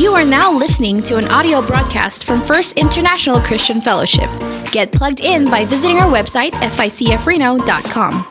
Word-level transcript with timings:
You 0.00 0.14
are 0.14 0.24
now 0.24 0.50
listening 0.50 1.02
to 1.02 1.18
an 1.18 1.28
audio 1.28 1.60
broadcast 1.60 2.24
from 2.24 2.40
First 2.40 2.78
International 2.78 3.38
Christian 3.38 3.82
Fellowship. 3.82 4.30
Get 4.72 4.92
plugged 4.92 5.20
in 5.20 5.44
by 5.44 5.66
visiting 5.66 5.98
our 5.98 6.10
website, 6.10 6.52
ficfreno.com. 6.52 8.24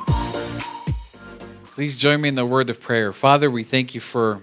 Please 1.66 1.96
join 1.96 2.21
me 2.21 2.29
in 2.29 2.34
the 2.34 2.44
word 2.44 2.71
of 2.71 2.82
prayer. 2.82 3.13
Father, 3.13 3.52
we 3.52 3.62
thank 3.62 3.94
you 3.94 4.02
for 4.02 4.42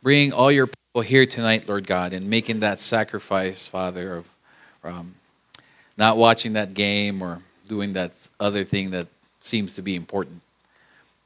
bringing 0.00 0.32
all 0.32 0.52
your 0.52 0.68
people 0.68 1.02
here 1.02 1.26
tonight, 1.26 1.66
Lord 1.66 1.88
God, 1.88 2.12
and 2.12 2.30
making 2.30 2.60
that 2.60 2.78
sacrifice, 2.78 3.66
Father, 3.66 4.18
of 4.18 4.28
um, 4.84 5.16
not 5.98 6.18
watching 6.18 6.52
that 6.52 6.72
game 6.74 7.20
or 7.20 7.42
doing 7.66 7.94
that 7.94 8.12
other 8.38 8.62
thing 8.62 8.92
that 8.92 9.08
seems 9.40 9.74
to 9.74 9.82
be 9.82 9.96
important. 9.96 10.40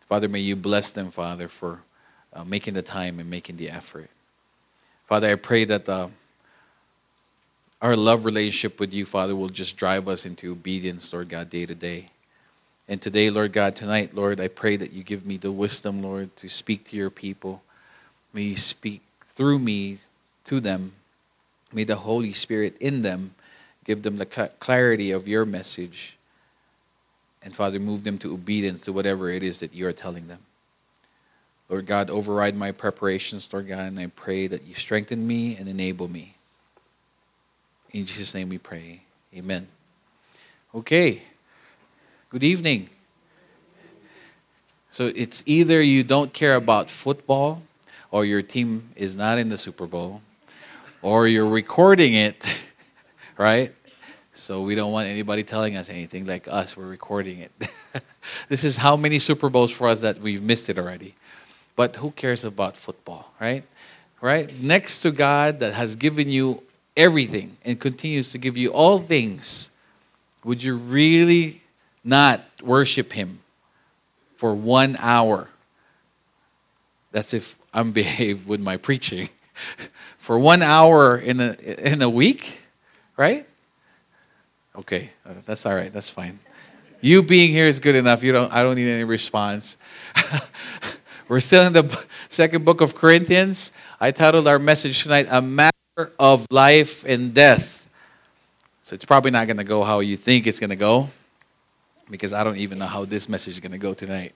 Father, 0.09 0.27
may 0.27 0.41
you 0.41 0.57
bless 0.57 0.91
them, 0.91 1.11
Father, 1.11 1.49
for 1.49 1.81
uh, 2.33 2.45
making 2.45 2.73
the 2.73 2.81
time 2.81 3.21
and 3.21 3.29
making 3.29 3.59
the 3.59 3.69
effort. 3.69 4.09
Father, 5.15 5.31
I 5.31 5.37
pray 5.37 5.65
that 5.67 5.89
uh, 5.89 6.09
our 7.81 7.95
love 7.95 8.25
relationship 8.25 8.81
with 8.81 8.93
you, 8.93 9.07
Father, 9.07 9.37
will 9.37 9.49
just 9.49 9.77
drive 9.77 10.09
us 10.09 10.27
into 10.27 10.51
obedience, 10.51 11.13
Lord 11.13 11.29
God, 11.29 11.51
day 11.51 11.67
to 11.67 11.75
day. 11.77 12.11
And 12.89 13.01
today, 13.01 13.31
Lord 13.31 13.53
God, 13.53 13.77
tonight, 13.77 14.17
Lord, 14.17 14.41
I 14.41 14.49
pray 14.49 14.75
that 14.77 14.93
you 14.93 15.05
give 15.05 15.25
me 15.25 15.37
the 15.37 15.53
wisdom, 15.53 16.03
Lord, 16.03 16.37
to 16.39 16.49
speak 16.49 16.91
to 16.91 16.97
your 16.97 17.11
people. 17.11 17.63
May 18.33 18.43
you 18.43 18.57
speak 18.57 19.03
through 19.37 19.61
me 19.61 19.99
to 20.47 20.59
them. 20.59 20.95
May 21.73 21.85
the 21.85 21.95
Holy 21.95 22.33
Spirit 22.33 22.77
in 22.81 23.03
them 23.03 23.37
give 23.85 24.03
them 24.03 24.17
the 24.17 24.27
clarity 24.27 25.13
of 25.13 25.29
your 25.29 25.45
message. 25.45 26.17
And 27.41 27.55
Father, 27.55 27.79
move 27.79 28.03
them 28.03 28.19
to 28.19 28.35
obedience 28.35 28.83
to 28.87 28.93
whatever 28.93 29.31
it 29.31 29.45
is 29.45 29.61
that 29.61 29.75
you 29.75 29.87
are 29.87 29.93
telling 29.93 30.27
them. 30.27 30.41
Lord 31.69 31.87
God, 31.87 32.11
override 32.11 32.57
my 32.57 32.73
preparations, 32.73 33.49
Lord 33.53 33.69
God, 33.69 33.81
and 33.81 33.99
I 33.99 34.07
pray 34.09 34.47
that 34.47 34.65
you 34.65 34.75
strengthen 34.75 35.27
me 35.27 35.57
and 35.57 35.69
enable 35.69 36.09
me. 36.09 36.35
In 37.93 38.07
Jesus' 38.07 38.35
name 38.35 38.49
we 38.49 38.59
pray. 38.59 39.03
Amen. 39.35 39.67
Okay. 40.75 41.23
Good 42.29 42.45
evening. 42.45 42.91
So 44.91 45.11
it's 45.15 45.43
either 45.47 45.81
you 45.81 46.05
don't 46.05 46.33
care 46.33 46.55
about 46.55 46.91
football, 46.91 47.63
or 48.15 48.25
your 48.25 48.43
team 48.43 48.91
is 48.95 49.17
not 49.17 49.39
in 49.39 49.49
the 49.49 49.59
Super 49.59 49.87
Bowl, 49.87 50.23
or 51.03 51.27
you're 51.27 51.49
recording 51.49 52.15
it, 52.15 52.45
right? 53.37 53.75
So 54.35 54.63
we 54.63 54.77
don't 54.77 54.93
want 54.93 55.09
anybody 55.09 55.43
telling 55.43 55.77
us 55.77 55.89
anything 55.89 56.25
like 56.25 56.47
us, 56.47 56.77
we're 56.77 56.87
recording 56.87 57.41
it. 57.41 57.51
this 58.49 58.63
is 58.63 58.77
how 58.77 58.97
many 58.97 59.19
Super 59.19 59.51
Bowls 59.51 59.73
for 59.73 59.89
us 59.89 60.03
that 60.03 60.21
we've 60.21 60.43
missed 60.43 60.69
it 60.69 60.79
already. 60.79 61.17
But 61.77 61.97
who 61.97 62.11
cares 62.13 62.45
about 62.45 62.77
football, 62.77 63.33
right? 63.41 63.65
Right? 64.21 64.63
Next 64.63 65.01
to 65.03 65.11
God 65.11 65.61
that 65.61 65.75
has 65.75 65.97
given 65.97 66.29
you 66.31 66.63
everything 66.97 67.57
and 67.65 67.79
continues 67.79 68.31
to 68.33 68.39
give 68.39 68.57
you 68.57 68.71
all 68.71 68.99
things, 68.99 69.71
would 70.45 70.63
you 70.63 70.77
really 70.77 71.63
not 72.05 72.45
worship 72.63 73.13
Him 73.13 73.41
for 74.37 74.55
one 74.55 74.97
hour? 75.01 75.49
That's 77.13 77.35
if 77.35 77.57
I'm 77.73 77.93
behaved 78.03 78.49
with 78.49 78.61
my 78.61 78.77
preaching. 78.77 79.29
for 80.19 80.39
one 80.39 80.63
hour 80.63 81.19
in 81.19 81.41
a, 81.41 81.53
in 81.93 82.03
a 82.03 82.09
week, 82.09 82.61
right? 83.17 83.47
Okay, 84.77 85.11
uh, 85.27 85.35
that's 85.47 85.67
all 85.67 85.75
right. 85.75 85.93
That's 85.93 86.11
fine. 86.11 86.39
You 87.01 87.23
being 87.23 87.53
here 87.53 87.67
is 87.67 87.79
good 87.79 87.95
enough. 87.95 88.23
You 88.23 88.33
don't. 88.33 88.53
I 88.53 88.63
don't 88.63 88.75
need 88.77 88.89
any 88.89 89.05
response. 89.05 89.77
We're 91.27 91.41
still 91.41 91.67
in 91.67 91.73
the 91.73 92.05
second 92.29 92.67
book 92.67 92.83
of 92.83 92.95
Corinthians. 92.95 93.73
I 93.99 94.11
titled 94.11 94.47
our 94.47 94.59
message 94.59 95.03
tonight, 95.03 95.27
A 95.31 95.41
Matter 95.41 95.73
of 96.19 96.47
Life 96.51 97.03
and 97.05 97.33
Death. 97.33 97.89
So 98.83 98.93
it's 98.95 99.07
probably 99.07 99.31
not 99.31 99.47
going 99.47 99.57
to 99.57 99.65
go 99.65 99.85
how 99.85 100.01
you 100.01 100.19
think 100.19 100.47
it's 100.47 100.61
going 100.61 100.69
to 100.69 100.77
go, 100.77 101.09
because 102.11 102.35
I 102.35 102.45
don't 102.45 102.59
even 102.59 102.79
know 102.79 102.87
how 102.87 103.07
this 103.07 103.27
message 103.27 103.55
is 103.55 103.61
going 103.61 103.73
to 103.73 103.79
go 103.79 103.95
tonight. 103.95 104.35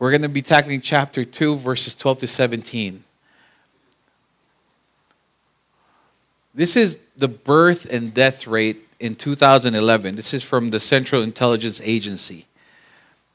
We're 0.00 0.10
going 0.10 0.22
to 0.22 0.28
be 0.28 0.42
tackling 0.42 0.80
chapter 0.80 1.24
2, 1.24 1.54
verses 1.54 1.94
12 1.94 2.18
to 2.20 2.26
17. 2.26 3.04
This 6.52 6.74
is 6.74 6.98
the 7.16 7.28
birth 7.28 7.86
and 7.88 8.12
death 8.12 8.48
rate 8.48 8.84
in 8.98 9.14
2011. 9.14 10.16
This 10.16 10.34
is 10.34 10.42
from 10.42 10.70
the 10.70 10.80
Central 10.80 11.22
Intelligence 11.22 11.80
Agency. 11.84 12.46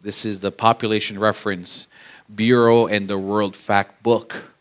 This 0.02 0.26
is 0.26 0.42
the 0.42 0.52
population 0.52 1.18
reference 1.18 1.88
Bureau 2.34 2.88
and 2.88 3.08
the 3.08 3.18
World 3.18 3.56
Fact 3.56 4.02
Book. 4.04 4.52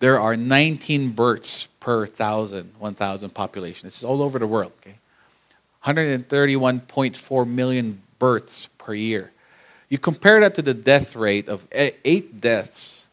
There 0.00 0.20
are 0.20 0.36
19 0.36 1.12
births 1.12 1.68
per 1.80 2.06
thousand, 2.06 2.72
1,000 2.78 3.30
population. 3.30 3.86
This 3.86 3.98
is 3.98 4.04
all 4.04 4.22
over 4.22 4.38
the 4.38 4.46
world. 4.46 4.72
Okay, 4.80 4.96
131.4 5.84 7.48
million 7.48 8.02
births 8.18 8.68
per 8.78 8.94
year. 8.94 9.32
You 9.88 9.98
compare 9.98 10.40
that 10.40 10.54
to 10.56 10.62
the 10.62 10.74
death 10.74 11.16
rate 11.16 11.48
of 11.48 11.66
eight 11.72 12.40
deaths 12.40 13.06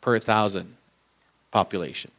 per 0.00 0.18
thousand 0.18 0.76
population. 1.50 2.10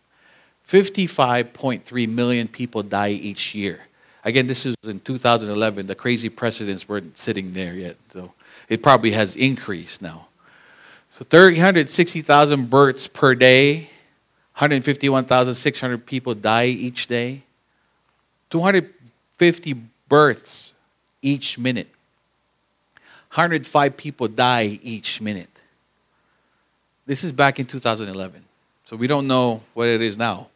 55.3 0.67 2.09
million 2.09 2.47
people 2.47 2.83
die 2.83 3.09
each 3.09 3.53
year. 3.55 3.81
Again, 4.23 4.47
this 4.47 4.65
is 4.65 4.75
in 4.83 4.99
2011. 4.99 5.87
The 5.87 5.95
crazy 5.95 6.29
precedents 6.29 6.87
weren't 6.87 7.17
sitting 7.17 7.53
there 7.53 7.73
yet, 7.73 7.97
so 8.13 8.33
it 8.69 8.83
probably 8.83 9.11
has 9.11 9.35
increased 9.35 10.01
now. 10.01 10.27
So 11.21 11.25
360,000 11.29 12.67
births 12.67 13.07
per 13.07 13.35
day, 13.35 13.91
151,600 14.55 16.03
people 16.03 16.33
die 16.33 16.65
each 16.65 17.05
day, 17.05 17.43
250 18.49 19.75
births 20.09 20.73
each 21.21 21.59
minute, 21.59 21.89
105 23.35 23.95
people 23.95 24.27
die 24.29 24.79
each 24.81 25.21
minute. 25.21 25.49
This 27.05 27.23
is 27.23 27.31
back 27.31 27.59
in 27.59 27.67
2011. 27.67 28.43
So 28.85 28.95
we 28.95 29.05
don't 29.05 29.27
know 29.27 29.61
what 29.75 29.89
it 29.89 30.01
is 30.01 30.17
now. 30.17 30.47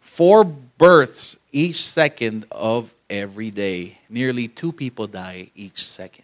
Four 0.00 0.44
births 0.44 1.36
each 1.50 1.84
second 1.84 2.46
of 2.52 2.94
every 3.10 3.50
day. 3.50 3.98
Nearly 4.08 4.46
two 4.46 4.70
people 4.70 5.08
die 5.08 5.50
each 5.56 5.84
second. 5.84 6.23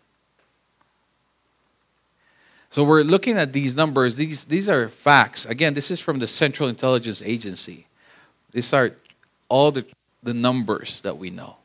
So 2.70 2.84
we're 2.84 3.02
looking 3.02 3.36
at 3.36 3.52
these 3.52 3.74
numbers. 3.74 4.14
These, 4.14 4.44
these 4.44 4.68
are 4.68 4.88
facts. 4.88 5.44
Again, 5.44 5.74
this 5.74 5.90
is 5.90 5.98
from 6.00 6.20
the 6.20 6.26
Central 6.28 6.68
Intelligence 6.68 7.20
Agency. 7.20 7.86
These 8.52 8.72
are 8.72 8.92
all 9.48 9.72
the, 9.72 9.84
the 10.22 10.34
numbers 10.34 11.00
that 11.00 11.18
we 11.18 11.30
know. 11.30 11.56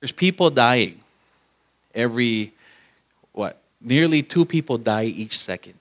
There's 0.00 0.12
people 0.12 0.48
dying 0.48 1.00
every, 1.94 2.54
what, 3.32 3.60
nearly 3.82 4.22
two 4.22 4.46
people 4.46 4.78
die 4.78 5.04
each 5.04 5.38
second. 5.38 5.74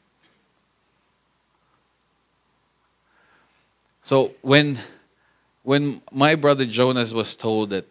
So 4.04 4.36
when, 4.42 4.78
when 5.64 6.02
my 6.12 6.36
brother 6.36 6.66
Jonas 6.66 7.14
was 7.14 7.36
told 7.36 7.70
that 7.70 7.86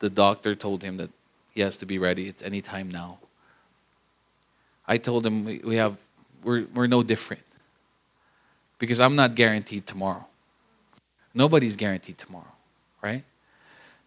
the 0.00 0.10
doctor 0.10 0.54
told 0.54 0.82
him 0.82 0.98
that 0.98 1.10
he 1.54 1.62
has 1.62 1.78
to 1.78 1.86
be 1.86 1.98
ready, 1.98 2.28
it's 2.28 2.42
any 2.42 2.60
time 2.60 2.90
now 2.90 3.18
I 4.88 4.96
told 4.96 5.26
him 5.26 5.44
we, 5.44 5.76
have 5.76 5.98
we're, 6.42 6.64
we're 6.74 6.86
no 6.86 7.02
different 7.02 7.42
because 8.78 9.00
I'm 9.00 9.14
not 9.14 9.34
guaranteed 9.34 9.86
tomorrow. 9.86 10.26
Nobody's 11.34 11.76
guaranteed 11.76 12.16
tomorrow, 12.16 12.52
right? 13.02 13.22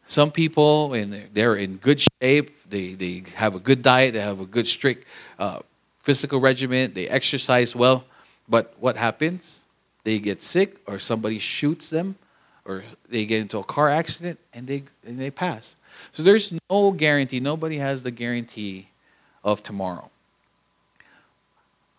Some 0.07 0.31
people 0.31 0.95
and 0.95 1.29
they're 1.33 1.55
in 1.55 1.77
good 1.77 2.01
shape. 2.01 2.69
They 2.69 2.95
they 2.95 3.23
have 3.35 3.53
a 3.55 3.59
good 3.59 3.83
diet. 3.83 4.13
They 4.13 4.19
have 4.19 4.39
a 4.41 4.45
good 4.45 4.67
strict 4.67 5.07
uh, 5.37 5.59
physical 6.01 6.39
regimen. 6.41 6.93
They 6.93 7.07
exercise 7.07 7.75
well. 7.75 8.03
But 8.49 8.73
what 8.79 8.97
happens? 8.97 9.59
They 10.03 10.17
get 10.19 10.41
sick, 10.41 10.77
or 10.87 10.97
somebody 10.97 11.37
shoots 11.37 11.89
them, 11.89 12.15
or 12.65 12.83
they 13.07 13.25
get 13.25 13.39
into 13.39 13.59
a 13.59 13.63
car 13.63 13.89
accident 13.89 14.39
and 14.51 14.65
they 14.67 14.83
and 15.05 15.19
they 15.19 15.29
pass. 15.29 15.75
So 16.11 16.23
there's 16.23 16.51
no 16.69 16.91
guarantee. 16.91 17.39
Nobody 17.39 17.77
has 17.77 18.01
the 18.01 18.11
guarantee 18.11 18.89
of 19.43 19.61
tomorrow. 19.61 20.09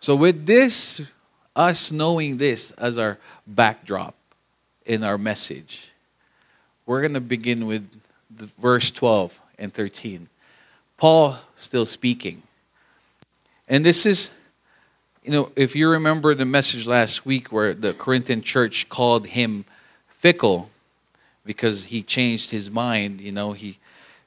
So, 0.02 0.16
with 0.16 0.46
this, 0.46 1.00
us 1.54 1.92
knowing 1.92 2.36
this 2.36 2.72
as 2.72 2.98
our 2.98 3.18
backdrop 3.46 4.16
in 4.84 5.04
our 5.04 5.16
message, 5.16 5.92
we're 6.86 7.02
going 7.02 7.14
to 7.14 7.20
begin 7.20 7.66
with 7.66 7.88
verse 8.58 8.90
12 8.90 9.38
and 9.60 9.72
13. 9.72 10.28
Paul 10.96 11.36
still 11.56 11.86
speaking. 11.86 12.42
And 13.68 13.84
this 13.84 14.04
is, 14.04 14.30
you 15.22 15.30
know, 15.30 15.52
if 15.54 15.76
you 15.76 15.88
remember 15.88 16.34
the 16.34 16.46
message 16.46 16.84
last 16.84 17.24
week 17.24 17.52
where 17.52 17.72
the 17.72 17.94
Corinthian 17.94 18.42
church 18.42 18.88
called 18.88 19.28
him 19.28 19.64
fickle 20.08 20.68
because 21.46 21.84
he 21.84 22.02
changed 22.02 22.50
his 22.50 22.68
mind, 22.68 23.20
you 23.20 23.30
know, 23.30 23.52
he 23.52 23.78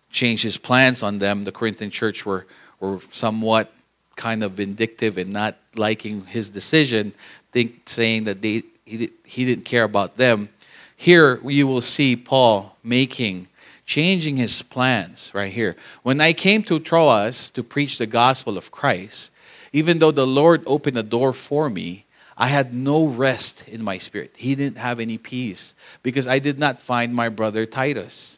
changed 0.09 0.43
his 0.43 0.55
plans 0.55 1.03
on 1.03 1.19
them. 1.19 1.43
The 1.43 1.51
Corinthian 1.51 1.91
church 1.91 2.25
were, 2.25 2.47
were 2.79 3.01
somewhat 3.11 3.73
kind 4.15 4.43
of 4.43 4.53
vindictive 4.53 5.17
and 5.17 5.31
not 5.31 5.57
liking 5.75 6.25
his 6.25 6.49
decision, 6.49 7.13
think 7.51 7.87
saying 7.87 8.25
that 8.25 8.41
they 8.41 8.63
he, 8.85 9.09
he 9.23 9.45
didn't 9.45 9.65
care 9.65 9.83
about 9.83 10.17
them. 10.17 10.49
here 10.95 11.39
you 11.47 11.67
will 11.67 11.81
see 11.81 12.15
Paul 12.15 12.77
making, 12.83 13.47
changing 13.85 14.37
his 14.37 14.61
plans 14.61 15.31
right 15.33 15.51
here. 15.51 15.75
When 16.03 16.21
I 16.21 16.33
came 16.33 16.63
to 16.63 16.79
Troas 16.79 17.49
to 17.51 17.63
preach 17.63 17.97
the 17.97 18.05
gospel 18.05 18.57
of 18.57 18.71
Christ, 18.71 19.31
even 19.73 19.99
though 19.99 20.11
the 20.11 20.27
Lord 20.27 20.63
opened 20.65 20.97
a 20.97 21.03
door 21.03 21.33
for 21.33 21.69
me, 21.69 22.05
I 22.37 22.47
had 22.47 22.73
no 22.73 23.07
rest 23.07 23.63
in 23.67 23.81
my 23.83 23.97
spirit. 23.97 24.33
He 24.35 24.55
didn't 24.55 24.77
have 24.77 24.99
any 24.99 25.17
peace 25.17 25.73
because 26.03 26.27
I 26.27 26.39
did 26.39 26.59
not 26.59 26.81
find 26.81 27.13
my 27.13 27.29
brother 27.29 27.65
Titus. 27.65 28.37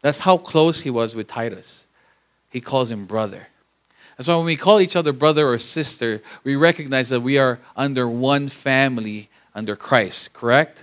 That's 0.00 0.18
how 0.18 0.38
close 0.38 0.80
he 0.82 0.90
was 0.90 1.14
with 1.14 1.28
Titus. 1.28 1.86
He 2.50 2.60
calls 2.60 2.90
him 2.90 3.06
brother. 3.06 3.48
That's 4.22 4.28
why 4.28 4.36
when 4.36 4.46
we 4.46 4.54
call 4.54 4.78
each 4.78 4.94
other 4.94 5.12
brother 5.12 5.48
or 5.48 5.58
sister, 5.58 6.22
we 6.44 6.54
recognize 6.54 7.08
that 7.08 7.22
we 7.22 7.38
are 7.38 7.58
under 7.74 8.08
one 8.08 8.46
family 8.46 9.28
under 9.52 9.74
Christ, 9.74 10.32
correct? 10.32 10.78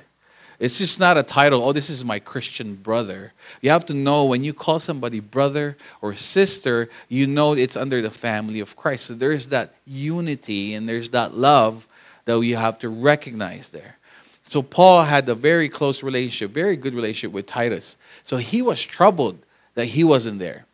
It's 0.59 0.77
just 0.77 0.99
not 0.99 1.17
a 1.17 1.23
title, 1.23 1.63
oh, 1.63 1.71
this 1.71 1.89
is 1.89 2.03
my 2.03 2.19
Christian 2.19 2.75
brother. 2.75 3.31
You 3.61 3.69
have 3.69 3.85
to 3.85 3.93
know 3.93 4.25
when 4.25 4.43
you 4.43 4.51
call 4.53 4.81
somebody 4.81 5.21
brother 5.21 5.77
or 6.01 6.15
sister, 6.15 6.89
you 7.07 7.27
know 7.27 7.53
it's 7.53 7.77
under 7.77 8.01
the 8.01 8.11
family 8.11 8.59
of 8.59 8.75
Christ. 8.75 9.05
So 9.05 9.13
there's 9.13 9.47
that 9.47 9.73
unity 9.87 10.73
and 10.73 10.89
there's 10.89 11.11
that 11.11 11.33
love 11.33 11.87
that 12.25 12.41
you 12.41 12.57
have 12.57 12.77
to 12.79 12.89
recognize 12.89 13.69
there. 13.69 13.99
So 14.47 14.61
Paul 14.61 15.03
had 15.03 15.29
a 15.29 15.33
very 15.33 15.69
close 15.69 16.03
relationship, 16.03 16.51
very 16.51 16.75
good 16.75 16.93
relationship 16.93 17.31
with 17.31 17.45
Titus. 17.45 17.95
So 18.25 18.35
he 18.35 18.61
was 18.61 18.83
troubled 18.83 19.39
that 19.75 19.85
he 19.85 20.03
wasn't 20.03 20.39
there. 20.39 20.65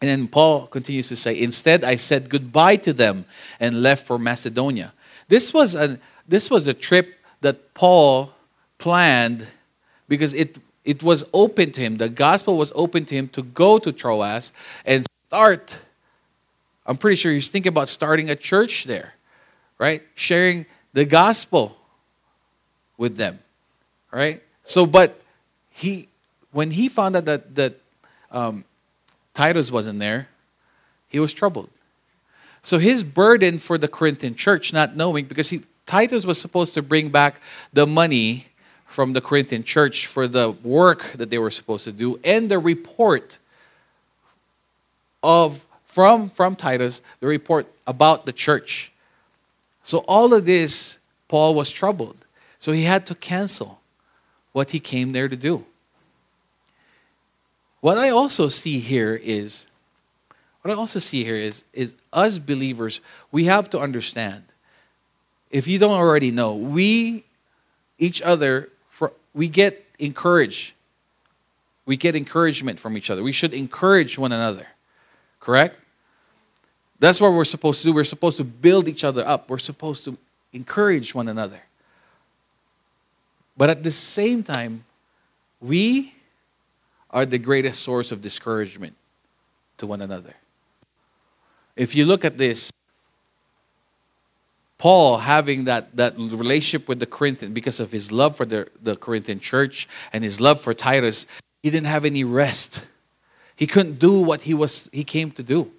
And 0.00 0.08
then 0.08 0.28
Paul 0.28 0.66
continues 0.66 1.08
to 1.08 1.16
say, 1.16 1.40
Instead, 1.40 1.84
I 1.84 1.96
said 1.96 2.28
goodbye 2.28 2.76
to 2.76 2.92
them 2.92 3.24
and 3.58 3.82
left 3.82 4.06
for 4.06 4.18
Macedonia. 4.18 4.92
This 5.28 5.52
was 5.52 5.74
a, 5.74 5.98
this 6.26 6.50
was 6.50 6.66
a 6.66 6.74
trip 6.74 7.14
that 7.40 7.74
Paul 7.74 8.32
planned 8.78 9.46
because 10.08 10.32
it, 10.34 10.56
it 10.84 11.02
was 11.02 11.24
open 11.32 11.72
to 11.72 11.80
him. 11.80 11.96
The 11.96 12.08
gospel 12.08 12.56
was 12.56 12.72
open 12.74 13.04
to 13.06 13.14
him 13.14 13.28
to 13.30 13.42
go 13.42 13.78
to 13.78 13.92
Troas 13.92 14.52
and 14.84 15.04
start. 15.26 15.76
I'm 16.86 16.96
pretty 16.96 17.16
sure 17.16 17.32
he's 17.32 17.50
thinking 17.50 17.70
about 17.70 17.88
starting 17.88 18.30
a 18.30 18.36
church 18.36 18.84
there, 18.84 19.14
right? 19.78 20.02
Sharing 20.14 20.64
the 20.92 21.04
gospel 21.04 21.76
with 22.96 23.16
them, 23.16 23.40
right? 24.10 24.42
So, 24.64 24.86
but 24.86 25.20
he, 25.70 26.08
when 26.52 26.70
he 26.70 26.88
found 26.88 27.16
out 27.16 27.26
that, 27.26 27.54
that 27.56 27.74
um, 28.30 28.64
Titus 29.38 29.70
wasn't 29.70 30.00
there, 30.00 30.26
he 31.08 31.20
was 31.20 31.32
troubled. 31.32 31.70
So 32.64 32.78
his 32.78 33.04
burden 33.04 33.58
for 33.58 33.78
the 33.78 33.86
Corinthian 33.86 34.34
church, 34.34 34.72
not 34.72 34.96
knowing, 34.96 35.26
because 35.26 35.48
he, 35.48 35.62
Titus 35.86 36.26
was 36.26 36.40
supposed 36.40 36.74
to 36.74 36.82
bring 36.82 37.10
back 37.10 37.40
the 37.72 37.86
money 37.86 38.48
from 38.88 39.12
the 39.12 39.20
Corinthian 39.20 39.62
church 39.62 40.08
for 40.08 40.26
the 40.26 40.50
work 40.50 41.12
that 41.12 41.30
they 41.30 41.38
were 41.38 41.52
supposed 41.52 41.84
to 41.84 41.92
do 41.92 42.18
and 42.24 42.50
the 42.50 42.58
report 42.58 43.38
of 45.22 45.64
from 45.84 46.30
from 46.30 46.56
Titus, 46.56 47.00
the 47.20 47.28
report 47.28 47.68
about 47.86 48.26
the 48.26 48.32
church. 48.32 48.90
So 49.84 49.98
all 50.08 50.34
of 50.34 50.46
this, 50.46 50.98
Paul 51.28 51.54
was 51.54 51.70
troubled. 51.70 52.16
So 52.58 52.72
he 52.72 52.82
had 52.82 53.06
to 53.06 53.14
cancel 53.14 53.78
what 54.50 54.70
he 54.70 54.80
came 54.80 55.12
there 55.12 55.28
to 55.28 55.36
do. 55.36 55.64
What 57.80 57.98
I 57.98 58.10
also 58.10 58.48
see 58.48 58.80
here 58.80 59.14
is 59.22 59.66
what 60.62 60.72
I 60.72 60.76
also 60.76 60.98
see 60.98 61.24
here 61.24 61.36
is 61.36 61.64
is 61.72 61.94
us 62.12 62.38
believers, 62.38 63.00
we 63.30 63.44
have 63.44 63.70
to 63.70 63.78
understand. 63.78 64.44
If 65.50 65.66
you 65.66 65.78
don't 65.78 65.92
already 65.92 66.30
know, 66.30 66.54
we 66.54 67.24
each 67.98 68.20
other 68.22 68.68
for 68.90 69.12
we 69.34 69.48
get 69.48 69.84
encouraged. 69.98 70.74
We 71.86 71.96
get 71.96 72.14
encouragement 72.14 72.78
from 72.78 72.98
each 72.98 73.08
other. 73.08 73.22
We 73.22 73.32
should 73.32 73.54
encourage 73.54 74.18
one 74.18 74.32
another. 74.32 74.66
Correct? 75.40 75.80
That's 76.98 77.20
what 77.20 77.32
we're 77.32 77.46
supposed 77.46 77.80
to 77.80 77.86
do. 77.86 77.94
We're 77.94 78.04
supposed 78.04 78.36
to 78.38 78.44
build 78.44 78.88
each 78.88 79.04
other 79.04 79.26
up. 79.26 79.48
We're 79.48 79.58
supposed 79.58 80.04
to 80.04 80.18
encourage 80.52 81.14
one 81.14 81.28
another. 81.28 81.60
But 83.56 83.70
at 83.70 83.82
the 83.82 83.90
same 83.90 84.42
time, 84.42 84.84
we 85.60 86.12
are 87.10 87.24
the 87.24 87.38
greatest 87.38 87.82
source 87.82 88.12
of 88.12 88.20
discouragement 88.20 88.94
to 89.78 89.86
one 89.86 90.00
another. 90.02 90.34
If 91.76 91.94
you 91.94 92.04
look 92.04 92.24
at 92.24 92.36
this, 92.36 92.72
Paul 94.78 95.18
having 95.18 95.64
that, 95.64 95.94
that 95.96 96.16
relationship 96.16 96.88
with 96.88 97.00
the 97.00 97.06
Corinthian 97.06 97.52
because 97.52 97.80
of 97.80 97.90
his 97.90 98.12
love 98.12 98.36
for 98.36 98.44
the, 98.44 98.68
the 98.82 98.96
Corinthian 98.96 99.40
church 99.40 99.88
and 100.12 100.22
his 100.22 100.40
love 100.40 100.60
for 100.60 100.72
Titus, 100.74 101.26
he 101.62 101.70
didn't 101.70 101.86
have 101.86 102.04
any 102.04 102.24
rest. 102.24 102.84
He 103.56 103.66
couldn't 103.66 103.98
do 103.98 104.20
what 104.20 104.42
he 104.42 104.54
was 104.54 104.88
he 104.92 105.02
came 105.02 105.32
to 105.32 105.42
do. 105.42 105.72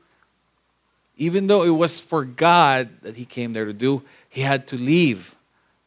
Even 1.16 1.48
though 1.48 1.64
it 1.64 1.70
was 1.70 2.00
for 2.00 2.24
God 2.24 2.90
that 3.02 3.16
he 3.16 3.26
came 3.26 3.54
there 3.54 3.66
to 3.66 3.74
do, 3.74 4.04
he 4.30 4.42
had 4.42 4.68
to 4.68 4.78
leave 4.78 5.36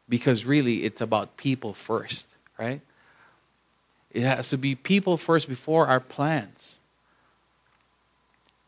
because 0.08 0.44
really 0.44 0.84
it's 0.84 1.00
about 1.00 1.36
people 1.36 1.74
first, 1.74 2.26
right? 2.58 2.80
It 4.12 4.22
has 4.22 4.50
to 4.50 4.58
be 4.58 4.74
people 4.74 5.16
first 5.16 5.48
before 5.48 5.86
our 5.86 6.00
plans. 6.00 6.78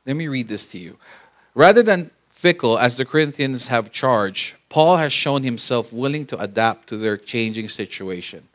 Let 0.07 0.17
me 0.17 0.27
read 0.27 0.49
this 0.49 0.71
to 0.73 0.79
you. 0.79 0.97
Rather 1.55 1.83
than 1.83 2.11
fickle 2.31 2.79
as 2.79 2.97
the 2.97 3.05
Corinthians 3.05 3.69
have 3.69 3.93
charged, 3.93 4.57
Paul 4.69 4.97
has 4.97 5.13
shown 5.13 5.43
himself 5.43 5.93
willing 5.93 6.27
to 6.27 6.39
adapt 6.39 6.89
to 6.89 6.97
their 6.97 7.17
changing 7.17 7.69
situation. 7.69 8.49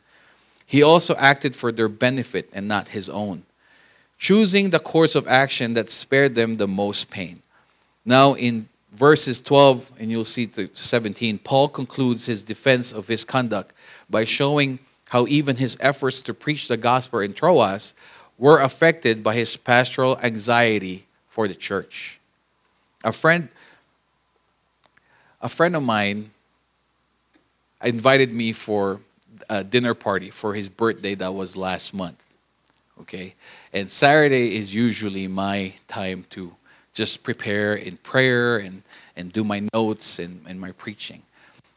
He 0.66 0.82
also 0.82 1.16
acted 1.16 1.56
for 1.56 1.72
their 1.72 1.88
benefit 1.88 2.48
and 2.52 2.68
not 2.68 2.88
his 2.88 3.08
own, 3.08 3.44
choosing 4.18 4.70
the 4.70 4.78
course 4.78 5.14
of 5.14 5.26
action 5.26 5.74
that 5.74 5.90
spared 5.90 6.34
them 6.34 6.56
the 6.56 6.68
most 6.68 7.10
pain. 7.10 7.42
Now, 8.04 8.34
in 8.34 8.68
verses 8.92 9.40
12 9.42 9.90
and 9.98 10.10
you'll 10.10 10.24
see 10.24 10.46
to 10.46 10.68
17, 10.72 11.38
Paul 11.38 11.68
concludes 11.68 12.26
his 12.26 12.44
defense 12.44 12.92
of 12.92 13.08
his 13.08 13.24
conduct 13.24 13.72
by 14.08 14.24
showing 14.24 14.78
how 15.10 15.26
even 15.26 15.56
his 15.56 15.76
efforts 15.80 16.22
to 16.22 16.32
preach 16.32 16.68
the 16.68 16.76
gospel 16.76 17.18
in 17.18 17.34
Troas 17.34 17.94
were 18.38 18.60
affected 18.60 19.24
by 19.24 19.34
his 19.34 19.56
pastoral 19.56 20.16
anxiety 20.22 21.04
for 21.26 21.48
the 21.48 21.54
church. 21.54 22.20
A 23.02 23.10
friend, 23.10 23.48
a 25.42 25.48
friend 25.48 25.74
of 25.74 25.82
mine 25.82 26.30
invited 27.82 28.32
me 28.32 28.52
for 28.52 29.00
a 29.48 29.64
dinner 29.64 29.94
party 29.94 30.30
for 30.30 30.54
his 30.54 30.68
birthday 30.68 31.16
that 31.16 31.34
was 31.34 31.56
last 31.56 31.92
month. 31.92 32.22
Okay? 33.00 33.34
And 33.72 33.90
Saturday 33.90 34.56
is 34.58 34.72
usually 34.72 35.26
my 35.26 35.72
time 35.88 36.24
to 36.30 36.54
just 36.94 37.24
prepare 37.24 37.74
in 37.74 37.96
prayer 37.96 38.58
and, 38.58 38.84
and 39.16 39.32
do 39.32 39.42
my 39.42 39.66
notes 39.74 40.20
and, 40.20 40.44
and 40.46 40.60
my 40.60 40.70
preaching. 40.70 41.22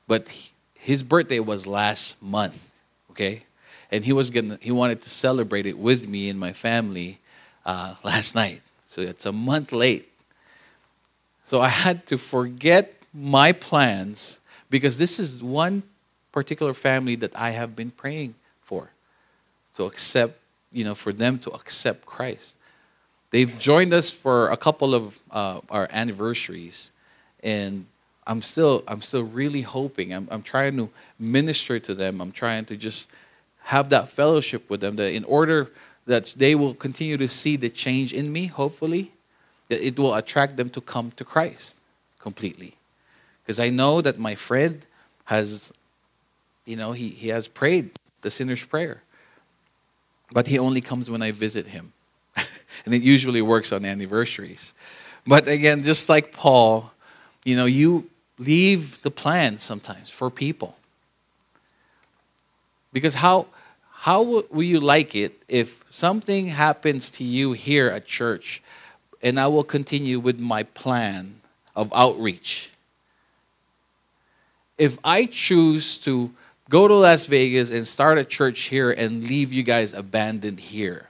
But 0.08 0.30
he, 0.30 0.52
his 0.76 1.02
birthday 1.02 1.40
was 1.40 1.66
last 1.66 2.22
month 2.22 2.70
okay? 3.14 3.44
And 3.92 4.04
he 4.04 4.12
was 4.12 4.32
gonna, 4.32 4.58
he 4.60 4.72
wanted 4.72 5.02
to 5.04 5.10
celebrate 5.10 5.66
it 5.66 5.78
with 5.78 6.08
me 6.08 6.30
and 6.30 6.40
my 6.40 6.52
family 6.52 7.20
uh, 7.66 7.96
last 8.04 8.36
night. 8.36 8.62
So 8.90 9.02
it's 9.02 9.26
a 9.26 9.32
month 9.32 9.72
late. 9.72 10.10
So 11.46 11.62
I 11.62 11.70
had 11.70 12.08
to 12.08 12.18
forget 12.18 12.94
my 13.14 13.52
plans 13.52 14.40
because 14.70 14.98
this 14.98 15.20
is 15.20 15.44
one 15.44 15.84
particular 16.32 16.74
family 16.74 17.16
that 17.18 17.36
I 17.36 17.52
have 17.52 17.76
been 17.76 17.92
praying 17.92 18.34
for 18.62 18.90
to 19.76 19.86
accept, 19.86 20.40
you 20.72 20.84
know, 20.84 20.96
for 20.96 21.14
them 21.14 21.38
to 21.40 21.52
accept 21.52 22.06
Christ. 22.06 22.56
They've 23.30 23.58
joined 23.60 23.94
us 23.94 24.12
for 24.12 24.50
a 24.50 24.58
couple 24.58 24.96
of 24.96 25.20
uh, 25.30 25.62
our 25.70 25.88
anniversaries, 25.92 26.92
and 27.44 27.86
I'm 28.26 28.42
still 28.42 28.84
I'm 28.88 29.02
still 29.02 29.24
really 29.24 29.62
hoping. 29.62 30.14
I'm 30.14 30.28
I'm 30.32 30.44
trying 30.44 30.78
to 30.78 30.90
minister 31.20 31.80
to 31.80 31.94
them. 31.94 32.22
I'm 32.22 32.32
trying 32.32 32.66
to 32.66 32.78
just 32.78 33.08
have 33.64 33.90
that 33.90 34.10
fellowship 34.10 34.70
with 34.70 34.82
them 34.82 34.96
that 34.98 35.12
in 35.12 35.24
order 35.26 35.72
that 36.06 36.34
they 36.36 36.56
will 36.56 36.74
continue 36.74 37.18
to 37.18 37.30
see 37.30 37.56
the 37.56 37.70
change 37.70 38.14
in 38.14 38.32
me, 38.32 38.48
hopefully, 38.48 39.12
that 39.70 39.86
it 39.86 39.98
will 39.98 40.14
attract 40.14 40.58
them 40.58 40.70
to 40.72 40.82
come 40.82 41.12
to 41.12 41.24
Christ 41.24 41.76
completely. 42.20 42.76
Because 43.44 43.60
I 43.60 43.70
know 43.70 44.02
that 44.02 44.20
my 44.20 44.36
friend 44.36 44.86
has, 45.26 45.72
you 46.66 46.76
know, 46.76 46.92
he, 46.92 47.10
he 47.10 47.30
has 47.30 47.48
prayed 47.48 47.92
the 48.22 48.30
sinner's 48.30 48.64
prayer. 48.64 49.02
But 50.32 50.48
he 50.48 50.60
only 50.60 50.82
comes 50.82 51.10
when 51.10 51.22
I 51.22 51.32
visit 51.32 51.68
him. 51.68 51.94
and 52.36 52.94
it 52.94 53.02
usually 53.02 53.42
works 53.42 53.72
on 53.72 53.86
anniversaries. 53.86 54.74
But 55.26 55.48
again, 55.48 55.84
just 55.84 56.10
like 56.10 56.34
Paul, 56.34 56.92
you 57.46 57.56
know, 57.56 57.66
you 57.66 58.10
leave 58.38 59.02
the 59.02 59.12
plan 59.12 59.60
sometimes 59.60 60.10
for 60.10 60.30
people. 60.30 60.76
Because 62.92 63.16
how, 63.16 63.48
how 63.92 64.22
will 64.22 64.64
you 64.64 64.80
like 64.80 65.16
it 65.16 65.42
if 65.48 65.84
something 65.90 66.48
happens 66.48 67.10
to 67.12 67.24
you 67.24 67.54
here 67.54 67.90
at 67.90 68.06
church 68.06 68.62
and 69.22 69.40
I 69.40 69.48
will 69.48 69.64
continue 69.64 70.20
with 70.20 70.40
my 70.40 70.64
plan 70.64 71.42
of 71.76 71.92
outreach? 71.94 72.70
If 74.78 74.98
I 75.04 75.26
choose 75.26 75.98
to 76.00 76.32
go 76.70 76.88
to 76.88 76.94
Las 76.96 77.26
Vegas 77.28 77.72
and 77.72 77.88
start 77.88 78.18
a 78.18 78.24
church 78.24 78.62
here 78.62 78.92
and 78.92 79.24
leave 79.24 79.54
you 79.54 79.64
guys 79.64 79.94
abandoned 79.94 80.60
here. 80.60 81.08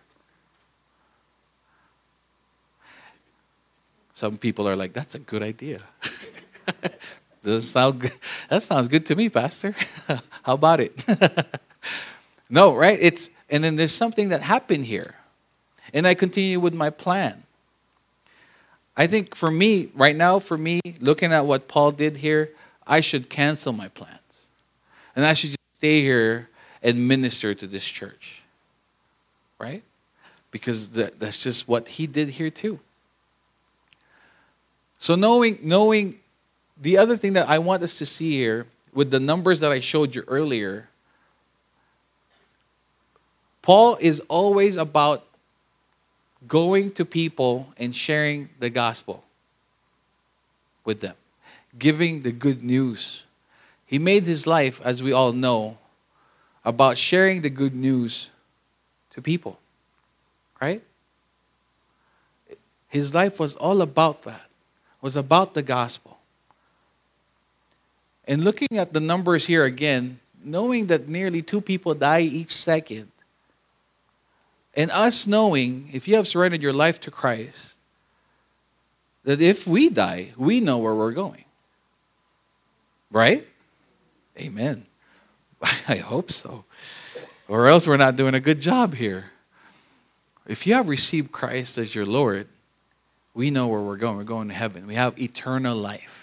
Some 4.14 4.38
people 4.38 4.68
are 4.68 4.76
like, 4.76 4.94
that's 4.94 5.16
a 5.16 5.20
good 5.20 5.42
idea. 5.42 5.82
Does 7.44 7.70
sound 7.70 8.00
good? 8.00 8.14
That 8.50 8.64
sounds 8.64 8.88
good 8.88 9.06
to 9.08 9.16
me, 9.16 9.30
Pastor. 9.30 9.76
How 10.44 10.54
about 10.54 10.80
it? 10.80 10.98
no, 12.50 12.74
right? 12.74 12.98
It's 13.00 13.30
and 13.50 13.64
then 13.64 13.76
there's 13.76 13.94
something 13.94 14.30
that 14.30 14.42
happened 14.42 14.86
here. 14.86 15.16
And 15.94 16.08
I 16.08 16.16
continue 16.16 16.60
with 16.60 16.74
my 16.74 16.90
plan. 16.90 17.44
I 18.96 19.08
think 19.08 19.36
for 19.36 19.52
me, 19.52 19.90
right 19.94 20.16
now, 20.16 20.40
for 20.40 20.58
me, 20.58 20.80
looking 21.00 21.34
at 21.34 21.46
what 21.46 21.68
Paul 21.68 21.92
did 21.92 22.18
here, 22.18 22.52
I 22.88 23.02
should 23.02 23.30
cancel 23.30 23.74
my 23.74 23.90
plans. 23.90 24.20
And 25.16 25.26
I 25.26 25.34
should 25.34 25.52
just 25.52 25.76
stay 25.76 26.02
here 26.02 26.50
and 26.82 27.08
minister 27.08 27.54
to 27.54 27.68
this 27.68 27.86
church. 27.86 28.42
Right? 29.60 29.84
Because 30.52 30.90
that's 30.90 31.44
just 31.44 31.68
what 31.68 31.88
he 31.88 32.08
did 32.08 32.30
here 32.30 32.50
too. 32.50 32.80
So 35.00 35.16
knowing 35.16 35.60
knowing 35.62 36.20
the 36.82 36.98
other 36.98 37.18
thing 37.18 37.34
that 37.34 37.50
I 37.50 37.60
want 37.60 37.84
us 37.84 37.98
to 38.00 38.06
see 38.06 38.32
here 38.38 38.68
with 38.94 39.12
the 39.12 39.20
numbers 39.20 39.60
that 39.62 39.72
I 39.72 39.80
showed 39.80 40.16
you 40.16 40.24
earlier, 40.28 40.90
Paul 43.62 43.98
is 44.00 44.20
always 44.28 44.76
about 44.76 45.26
going 46.48 46.92
to 46.92 47.06
people 47.06 47.74
and 47.78 47.96
sharing 47.96 48.50
the 48.60 48.70
gospel 48.70 49.24
with 50.84 51.00
them, 51.00 51.16
giving 51.78 52.24
the 52.24 52.32
good 52.32 52.64
news. 52.64 53.24
He 53.86 54.00
made 54.00 54.24
his 54.24 54.46
life, 54.46 54.82
as 54.84 55.02
we 55.02 55.14
all 55.14 55.32
know, 55.32 55.78
about 56.66 56.98
sharing 56.98 57.42
the 57.42 57.50
good 57.50 57.74
news 57.74 58.30
to 59.12 59.22
people, 59.22 59.60
right? 60.62 60.82
His 62.90 63.14
life 63.14 63.40
was 63.40 63.56
all 63.56 63.82
about 63.82 64.24
that 64.24 64.42
was 65.04 65.18
about 65.18 65.54
the 65.54 65.62
gospel. 65.62 66.13
And 68.28 68.44
looking 68.44 68.78
at 68.78 68.94
the 68.94 69.00
numbers 69.00 69.46
here 69.46 69.66
again, 69.66 70.20
knowing 70.44 70.88
that 70.88 71.08
nearly 71.08 71.42
two 71.42 71.62
people 71.62 71.94
die 71.94 72.22
each 72.22 72.56
second, 72.56 73.12
and 74.76 74.90
us 74.92 75.28
knowing, 75.28 75.90
if 75.94 76.08
you 76.08 76.16
have 76.16 76.28
surrendered 76.28 76.62
your 76.62 76.74
life 76.74 77.00
to 77.02 77.12
Christ, 77.12 77.58
that 79.24 79.42
if 79.42 79.68
we 79.68 79.90
die, 79.90 80.34
we 80.36 80.60
know 80.60 80.78
where 80.80 80.96
we're 80.96 81.12
going. 81.12 81.46
Right? 83.12 83.48
Amen. 84.38 84.86
I 85.62 85.98
hope 85.98 86.32
so. 86.32 86.66
Or 87.48 87.68
else 87.68 87.86
we're 87.86 87.98
not 87.98 88.16
doing 88.16 88.34
a 88.34 88.40
good 88.40 88.62
job 88.62 88.96
here. 88.96 89.26
If 90.48 90.66
you 90.66 90.74
have 90.74 90.88
received 90.88 91.32
Christ 91.32 91.78
as 91.78 91.94
your 91.94 92.06
Lord, 92.06 92.48
we 93.34 93.50
know 93.50 93.68
where 93.68 93.80
we're 93.80 93.98
going. 93.98 94.18
We're 94.18 94.24
going 94.24 94.50
to 94.50 94.54
heaven. 94.54 94.88
We 94.88 94.96
have 94.96 95.20
eternal 95.22 95.76
life. 95.76 96.23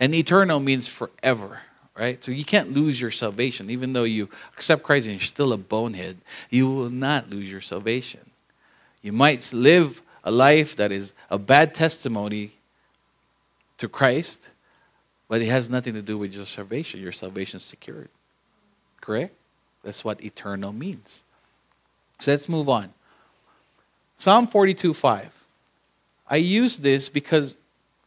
And 0.00 0.14
eternal 0.14 0.58
means 0.60 0.88
forever, 0.88 1.60
right? 1.96 2.24
So 2.24 2.32
you 2.32 2.44
can't 2.44 2.72
lose 2.72 2.98
your 2.98 3.10
salvation. 3.10 3.68
Even 3.68 3.92
though 3.92 4.04
you 4.04 4.30
accept 4.54 4.82
Christ 4.82 5.06
and 5.06 5.16
you're 5.16 5.24
still 5.24 5.52
a 5.52 5.58
bonehead, 5.58 6.16
you 6.48 6.68
will 6.70 6.88
not 6.88 7.28
lose 7.28 7.50
your 7.50 7.60
salvation. 7.60 8.20
You 9.02 9.12
might 9.12 9.52
live 9.52 10.00
a 10.24 10.30
life 10.30 10.74
that 10.76 10.90
is 10.90 11.12
a 11.30 11.38
bad 11.38 11.74
testimony 11.74 12.52
to 13.78 13.88
Christ, 13.88 14.40
but 15.28 15.42
it 15.42 15.48
has 15.48 15.68
nothing 15.68 15.94
to 15.94 16.02
do 16.02 16.16
with 16.16 16.34
your 16.34 16.46
salvation. 16.46 17.00
Your 17.00 17.12
salvation 17.12 17.58
is 17.58 17.62
secured. 17.62 18.08
Correct? 19.00 19.34
That's 19.82 20.04
what 20.04 20.24
eternal 20.24 20.72
means. 20.72 21.22
So 22.18 22.30
let's 22.30 22.48
move 22.48 22.68
on. 22.68 22.92
Psalm 24.18 24.46
42 24.46 24.92
5. 24.92 25.30
I 26.28 26.36
use 26.36 26.78
this 26.78 27.08
because 27.08 27.54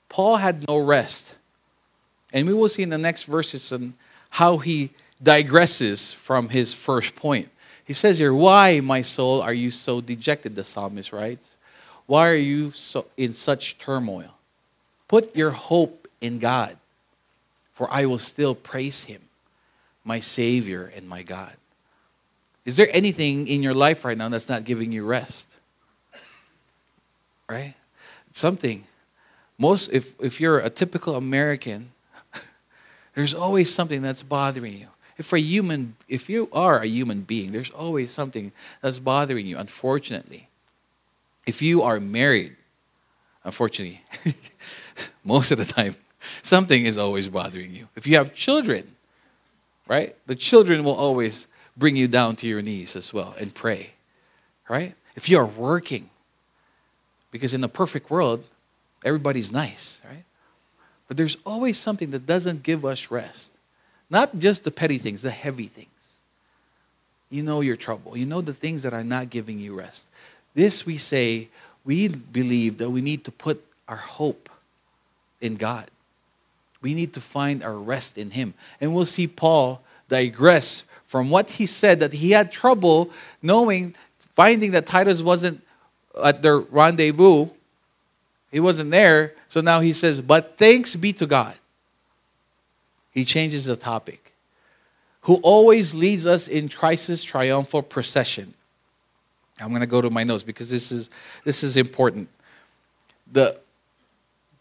Paul 0.10 0.38
had 0.38 0.68
no 0.68 0.78
rest. 0.78 1.36
And 2.34 2.48
we 2.48 2.54
will 2.54 2.68
see 2.68 2.84
in 2.84 2.90
the 2.90 2.98
next 2.98 3.26
verses 3.26 3.72
on 3.72 3.94
how 4.32 4.58
he 4.58 4.90
digresses 5.24 6.14
from 6.14 6.50
his 6.50 6.74
first 6.74 7.16
point. 7.16 7.50
He 7.86 7.94
says 7.94 8.18
here, 8.18 8.34
Why, 8.34 8.80
my 8.80 9.02
soul, 9.04 9.42
are 9.42 9.54
you 9.54 9.72
so 9.72 10.02
dejected? 10.02 10.56
The 10.56 10.64
psalmist 10.64 11.14
writes. 11.14 11.56
Why 12.06 12.28
are 12.28 12.36
you 12.36 12.72
so 12.72 13.06
in 13.16 13.32
such 13.34 13.78
turmoil? 13.78 14.34
Put 15.08 15.36
your 15.36 15.52
hope 15.52 16.08
in 16.20 16.40
God, 16.40 16.76
for 17.74 17.90
I 17.90 18.06
will 18.06 18.20
still 18.20 18.56
praise 18.56 19.06
him, 19.06 19.22
my 20.04 20.20
Savior 20.20 20.92
and 20.94 21.08
my 21.08 21.24
God. 21.24 21.54
Is 22.66 22.76
there 22.76 22.90
anything 22.92 23.48
in 23.48 23.64
your 23.64 23.74
life 23.74 24.04
right 24.04 24.18
now 24.18 24.28
that's 24.28 24.50
not 24.50 24.66
giving 24.66 24.92
you 24.92 25.06
rest? 25.06 25.50
Right? 27.48 27.76
something. 28.34 28.84
Most, 29.58 29.92
if, 29.94 30.20
if 30.20 30.42
you're 30.42 30.60
a 30.60 30.70
typical 30.70 31.16
American, 31.16 31.92
there's 33.16 33.34
always 33.34 33.74
something 33.74 34.02
that's 34.02 34.24
bothering 34.24 34.78
you. 34.78 34.88
If 35.18 35.32
a 35.32 35.40
human, 35.40 35.96
if 36.08 36.30
you 36.30 36.50
are 36.52 36.80
a 36.80 36.88
human 36.88 37.22
being, 37.22 37.52
there's 37.52 37.70
always 37.70 38.12
something 38.12 38.52
that's 38.82 39.00
bothering 39.00 39.46
you. 39.46 39.58
Unfortunately, 39.58 40.50
if 41.46 41.62
you 41.62 41.84
are 41.84 42.00
married, 42.00 42.56
unfortunately, 43.44 44.02
most 45.24 45.52
of 45.52 45.60
the 45.60 45.66
time, 45.66 45.96
something 46.42 46.86
is 46.86 46.98
always 46.98 47.28
bothering 47.28 47.76
you. 47.76 47.88
If 47.96 48.08
you 48.08 48.18
have 48.18 48.34
children, 48.34 48.96
right, 49.88 50.16
the 50.26 50.36
children 50.36 50.84
will 50.84 50.96
always 50.96 51.48
bring 51.78 51.96
you 51.96 52.08
down 52.08 52.36
to 52.38 52.48
your 52.48 52.62
knees 52.62 52.96
as 52.96 53.14
well 53.14 53.36
and 53.38 53.54
pray, 53.54 53.92
right? 54.68 54.96
If 55.16 55.30
you 55.30 55.38
are 55.38 55.46
working, 55.46 56.10
because 57.30 57.54
in 57.54 57.62
the 57.62 57.70
perfect 57.70 58.10
world, 58.10 58.44
everybody's 59.06 59.52
nice, 59.52 60.02
right? 60.08 60.24
But 61.08 61.18
there's 61.18 61.38
always 61.46 61.78
something 61.78 62.12
that 62.12 62.26
doesn't 62.26 62.64
give 62.64 62.86
us 62.86 63.12
rest. 63.12 63.52
Not 64.10 64.38
just 64.40 64.64
the 64.64 64.72
petty 64.72 64.98
things, 64.98 65.22
the 65.22 65.32
heavy 65.32 65.68
things. 65.68 65.88
You 67.30 67.44
know 67.44 67.62
your 67.62 67.76
trouble. 67.76 68.16
You 68.16 68.26
know 68.26 68.42
the 68.42 68.54
things 68.54 68.84
that 68.84 68.94
are 68.94 69.04
not 69.04 69.30
giving 69.30 69.60
you 69.60 69.76
rest. 69.76 70.08
This 70.54 70.86
we 70.86 70.98
say, 70.98 71.48
we 71.84 72.08
believe 72.08 72.78
that 72.78 72.90
we 72.90 73.02
need 73.02 73.26
to 73.26 73.32
put 73.32 73.64
our 73.88 73.98
hope 73.98 74.50
in 75.42 75.56
God. 75.56 75.88
We 76.82 76.94
need 76.94 77.14
to 77.14 77.22
find 77.22 77.64
our 77.64 77.76
rest 77.76 78.18
in 78.18 78.32
Him. 78.32 78.54
And 78.80 78.94
we'll 78.94 79.06
see 79.06 79.28
Paul 79.28 79.82
digress 80.10 80.84
from 81.14 81.30
what 81.30 81.50
he 81.50 81.66
said 81.68 82.00
that 82.00 82.12
he 82.12 82.32
had 82.32 82.52
trouble 82.52 83.12
knowing, 83.42 83.94
finding 84.36 84.72
that 84.72 84.88
Titus 84.88 85.22
wasn't 85.22 85.62
at 86.24 86.42
their 86.42 86.58
rendezvous. 86.58 87.50
He 88.54 88.60
wasn't 88.60 88.92
there. 88.92 89.34
So 89.50 89.62
now 89.62 89.80
he 89.80 89.92
says, 89.92 90.22
But 90.22 90.58
thanks 90.58 90.96
be 90.96 91.12
to 91.14 91.26
God. 91.26 91.56
He 93.12 93.26
changes 93.26 93.66
the 93.66 93.76
topic. 93.76 94.32
Who 95.22 95.36
always 95.38 95.96
leads 95.96 96.28
us 96.28 96.48
in 96.48 96.70
Christ's 96.70 97.24
triumphal 97.24 97.82
procession. 97.82 98.54
I'm 99.60 99.70
going 99.70 99.82
to 99.82 99.88
go 99.88 100.02
to 100.02 100.10
my 100.10 100.24
notes 100.24 100.44
because 100.44 100.70
this 100.70 100.92
is, 100.92 101.10
this 101.44 101.64
is 101.64 101.78
important. 101.78 102.30
The 103.32 103.58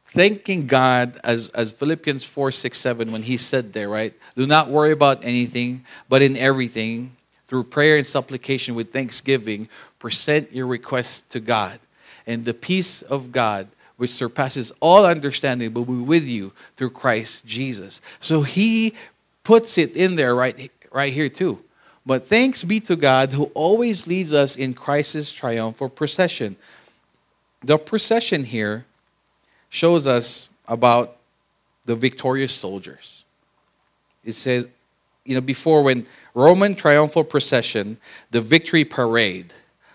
thanking 0.07 0.67
God, 0.67 1.21
as, 1.23 1.51
as 1.51 1.73
Philippians 1.73 2.25
4 2.25 2.51
6 2.51 2.79
7, 2.79 3.13
when 3.13 3.23
he 3.23 3.37
said 3.37 3.75
there, 3.75 3.91
right? 3.91 4.15
Do 4.37 4.47
not 4.47 4.71
worry 4.71 4.93
about 4.93 5.23
anything, 5.23 5.85
but 6.09 6.23
in 6.23 6.37
everything, 6.39 7.15
through 7.47 7.65
prayer 7.65 7.99
and 7.99 8.07
supplication 8.07 8.75
with 8.75 8.91
thanksgiving, 8.91 9.69
present 9.99 10.51
your 10.51 10.67
requests 10.67 11.23
to 11.29 11.41
God. 11.41 11.79
And 12.27 12.45
the 12.45 12.55
peace 12.55 13.03
of 13.03 13.33
God, 13.33 13.69
which 13.97 14.11
surpasses 14.11 14.73
all 14.81 15.05
understanding, 15.05 15.73
will 15.75 15.85
be 15.85 15.95
with 15.95 16.25
you 16.25 16.53
through 16.77 16.91
Christ 16.91 17.45
Jesus. 17.47 18.01
So 18.21 18.43
he 18.43 18.95
puts 19.45 19.79
it 19.79 19.97
in 19.97 20.17
there 20.17 20.35
right, 20.35 20.71
right 20.93 21.13
here 21.13 21.29
too. 21.29 21.63
But 22.05 22.27
thanks 22.29 22.65
be 22.65 22.81
to 22.81 22.97
God 22.97 23.33
who 23.33 23.45
always 23.55 24.07
leads 24.07 24.33
us 24.33 24.57
in 24.57 24.75
Christ's 24.75 25.31
triumphal 25.31 25.89
procession. 25.89 26.57
The 27.63 27.79
procession 27.79 28.45
here 28.45 28.85
shows 29.71 30.07
us 30.07 30.49
about 30.67 31.17
the 31.85 31.95
victorious 31.95 32.53
soldiers. 32.53 33.25
It 34.25 34.33
says, 34.33 34.69
you 35.25 35.35
know, 35.35 35.41
before 35.41 35.83
when 35.83 36.07
Roman 36.35 36.75
triumphal 36.75 37.25
procession, 37.25 37.99
the 38.31 38.41
victory 38.41 38.85
parade, 38.85 39.53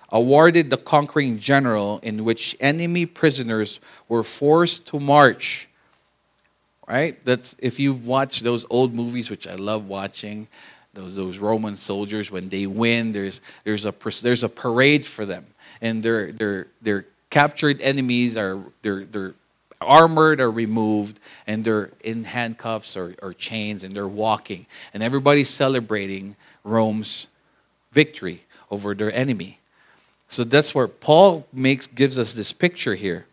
awarded 0.10 0.70
the 0.70 0.78
conquering 0.78 1.40
general 1.40 2.00
in 2.04 2.24
which 2.24 2.56
enemy 2.60 3.06
prisoners 3.06 3.80
were 4.08 4.24
forced 4.24 4.88
to 4.88 5.00
march. 5.00 5.68
Right? 6.88 7.24
That's 7.26 7.56
if 7.60 7.80
you've 7.80 8.08
watched 8.08 8.44
those 8.44 8.66
old 8.70 8.94
movies, 8.94 9.30
which 9.30 9.46
I 9.48 9.56
love 9.56 9.88
watching, 9.88 10.48
those 10.94 11.16
those 11.16 11.38
Roman 11.38 11.76
soldiers 11.76 12.32
when 12.32 12.48
they 12.50 12.66
win, 12.66 13.12
there's 13.12 13.42
there's 13.66 13.86
a 13.86 13.94
there's 14.22 14.44
a 14.44 14.50
parade 14.50 15.06
for 15.06 15.26
them, 15.26 15.46
and 15.82 16.02
their 16.02 16.32
their 16.32 16.68
their 16.82 17.06
captured 17.30 17.82
enemies 17.82 18.38
are 18.38 18.60
their 18.84 19.04
their 19.04 19.36
armored 19.82 20.40
are 20.40 20.52
removed 20.52 21.20
and 21.46 21.64
they're 21.64 21.92
in 22.04 22.24
handcuffs 22.24 22.98
or, 22.98 23.16
or 23.22 23.34
chains 23.34 23.84
and 23.84 23.96
they're 23.96 24.08
walking. 24.08 24.66
And 24.94 25.04
everybody's 25.04 25.50
celebrating 25.50 26.36
Rome's 26.64 27.28
victory 27.92 28.44
over 28.72 28.94
their 28.96 29.14
enemy. 29.14 29.60
So 30.30 30.44
that's 30.44 30.76
where 30.76 30.88
Paul 30.88 31.48
makes 31.54 31.88
gives 31.88 32.20
us 32.20 32.34
this 32.34 32.52
picture 32.52 32.96
here. 32.96 33.26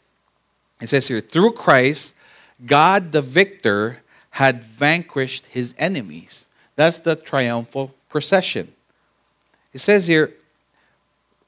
It 0.81 0.89
says 0.89 1.09
here, 1.09 1.21
through 1.21 1.53
Christ, 1.53 2.15
God 2.65 3.13
the 3.13 3.23
victor 3.23 4.03
had 4.31 4.65
vanquished 4.65 5.47
his 5.47 5.75
enemies. 5.79 6.47
That's 6.77 7.01
the 7.01 7.17
triumphal 7.17 7.95
procession. 8.09 8.73
It 9.73 9.79
says 9.79 10.07
here 10.07 10.35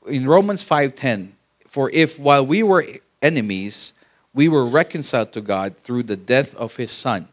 in 0.07 0.27
Romans 0.27 0.63
5:10, 0.63 1.33
for 1.67 1.91
if 1.91 2.19
while 2.19 2.47
we 2.47 2.63
were 2.63 2.85
enemies, 3.23 3.93
we 4.35 4.49
were 4.49 4.67
reconciled 4.67 5.33
to 5.33 5.41
God 5.41 5.77
through 5.83 6.05
the 6.05 6.17
death 6.17 6.55
of 6.55 6.77
his 6.77 6.93
son, 6.93 7.29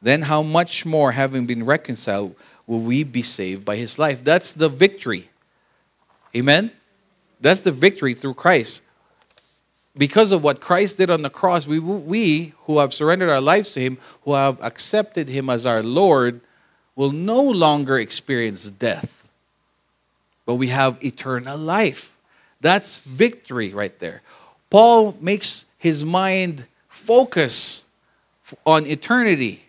then 0.00 0.22
how 0.22 0.42
much 0.42 0.86
more 0.86 1.12
having 1.12 1.46
been 1.46 1.64
reconciled 1.64 2.34
will 2.66 2.80
we 2.80 3.04
be 3.04 3.22
saved 3.22 3.64
by 3.64 3.76
his 3.76 3.98
life? 3.98 4.22
That's 4.24 4.52
the 4.52 4.68
victory. 4.68 5.30
Amen. 6.34 6.70
That's 7.40 7.60
the 7.60 7.72
victory 7.72 8.14
through 8.14 8.34
Christ. 8.34 8.82
Because 9.96 10.32
of 10.32 10.42
what 10.42 10.60
Christ 10.60 10.96
did 10.98 11.10
on 11.10 11.22
the 11.22 11.30
cross, 11.30 11.66
we, 11.66 11.78
we 11.78 12.52
who 12.64 12.78
have 12.78 12.92
surrendered 12.92 13.30
our 13.30 13.40
lives 13.40 13.70
to 13.72 13.80
Him, 13.80 13.98
who 14.22 14.34
have 14.34 14.60
accepted 14.60 15.28
Him 15.28 15.48
as 15.48 15.66
our 15.66 15.82
Lord, 15.82 16.40
will 16.96 17.12
no 17.12 17.42
longer 17.42 17.98
experience 17.98 18.70
death, 18.70 19.10
but 20.46 20.54
we 20.54 20.68
have 20.68 21.02
eternal 21.04 21.58
life. 21.58 22.14
That's 22.60 23.00
victory 23.00 23.72
right 23.74 23.96
there. 23.98 24.22
Paul 24.70 25.16
makes 25.20 25.64
his 25.78 26.04
mind 26.04 26.66
focus 26.88 27.84
on 28.64 28.86
eternity 28.86 29.66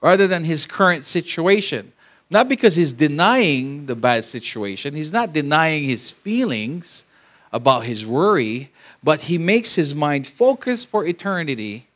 rather 0.00 0.26
than 0.26 0.44
his 0.44 0.66
current 0.66 1.06
situation. 1.06 1.92
Not 2.32 2.48
because 2.48 2.74
he's 2.74 2.94
denying 2.94 3.84
the 3.84 3.94
bad 3.94 4.24
situation, 4.24 4.94
he's 4.94 5.12
not 5.12 5.34
denying 5.34 5.84
his 5.84 6.10
feelings 6.10 7.04
about 7.52 7.84
his 7.84 8.06
worry, 8.06 8.70
but 9.04 9.20
he 9.20 9.36
makes 9.36 9.74
his 9.74 9.94
mind 9.94 10.26
focus 10.26 10.82
for 10.82 11.04
eternity 11.04 11.88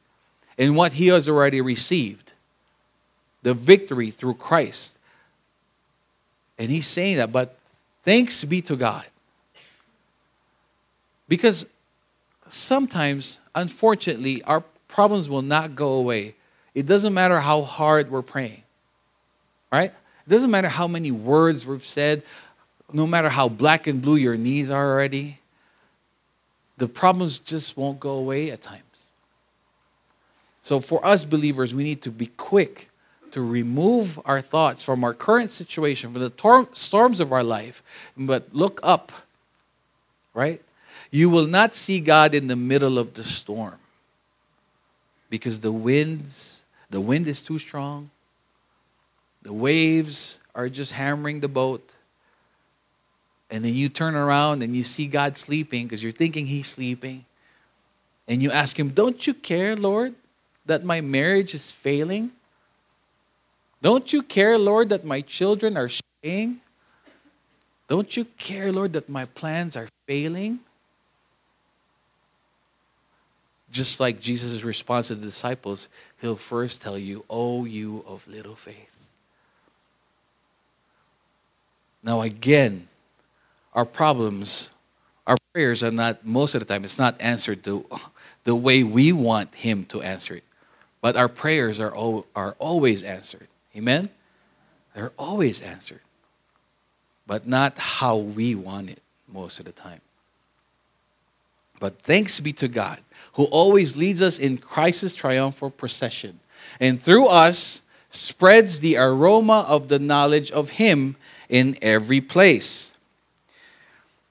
in 0.59 0.75
what 0.75 0.93
he 0.93 1.07
has 1.07 1.27
already 1.27 1.63
received 1.63 2.35
the 3.45 3.55
victory 3.55 4.11
through 4.11 4.35
Christ. 4.35 4.99
And 6.59 6.71
he's 6.71 6.87
saying 6.87 7.17
that, 7.17 7.33
but 7.33 7.57
thanks 8.05 8.45
be 8.45 8.61
to 8.63 8.77
God. 8.77 9.07
Because 11.29 11.65
sometimes, 12.51 13.39
unfortunately, 13.55 14.43
our 14.43 14.63
problems 14.87 15.31
will 15.31 15.41
not 15.41 15.75
go 15.75 15.93
away. 15.93 16.35
It 16.75 16.85
doesn't 16.85 17.15
matter 17.15 17.41
how 17.41 17.63
hard 17.63 18.11
we're 18.11 18.21
praying, 18.21 18.65
right? 19.73 19.95
It 20.27 20.31
doesn't 20.31 20.51
matter 20.51 20.69
how 20.69 20.89
many 20.89 21.11
words 21.11 21.65
we've 21.65 21.87
said, 21.87 22.23
no 22.93 23.07
matter 23.07 23.29
how 23.29 23.49
black 23.49 23.87
and 23.87 24.03
blue 24.03 24.17
your 24.17 24.37
knees 24.37 24.71
are 24.71 24.93
already, 24.93 25.39
the 26.79 26.89
problems 26.89 27.39
just 27.39 27.77
won't 27.77 28.01
go 28.01 28.13
away 28.13 28.51
at 28.51 28.63
times. 28.63 28.83
So, 30.63 30.81
for 30.81 31.05
us 31.07 31.25
believers, 31.25 31.75
we 31.75 31.85
need 31.85 32.03
to 32.03 32.11
be 32.11 32.27
quick 32.27 32.91
to 33.31 33.41
remove 33.41 34.19
our 34.25 34.41
thoughts 34.41 34.83
from 34.83 35.05
our 35.05 35.15
current 35.15 35.51
situation, 35.51 36.13
from 36.13 36.23
the 36.23 36.31
tor- 36.31 36.69
storms 36.73 37.21
of 37.21 37.33
our 37.33 37.45
life, 37.45 37.83
but 38.17 38.49
look 38.53 38.81
up, 38.83 39.13
right? 40.35 40.61
You 41.11 41.31
will 41.31 41.47
not 41.47 41.75
see 41.75 42.01
God 42.01 42.35
in 42.35 42.49
the 42.49 42.57
middle 42.57 42.99
of 42.99 43.15
the 43.15 43.23
storm 43.23 43.79
because 45.31 45.61
the 45.61 45.73
winds, 45.73 46.63
the 46.91 47.01
wind 47.01 47.29
is 47.29 47.43
too 47.43 47.59
strong, 47.59 48.11
the 49.47 49.53
waves 49.53 50.41
are 50.57 50.69
just 50.69 50.91
hammering 50.91 51.39
the 51.39 51.49
boat. 51.49 51.89
And 53.49 53.65
then 53.65 53.75
you 53.77 53.89
turn 53.89 54.17
around 54.17 54.65
and 54.65 54.75
you 54.75 54.83
see 54.83 55.07
God 55.07 55.39
sleeping 55.39 55.85
because 55.87 56.03
you're 56.03 56.11
thinking 56.11 56.47
He's 56.47 56.67
sleeping. 56.67 57.25
And 58.27 58.43
you 58.43 58.51
ask 58.51 58.77
Him, 58.77 58.89
Don't 58.89 59.25
you 59.25 59.33
care, 59.33 59.77
Lord, 59.77 60.15
that 60.67 60.83
my 60.83 61.01
marriage 61.01 61.55
is 61.55 61.71
failing? 61.71 62.33
Don't 63.83 64.13
you 64.13 64.21
care, 64.21 64.59
Lord, 64.59 64.89
that 64.89 65.05
my 65.05 65.21
children 65.21 65.77
are 65.77 65.91
staying? 65.91 66.61
Don't 67.87 68.17
you 68.17 68.25
care, 68.25 68.73
Lord, 68.73 68.95
that 68.95 69.09
my 69.09 69.27
plans 69.27 69.77
are 69.77 69.87
failing? 70.09 70.59
Just 73.71 74.01
like 74.01 74.21
Jesus' 74.21 74.65
response 74.65 75.07
to 75.09 75.15
the 75.15 75.27
disciples, 75.27 75.89
he'll 76.21 76.35
first 76.35 76.83
tell 76.83 76.99
you, 76.99 77.25
Oh, 77.31 77.65
you 77.65 78.03
of 78.09 78.27
little 78.27 78.57
faith. 78.57 78.96
Now, 82.07 82.21
again, 82.23 82.87
our 83.75 83.85
problems, 83.85 84.71
our 85.27 85.37
prayers 85.53 85.83
are 85.83 85.91
not, 85.91 86.25
most 86.25 86.55
of 86.55 86.61
the 86.61 86.65
time, 86.65 86.85
it's 86.85 87.01
not 87.01 87.21
answered 87.21 87.65
the, 87.65 87.83
the 88.45 88.55
way 88.55 88.85
we 88.85 89.13
want 89.13 89.53
Him 89.57 89.85
to 89.87 90.03
answer 90.03 90.37
it. 90.37 90.45
But 91.01 91.17
our 91.17 91.29
prayers 91.29 91.81
are, 91.81 91.93
are 92.37 92.55
always 92.61 93.03
answered. 93.03 93.49
Amen? 93.77 94.09
They're 94.95 95.13
always 95.19 95.61
answered. 95.61 96.01
But 97.27 97.49
not 97.49 97.77
how 97.77 98.19
we 98.19 98.55
want 98.55 98.89
it 98.89 99.03
most 99.27 99.59
of 99.59 99.67
the 99.67 99.73
time. 99.73 100.01
But 101.81 102.01
thanks 102.03 102.39
be 102.39 102.53
to 102.55 102.69
God, 102.69 103.01
who 103.33 103.47
always 103.47 103.97
leads 103.97 104.23
us 104.23 104.39
in 104.39 104.59
Christ's 104.59 105.13
triumphal 105.13 105.71
procession, 105.71 106.39
and 106.79 107.03
through 107.03 107.27
us 107.27 107.83
spreads 108.11 108.79
the 108.79 108.97
aroma 108.97 109.67
of 109.67 109.89
the 109.89 109.99
knowledge 109.99 110.53
of 110.53 110.71
Him 110.71 111.17
in 111.49 111.77
every 111.83 112.21
place. 112.21 112.93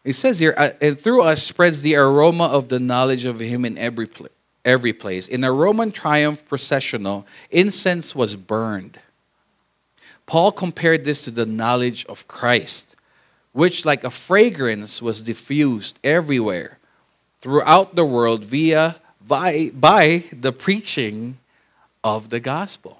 It 0.03 0.13
says 0.13 0.39
here, 0.39 0.53
uh, 0.55 0.69
and 0.81 0.99
through 0.99 1.23
us 1.23 1.41
spreads 1.41 1.81
the 1.81 1.95
aroma 1.95 2.45
of 2.45 2.69
the 2.69 2.79
knowledge 2.79 3.25
of 3.25 3.39
Him 3.39 3.65
in 3.65 3.77
every, 3.77 4.05
pl- 4.05 4.27
every 4.63 4.93
place. 4.93 5.27
In 5.27 5.43
a 5.43 5.51
Roman 5.51 5.91
triumph 5.91 6.47
processional, 6.47 7.25
incense 7.49 8.15
was 8.15 8.35
burned. 8.35 8.99
Paul 10.27 10.51
compared 10.51 11.05
this 11.05 11.23
to 11.25 11.31
the 11.31 11.45
knowledge 11.45 12.05
of 12.05 12.27
Christ, 12.27 12.95
which, 13.51 13.85
like 13.85 14.03
a 14.03 14.09
fragrance, 14.11 15.01
was 15.01 15.23
diffused 15.23 15.97
everywhere 16.03 16.77
throughout 17.41 17.95
the 17.95 18.05
world 18.05 18.43
via 18.43 18.97
by, 19.27 19.71
by 19.73 20.23
the 20.31 20.51
preaching 20.51 21.37
of 22.03 22.29
the 22.29 22.39
gospel. 22.39 22.99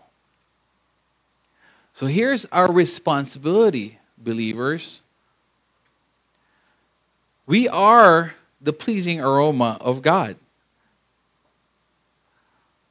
So 1.93 2.07
here's 2.07 2.45
our 2.45 2.71
responsibility 2.71 3.99
believers. 4.25 5.01
We 7.45 7.69
are 7.69 8.33
the 8.59 8.73
pleasing 8.73 9.21
aroma 9.21 9.77
of 9.79 10.01
God. 10.01 10.35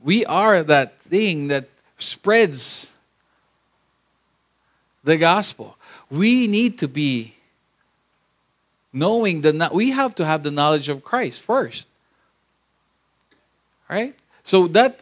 We 0.01 0.25
are 0.25 0.63
that 0.63 1.01
thing 1.01 1.49
that 1.49 1.69
spreads 1.99 2.91
the 5.03 5.17
gospel. 5.19 5.77
We 6.11 6.47
need 6.47 6.79
to 6.79 6.89
be 6.89 7.35
knowing 8.93 9.41
that 9.41 9.75
we 9.75 9.91
have 9.91 10.15
to 10.15 10.25
have 10.25 10.43
the 10.43 10.51
knowledge 10.51 10.89
of 10.89 11.03
Christ 11.03 11.41
first. 11.41 11.87
Right? 13.89 14.15
So 14.45 14.69
that 14.69 15.01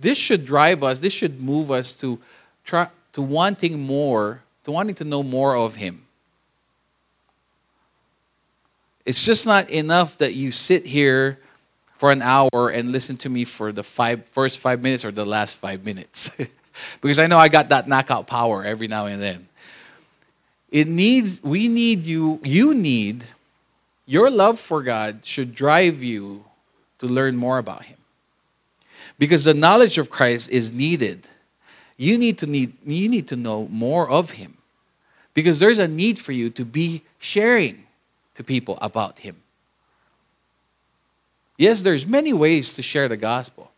this 0.00 0.18
should 0.18 0.44
drive 0.44 0.82
us, 0.82 0.98
this 0.98 1.12
should 1.12 1.40
move 1.40 1.70
us 1.70 1.92
to 2.00 2.18
try 2.64 2.88
to 3.12 3.22
wanting 3.22 3.80
more 3.80 4.42
to 4.68 4.72
wanting 4.72 4.94
to 4.94 5.04
know 5.04 5.22
more 5.22 5.56
of 5.56 5.76
Him. 5.76 6.02
It's 9.06 9.24
just 9.24 9.46
not 9.46 9.70
enough 9.70 10.18
that 10.18 10.34
you 10.34 10.50
sit 10.50 10.84
here 10.84 11.38
for 11.96 12.12
an 12.12 12.20
hour 12.20 12.68
and 12.68 12.92
listen 12.92 13.16
to 13.18 13.30
me 13.30 13.46
for 13.46 13.72
the 13.72 13.82
five, 13.82 14.26
first 14.26 14.58
five 14.58 14.82
minutes 14.82 15.06
or 15.06 15.10
the 15.10 15.24
last 15.24 15.56
five 15.56 15.86
minutes. 15.86 16.30
because 17.00 17.18
I 17.18 17.28
know 17.28 17.38
I 17.38 17.48
got 17.48 17.70
that 17.70 17.88
knockout 17.88 18.26
power 18.26 18.62
every 18.62 18.88
now 18.88 19.06
and 19.06 19.22
then. 19.22 19.48
It 20.70 20.86
needs, 20.86 21.42
we 21.42 21.68
need 21.68 22.04
you, 22.04 22.38
you 22.44 22.74
need, 22.74 23.24
your 24.04 24.28
love 24.28 24.60
for 24.60 24.82
God 24.82 25.20
should 25.22 25.54
drive 25.54 26.02
you 26.02 26.44
to 26.98 27.06
learn 27.06 27.38
more 27.38 27.56
about 27.56 27.84
Him. 27.84 27.96
Because 29.18 29.44
the 29.44 29.54
knowledge 29.54 29.96
of 29.96 30.10
Christ 30.10 30.50
is 30.50 30.74
needed. 30.74 31.26
You 31.96 32.18
need 32.18 32.36
to 32.40 32.46
need, 32.46 32.74
you 32.84 33.08
need 33.08 33.28
to 33.28 33.36
know 33.36 33.66
more 33.68 34.10
of 34.10 34.32
Him. 34.32 34.57
Because 35.38 35.60
there's 35.60 35.78
a 35.78 35.86
need 35.86 36.18
for 36.18 36.32
you 36.32 36.50
to 36.50 36.64
be 36.64 37.02
sharing 37.20 37.84
to 38.34 38.42
people 38.42 38.76
about 38.82 39.20
Him. 39.20 39.36
Yes, 41.56 41.82
there's 41.82 42.04
many 42.04 42.32
ways 42.32 42.74
to 42.74 42.82
share 42.82 43.06
the 43.06 43.16
gospel. 43.16 43.70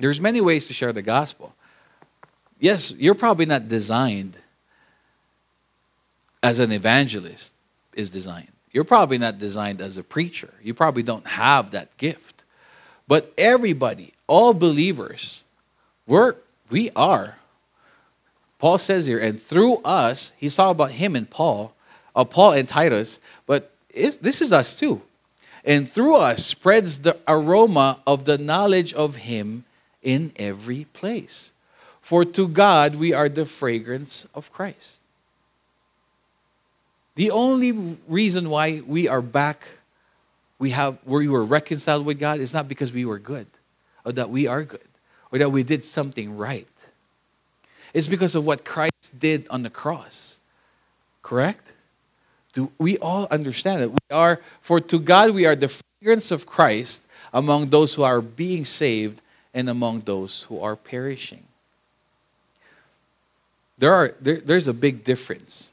There's 0.00 0.20
many 0.20 0.40
ways 0.40 0.66
to 0.66 0.74
share 0.74 0.92
the 0.92 1.00
gospel. 1.00 1.54
Yes, 2.58 2.90
you're 2.98 3.14
probably 3.14 3.46
not 3.46 3.68
designed 3.68 4.34
as 6.42 6.58
an 6.58 6.72
evangelist 6.72 7.54
is 7.94 8.10
designed. 8.10 8.50
You're 8.72 8.82
probably 8.82 9.18
not 9.18 9.38
designed 9.38 9.80
as 9.80 9.98
a 9.98 10.02
preacher. 10.02 10.52
You 10.64 10.74
probably 10.74 11.04
don't 11.04 11.28
have 11.28 11.70
that 11.70 11.96
gift. 11.96 12.42
But 13.06 13.32
everybody, 13.38 14.14
all 14.26 14.52
believers, 14.52 15.44
we're, 16.08 16.34
we 16.70 16.90
are. 16.96 17.36
Paul 18.62 18.78
says 18.78 19.06
here, 19.06 19.18
and 19.18 19.42
through 19.42 19.78
us, 19.78 20.30
he's 20.36 20.54
talking 20.54 20.70
about 20.70 20.92
him 20.92 21.16
and 21.16 21.28
Paul, 21.28 21.74
uh, 22.14 22.22
Paul 22.22 22.52
and 22.52 22.68
Titus, 22.68 23.18
but 23.44 23.72
this 23.92 24.40
is 24.40 24.52
us 24.52 24.78
too. 24.78 25.02
And 25.64 25.90
through 25.90 26.14
us 26.14 26.46
spreads 26.46 27.00
the 27.00 27.18
aroma 27.26 27.98
of 28.06 28.24
the 28.24 28.38
knowledge 28.38 28.94
of 28.94 29.16
him 29.16 29.64
in 30.00 30.30
every 30.36 30.86
place. 30.92 31.50
For 32.02 32.24
to 32.24 32.46
God 32.46 32.94
we 32.94 33.12
are 33.12 33.28
the 33.28 33.46
fragrance 33.46 34.28
of 34.32 34.52
Christ. 34.52 34.98
The 37.16 37.32
only 37.32 37.98
reason 38.06 38.48
why 38.48 38.80
we 38.86 39.08
are 39.08 39.22
back, 39.22 39.64
we 40.60 40.70
have 40.70 40.98
we 41.04 41.26
were 41.26 41.44
reconciled 41.44 42.06
with 42.06 42.20
God, 42.20 42.38
is 42.38 42.54
not 42.54 42.68
because 42.68 42.92
we 42.92 43.04
were 43.06 43.18
good, 43.18 43.48
or 44.04 44.12
that 44.12 44.30
we 44.30 44.46
are 44.46 44.62
good, 44.62 44.88
or 45.32 45.40
that 45.40 45.50
we 45.50 45.64
did 45.64 45.82
something 45.82 46.36
right. 46.36 46.68
It's 47.92 48.08
because 48.08 48.34
of 48.34 48.44
what 48.44 48.64
Christ 48.64 49.18
did 49.18 49.46
on 49.50 49.62
the 49.62 49.70
cross. 49.70 50.38
Correct? 51.22 51.72
Do 52.54 52.70
we 52.78 52.98
all 52.98 53.26
understand 53.30 53.82
it? 53.82 53.90
We 53.90 53.98
are, 54.10 54.40
for 54.60 54.80
to 54.80 54.98
God 54.98 55.30
we 55.30 55.46
are 55.46 55.56
the 55.56 55.68
fragrance 55.68 56.30
of 56.30 56.46
Christ 56.46 57.02
among 57.32 57.70
those 57.70 57.94
who 57.94 58.02
are 58.02 58.20
being 58.20 58.64
saved 58.64 59.20
and 59.54 59.68
among 59.68 60.02
those 60.02 60.44
who 60.44 60.60
are 60.60 60.76
perishing. 60.76 61.44
There 63.78 63.92
are, 63.92 64.14
there, 64.20 64.36
there's 64.36 64.68
a 64.68 64.74
big 64.74 65.04
difference. 65.04 65.70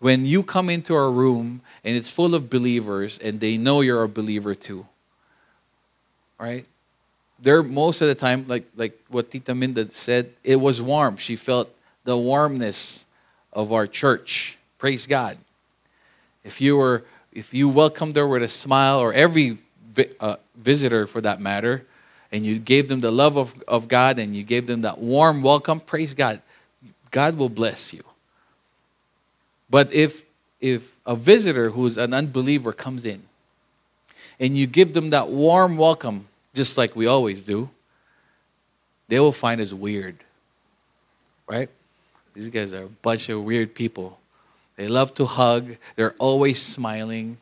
When 0.00 0.26
you 0.26 0.42
come 0.42 0.68
into 0.68 0.94
a 0.94 1.10
room 1.10 1.60
and 1.84 1.96
it's 1.96 2.10
full 2.10 2.34
of 2.34 2.50
believers 2.50 3.18
and 3.18 3.40
they 3.40 3.56
know 3.56 3.80
you're 3.80 4.02
a 4.02 4.08
believer 4.08 4.54
too, 4.54 4.86
right? 6.38 6.66
They're 7.44 7.62
most 7.62 8.00
of 8.00 8.08
the 8.08 8.14
time, 8.14 8.46
like, 8.48 8.64
like 8.74 8.98
what 9.08 9.30
Tita 9.30 9.54
Minda 9.54 9.94
said, 9.94 10.32
it 10.42 10.56
was 10.56 10.80
warm. 10.80 11.18
She 11.18 11.36
felt 11.36 11.68
the 12.04 12.16
warmness 12.16 13.04
of 13.52 13.70
our 13.70 13.86
church. 13.86 14.56
Praise 14.78 15.06
God. 15.06 15.36
If 16.42 16.62
you 16.62 16.76
were, 16.78 17.04
if 17.34 17.52
you 17.52 17.68
welcomed 17.68 18.16
her 18.16 18.26
with 18.26 18.42
a 18.42 18.48
smile, 18.48 18.98
or 18.98 19.12
every 19.12 19.58
uh, 20.20 20.36
visitor 20.56 21.06
for 21.06 21.20
that 21.20 21.38
matter, 21.38 21.84
and 22.32 22.46
you 22.46 22.58
gave 22.58 22.88
them 22.88 23.00
the 23.00 23.12
love 23.12 23.36
of, 23.36 23.62
of 23.68 23.88
God 23.88 24.18
and 24.18 24.34
you 24.34 24.42
gave 24.42 24.66
them 24.66 24.80
that 24.80 24.98
warm 24.98 25.42
welcome, 25.42 25.80
praise 25.80 26.14
God. 26.14 26.40
God 27.10 27.36
will 27.36 27.50
bless 27.50 27.92
you. 27.92 28.02
But 29.68 29.92
if 29.92 30.22
if 30.62 30.96
a 31.04 31.14
visitor 31.14 31.70
who's 31.70 31.98
an 31.98 32.14
unbeliever 32.14 32.72
comes 32.72 33.04
in 33.04 33.22
and 34.40 34.56
you 34.56 34.66
give 34.66 34.94
them 34.94 35.10
that 35.10 35.28
warm 35.28 35.76
welcome, 35.76 36.26
just 36.54 36.78
like 36.78 36.94
we 36.96 37.06
always 37.06 37.44
do, 37.44 37.68
they 39.08 39.20
will 39.20 39.32
find 39.32 39.60
us 39.60 39.72
weird. 39.72 40.16
Right? 41.46 41.68
These 42.32 42.48
guys 42.48 42.72
are 42.74 42.84
a 42.84 42.88
bunch 42.88 43.28
of 43.28 43.42
weird 43.42 43.74
people. 43.74 44.18
They 44.76 44.88
love 44.88 45.14
to 45.14 45.26
hug, 45.26 45.76
they're 45.96 46.14
always 46.18 46.60
smiling. 46.60 47.38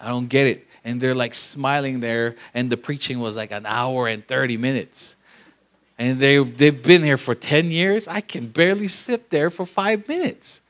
I 0.00 0.08
don't 0.08 0.28
get 0.28 0.46
it. 0.46 0.66
And 0.84 1.00
they're 1.00 1.14
like 1.14 1.34
smiling 1.34 2.00
there, 2.00 2.34
and 2.52 2.68
the 2.68 2.76
preaching 2.76 3.20
was 3.20 3.36
like 3.36 3.52
an 3.52 3.64
hour 3.66 4.08
and 4.08 4.26
30 4.26 4.56
minutes 4.56 5.14
and 6.02 6.18
they, 6.18 6.38
they've 6.38 6.82
been 6.82 7.04
here 7.04 7.16
for 7.16 7.34
10 7.34 7.70
years, 7.70 8.08
I 8.08 8.20
can 8.20 8.48
barely 8.48 8.88
sit 8.88 9.30
there 9.30 9.50
for 9.50 9.64
five 9.64 10.08
minutes. 10.08 10.60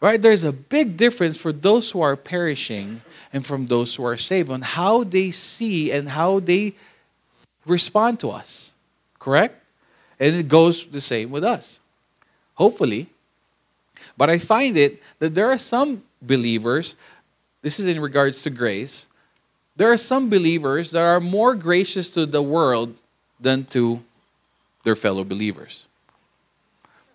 Right? 0.00 0.22
There's 0.22 0.44
a 0.44 0.52
big 0.52 0.96
difference 0.96 1.36
for 1.36 1.50
those 1.50 1.90
who 1.90 2.00
are 2.02 2.14
perishing 2.14 3.00
and 3.32 3.46
from 3.46 3.66
those 3.66 3.94
who 3.94 4.04
are 4.04 4.16
saved 4.16 4.50
on 4.50 4.62
how 4.62 5.04
they 5.04 5.30
see 5.30 5.92
and 5.92 6.08
how 6.08 6.40
they 6.40 6.74
respond 7.66 8.20
to 8.20 8.30
us. 8.30 8.72
Correct? 9.18 9.62
And 10.18 10.34
it 10.34 10.48
goes 10.48 10.86
the 10.86 11.00
same 11.00 11.30
with 11.30 11.44
us. 11.44 11.80
Hopefully. 12.54 13.08
But 14.16 14.30
I 14.30 14.38
find 14.38 14.76
it 14.76 15.02
that 15.18 15.34
there 15.34 15.50
are 15.50 15.58
some 15.58 16.02
believers, 16.20 16.96
this 17.62 17.78
is 17.78 17.86
in 17.86 18.00
regards 18.00 18.42
to 18.42 18.50
grace, 18.50 19.06
there 19.76 19.92
are 19.92 19.96
some 19.96 20.28
believers 20.28 20.90
that 20.90 21.04
are 21.04 21.20
more 21.20 21.54
gracious 21.54 22.10
to 22.14 22.26
the 22.26 22.42
world 22.42 22.96
than 23.38 23.64
to 23.66 24.02
their 24.82 24.96
fellow 24.96 25.22
believers. 25.22 25.86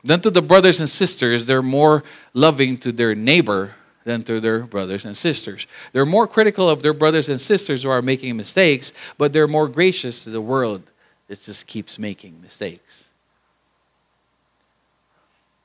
Than 0.03 0.21
to 0.21 0.29
the 0.29 0.41
brothers 0.41 0.79
and 0.79 0.87
sisters, 0.87 1.45
they're 1.45 1.61
more 1.61 2.03
loving 2.33 2.77
to 2.79 2.91
their 2.91 3.15
neighbor 3.15 3.75
than 4.03 4.23
to 4.23 4.39
their 4.39 4.61
brothers 4.61 5.05
and 5.05 5.15
sisters. 5.15 5.67
They're 5.91 6.05
more 6.05 6.27
critical 6.27 6.69
of 6.69 6.83
their 6.83 6.93
brothers 6.93 7.29
and 7.29 7.39
sisters 7.39 7.83
who 7.83 7.89
are 7.89 8.01
making 8.01 8.35
mistakes, 8.37 8.93
but 9.17 9.33
they're 9.33 9.47
more 9.47 9.67
gracious 9.67 10.23
to 10.23 10.29
the 10.29 10.41
world 10.41 10.83
that 11.27 11.41
just 11.41 11.67
keeps 11.67 11.97
making 11.97 12.41
mistakes. 12.41 13.05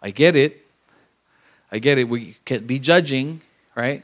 I 0.00 0.10
get 0.10 0.36
it. 0.36 0.64
I 1.70 1.78
get 1.78 1.98
it. 1.98 2.08
We 2.08 2.36
can't 2.44 2.66
be 2.66 2.78
judging, 2.78 3.40
right? 3.74 4.02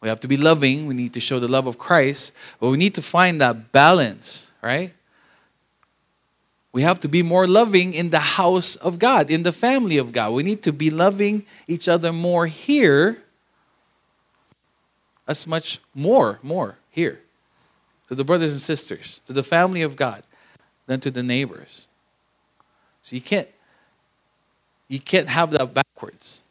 We 0.00 0.08
have 0.08 0.20
to 0.20 0.28
be 0.28 0.36
loving. 0.36 0.86
We 0.86 0.94
need 0.94 1.14
to 1.14 1.20
show 1.20 1.38
the 1.38 1.48
love 1.48 1.66
of 1.66 1.78
Christ, 1.78 2.32
but 2.60 2.70
we 2.70 2.76
need 2.76 2.94
to 2.94 3.02
find 3.02 3.40
that 3.40 3.72
balance, 3.72 4.48
right? 4.62 4.92
We 6.72 6.82
have 6.82 7.00
to 7.00 7.08
be 7.08 7.22
more 7.22 7.46
loving 7.46 7.92
in 7.92 8.10
the 8.10 8.18
house 8.18 8.76
of 8.76 8.98
God, 8.98 9.30
in 9.30 9.42
the 9.42 9.52
family 9.52 9.98
of 9.98 10.10
God. 10.10 10.32
We 10.32 10.42
need 10.42 10.62
to 10.62 10.72
be 10.72 10.90
loving 10.90 11.44
each 11.68 11.86
other 11.86 12.12
more 12.12 12.46
here, 12.46 13.22
much 15.46 15.80
more, 15.94 16.38
more 16.42 16.76
here, 16.90 17.20
to 18.08 18.14
the 18.14 18.24
brothers 18.24 18.52
and 18.52 18.60
sisters, 18.60 19.20
to 19.26 19.32
the 19.32 19.42
family 19.42 19.82
of 19.82 19.96
God, 19.96 20.22
than 20.86 21.00
to 21.00 21.10
the 21.10 21.22
neighbors. 21.22 21.86
So 23.02 23.14
you 23.16 23.22
can't, 23.22 23.48
you 24.88 25.00
can't 25.00 25.28
have 25.28 25.50
that 25.50 25.74
backwards. 25.74 26.42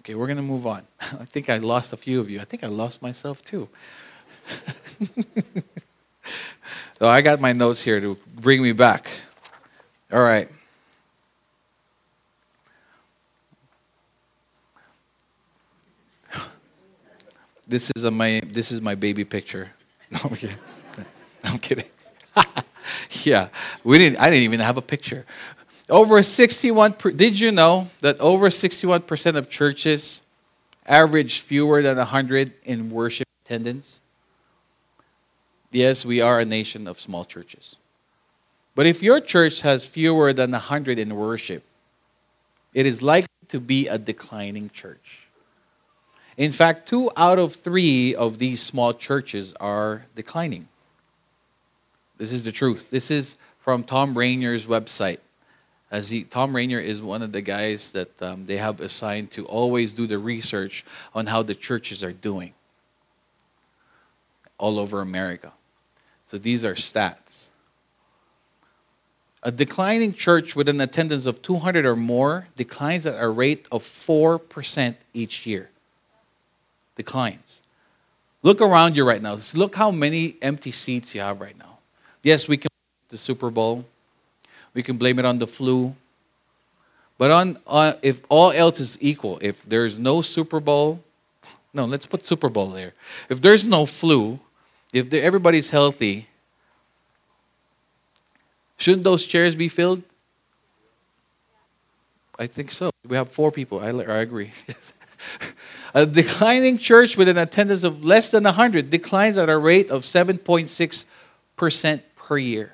Okay, 0.00 0.14
we're 0.14 0.26
to 0.28 0.42
move 0.42 0.66
on. 0.66 0.82
I 1.00 1.24
think 1.24 1.50
I 1.50 1.58
lost 1.58 1.92
a 1.92 1.96
few 1.96 2.20
of 2.20 2.30
you. 2.30 2.40
I 2.40 2.44
think 2.44 2.64
I 2.64 2.68
lost 2.68 3.02
myself 3.02 3.44
too. 3.44 3.68
So 6.98 7.06
I 7.10 7.20
got 7.20 7.40
my 7.40 7.52
notes 7.52 7.82
here 7.82 8.00
to 8.00 8.16
bring 8.34 8.62
me 8.62 8.72
back. 8.72 9.10
All 10.10 10.22
right. 10.22 10.48
This 17.66 17.90
is 17.96 18.04
a, 18.04 18.10
my 18.10 18.42
this 18.46 18.70
is 18.70 18.80
my 18.80 18.94
baby 18.94 19.24
picture. 19.24 19.70
No, 20.08 20.20
I'm 20.22 20.36
kidding. 20.36 20.56
I'm 21.44 21.58
kidding. 21.58 21.84
yeah, 23.24 23.48
we 23.82 23.98
didn't. 23.98 24.20
I 24.20 24.30
didn't 24.30 24.44
even 24.44 24.60
have 24.60 24.76
a 24.76 24.82
picture. 24.82 25.26
Over 25.90 26.22
61. 26.22 26.94
Did 27.16 27.40
you 27.40 27.50
know 27.50 27.90
that 28.02 28.20
over 28.20 28.48
61 28.48 29.02
percent 29.02 29.36
of 29.36 29.50
churches 29.50 30.22
average 30.86 31.40
fewer 31.40 31.82
than 31.82 31.96
100 31.96 32.52
in 32.64 32.88
worship 32.88 33.26
attendance? 33.44 34.00
Yes, 35.72 36.04
we 36.04 36.20
are 36.20 36.38
a 36.38 36.44
nation 36.44 36.86
of 36.86 37.00
small 37.00 37.24
churches. 37.24 37.74
But 38.76 38.86
if 38.86 39.02
your 39.02 39.18
church 39.18 39.62
has 39.62 39.86
fewer 39.86 40.32
than 40.32 40.52
100 40.52 41.00
in 41.00 41.16
worship, 41.16 41.64
it 42.72 42.86
is 42.86 43.02
likely 43.02 43.26
to 43.48 43.58
be 43.58 43.88
a 43.88 43.98
declining 43.98 44.70
church. 44.70 45.25
In 46.36 46.52
fact, 46.52 46.88
two 46.88 47.10
out 47.16 47.38
of 47.38 47.54
three 47.54 48.14
of 48.14 48.38
these 48.38 48.60
small 48.60 48.92
churches 48.92 49.54
are 49.58 50.06
declining. 50.14 50.68
This 52.18 52.32
is 52.32 52.44
the 52.44 52.52
truth. 52.52 52.90
This 52.90 53.10
is 53.10 53.36
from 53.58 53.82
Thom 53.82 54.16
Rainer's 54.16 54.66
website. 54.66 55.18
As 55.90 56.10
he, 56.10 56.24
Thom 56.24 56.54
Rainer 56.54 56.80
is 56.80 57.00
one 57.00 57.22
of 57.22 57.32
the 57.32 57.40
guys 57.40 57.90
that 57.92 58.20
um, 58.20 58.46
they 58.46 58.56
have 58.56 58.80
assigned 58.80 59.30
to 59.32 59.46
always 59.46 59.92
do 59.92 60.06
the 60.06 60.18
research 60.18 60.84
on 61.14 61.26
how 61.26 61.42
the 61.42 61.54
churches 61.54 62.02
are 62.02 62.12
doing 62.12 62.54
all 64.58 64.78
over 64.78 65.00
America. 65.00 65.52
So 66.24 66.38
these 66.38 66.64
are 66.64 66.74
stats. 66.74 67.48
A 69.42 69.52
declining 69.52 70.12
church 70.12 70.56
with 70.56 70.68
an 70.68 70.80
attendance 70.80 71.24
of 71.24 71.40
200 71.40 71.86
or 71.86 71.94
more 71.94 72.48
declines 72.56 73.06
at 73.06 73.22
a 73.22 73.28
rate 73.28 73.66
of 73.70 73.84
4% 73.84 74.96
each 75.14 75.46
year. 75.46 75.70
Declines. 76.96 77.62
Look 78.42 78.60
around 78.60 78.96
you 78.96 79.04
right 79.06 79.20
now. 79.20 79.36
Look 79.54 79.74
how 79.74 79.90
many 79.90 80.36
empty 80.42 80.72
seats 80.72 81.14
you 81.14 81.20
have 81.20 81.40
right 81.40 81.58
now. 81.58 81.78
Yes, 82.22 82.48
we 82.48 82.56
can 82.56 82.68
the 83.08 83.18
Super 83.18 83.50
Bowl. 83.50 83.84
We 84.74 84.82
can 84.82 84.96
blame 84.96 85.18
it 85.18 85.24
on 85.24 85.38
the 85.38 85.46
flu. 85.46 85.94
But 87.18 87.30
on, 87.30 87.58
on 87.66 87.94
if 88.02 88.20
all 88.28 88.50
else 88.50 88.78
is 88.78 88.98
equal, 89.00 89.38
if 89.40 89.62
there's 89.64 89.98
no 89.98 90.22
Super 90.22 90.60
Bowl, 90.60 91.02
no, 91.72 91.84
let's 91.84 92.06
put 92.06 92.26
Super 92.26 92.48
Bowl 92.48 92.70
there. 92.70 92.92
If 93.28 93.40
there's 93.40 93.66
no 93.66 93.86
flu, 93.86 94.38
if 94.92 95.12
everybody's 95.12 95.70
healthy, 95.70 96.28
shouldn't 98.76 99.04
those 99.04 99.26
chairs 99.26 99.54
be 99.54 99.68
filled? 99.68 100.02
I 102.38 102.46
think 102.46 102.70
so. 102.70 102.90
We 103.06 103.16
have 103.16 103.30
four 103.30 103.50
people. 103.50 103.80
I, 103.80 103.88
I 103.88 104.18
agree. 104.18 104.52
A 105.96 106.04
declining 106.04 106.76
church 106.76 107.16
with 107.16 107.26
an 107.26 107.38
attendance 107.38 107.82
of 107.82 108.04
less 108.04 108.30
than 108.30 108.44
100 108.44 108.90
declines 108.90 109.38
at 109.38 109.48
a 109.48 109.56
rate 109.56 109.90
of 109.90 110.02
7.6% 110.02 112.00
per 112.16 112.36
year. 112.36 112.72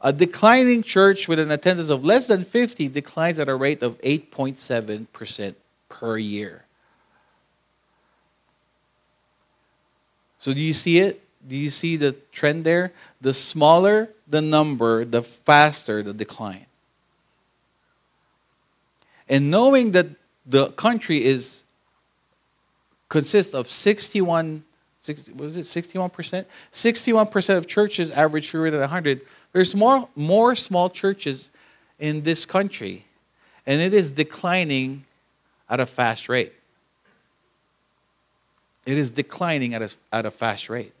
A 0.00 0.10
declining 0.10 0.82
church 0.82 1.28
with 1.28 1.38
an 1.38 1.50
attendance 1.50 1.90
of 1.90 2.02
less 2.02 2.26
than 2.26 2.42
50 2.42 2.88
declines 2.88 3.38
at 3.38 3.50
a 3.50 3.54
rate 3.54 3.82
of 3.82 4.00
8.7% 4.00 5.54
per 5.90 6.16
year. 6.16 6.64
So, 10.38 10.54
do 10.54 10.60
you 10.60 10.72
see 10.72 11.00
it? 11.00 11.20
Do 11.46 11.54
you 11.54 11.68
see 11.68 11.98
the 11.98 12.12
trend 12.32 12.64
there? 12.64 12.94
The 13.20 13.34
smaller 13.34 14.08
the 14.26 14.40
number, 14.40 15.04
the 15.04 15.20
faster 15.20 16.02
the 16.02 16.14
decline. 16.14 16.64
And 19.28 19.50
knowing 19.50 19.92
that 19.92 20.06
the 20.46 20.68
country 20.68 21.22
is 21.22 21.63
consists 23.08 23.54
of 23.54 23.68
61 23.68 24.64
60, 25.04 25.32
was 25.32 25.54
it 25.54 25.64
61%? 25.64 26.46
61% 26.72 27.56
of 27.58 27.66
churches 27.66 28.10
average 28.10 28.48
fewer 28.48 28.70
than 28.70 28.80
100. 28.80 29.20
There's 29.52 29.74
more, 29.74 30.08
more 30.16 30.56
small 30.56 30.88
churches 30.88 31.50
in 31.98 32.22
this 32.22 32.46
country, 32.46 33.04
and 33.66 33.82
it 33.82 33.92
is 33.92 34.12
declining 34.12 35.04
at 35.68 35.78
a 35.78 35.84
fast 35.84 36.30
rate. 36.30 36.54
It 38.86 38.96
is 38.96 39.10
declining 39.10 39.74
at 39.74 39.82
a, 39.82 39.90
at 40.10 40.24
a 40.24 40.30
fast 40.30 40.70
rate. 40.70 40.94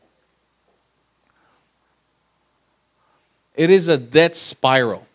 It 3.54 3.70
is 3.70 3.88
a 3.88 3.96
death 3.96 4.34
spiral. 4.34 5.06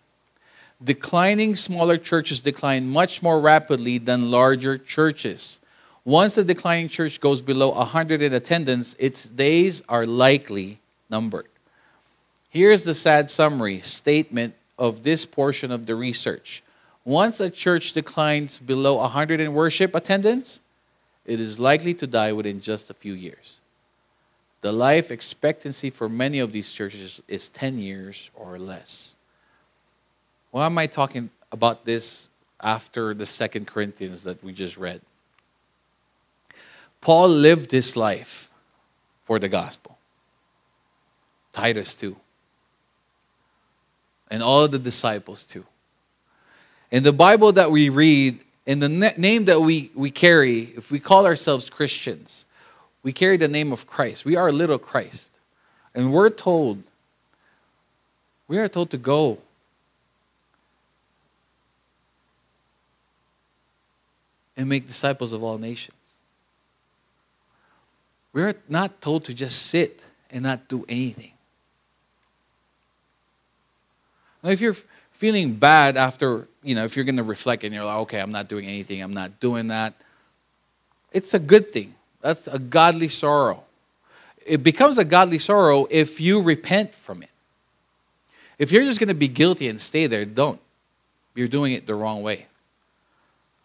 Declining 0.84 1.56
smaller 1.56 1.98
churches 1.98 2.40
decline 2.40 2.90
much 2.90 3.22
more 3.22 3.40
rapidly 3.40 4.00
than 4.00 4.32
larger 4.32 4.80
churches. 4.80 5.60
Once 6.10 6.34
the 6.34 6.44
declining 6.44 6.90
church 6.90 7.22
goes 7.22 7.40
below 7.40 7.70
100 7.70 8.20
in 8.24 8.34
attendance, 8.34 8.96
its 8.98 9.26
days 9.26 9.84
are 9.88 10.08
likely 10.08 10.80
numbered. 11.08 11.46
Here's 12.50 12.84
the 12.84 12.96
sad 12.96 13.30
summary 13.30 13.82
statement 13.82 14.56
of 14.80 15.04
this 15.04 15.24
portion 15.28 15.72
of 15.72 15.86
the 15.86 15.94
research. 15.94 16.64
Once 17.06 17.40
a 17.40 17.48
church 17.48 17.94
declines 17.94 18.58
below 18.58 18.96
100 18.96 19.40
in 19.40 19.54
worship 19.54 19.94
attendance, 19.94 20.60
it 21.28 21.40
is 21.40 21.60
likely 21.60 21.94
to 21.94 22.08
die 22.08 22.32
within 22.32 22.60
just 22.60 22.90
a 22.90 22.96
few 22.96 23.14
years. 23.14 23.58
The 24.62 24.72
life 24.72 25.12
expectancy 25.12 25.92
for 25.92 26.10
many 26.10 26.40
of 26.40 26.52
these 26.52 26.72
churches 26.72 27.22
is 27.28 27.50
10 27.50 27.78
years 27.78 28.32
or 28.34 28.58
less. 28.58 29.14
Why 30.50 30.66
am 30.66 30.76
I 30.80 30.88
talking 30.88 31.30
about 31.52 31.86
this 31.86 32.30
after 32.60 33.14
the 33.14 33.28
Second 33.28 33.68
Corinthians 33.68 34.24
that 34.24 34.44
we 34.44 34.54
just 34.54 34.76
read? 34.76 35.02
Paul 37.02 37.30
lived 37.30 37.70
this 37.70 37.96
life 37.96 38.50
for 39.26 39.40
the 39.40 39.48
gospel. 39.48 39.98
Titus 41.54 41.96
too. 41.96 42.18
And 44.30 44.44
all 44.44 44.68
the 44.68 44.80
disciples 44.80 45.46
too. 45.46 45.66
In 46.92 47.04
the 47.04 47.14
Bible 47.14 47.52
that 47.54 47.72
we 47.72 47.90
read, 47.90 48.40
in 48.66 48.80
the 48.80 48.90
name 48.90 49.46
that 49.46 49.62
we, 49.62 49.92
we 49.96 50.12
carry, 50.12 50.74
if 50.76 50.92
we 50.92 51.00
call 51.00 51.26
ourselves 51.26 51.70
Christians, 51.70 52.46
we 53.02 53.14
carry 53.14 53.38
the 53.38 53.48
name 53.48 53.72
of 53.72 53.88
Christ. 53.88 54.26
We 54.26 54.36
are 54.36 54.52
little 54.52 54.78
Christ. 54.78 55.32
And 55.96 56.14
we're 56.14 56.30
told, 56.30 56.84
we 58.48 58.58
are 58.58 58.68
told 58.68 58.92
to 58.92 58.98
go. 58.98 59.40
And 64.58 64.68
make 64.68 64.88
disciples 64.88 65.32
of 65.32 65.42
all 65.42 65.58
nations. 65.58 65.99
We're 68.34 68.56
not 68.68 69.02
told 69.02 69.26
to 69.26 69.34
just 69.34 69.64
sit 69.68 70.02
and 70.30 70.44
not 70.44 70.68
do 70.68 70.86
anything. 70.88 71.32
Now, 74.44 74.52
if 74.52 74.62
you're 74.62 74.76
feeling 75.12 75.56
bad 75.56 75.98
after, 75.98 76.48
you 76.64 76.76
know, 76.76 76.86
if 76.86 76.96
you're 76.96 77.06
going 77.06 77.18
to 77.18 77.24
reflect 77.24 77.64
and 77.64 77.74
you're 77.74 77.84
like, 77.84 77.98
okay, 77.98 78.20
I'm 78.20 78.32
not 78.32 78.48
doing 78.48 78.66
anything, 78.66 79.02
I'm 79.02 79.14
not 79.14 79.40
doing 79.40 79.68
that, 79.68 79.94
it's 81.12 81.34
a 81.34 81.40
good 81.40 81.74
thing. 81.74 81.96
That's 82.22 82.48
a 82.48 82.60
godly 82.60 83.10
sorrow. 83.10 83.64
It 84.46 84.64
becomes 84.64 84.98
a 84.98 85.06
godly 85.06 85.40
sorrow 85.40 85.88
if 85.90 86.22
you 86.22 86.42
repent 86.42 86.96
from 86.96 87.24
it. 87.24 87.30
If 88.58 88.72
you're 88.72 88.84
just 88.84 89.00
going 89.00 89.10
to 89.10 89.14
be 89.14 89.28
guilty 89.28 89.68
and 89.68 89.80
stay 89.80 90.08
there, 90.08 90.26
don't. 90.26 90.60
You're 91.36 91.48
doing 91.48 91.74
it 91.74 91.88
the 91.88 91.96
wrong 91.96 92.24
way. 92.24 92.46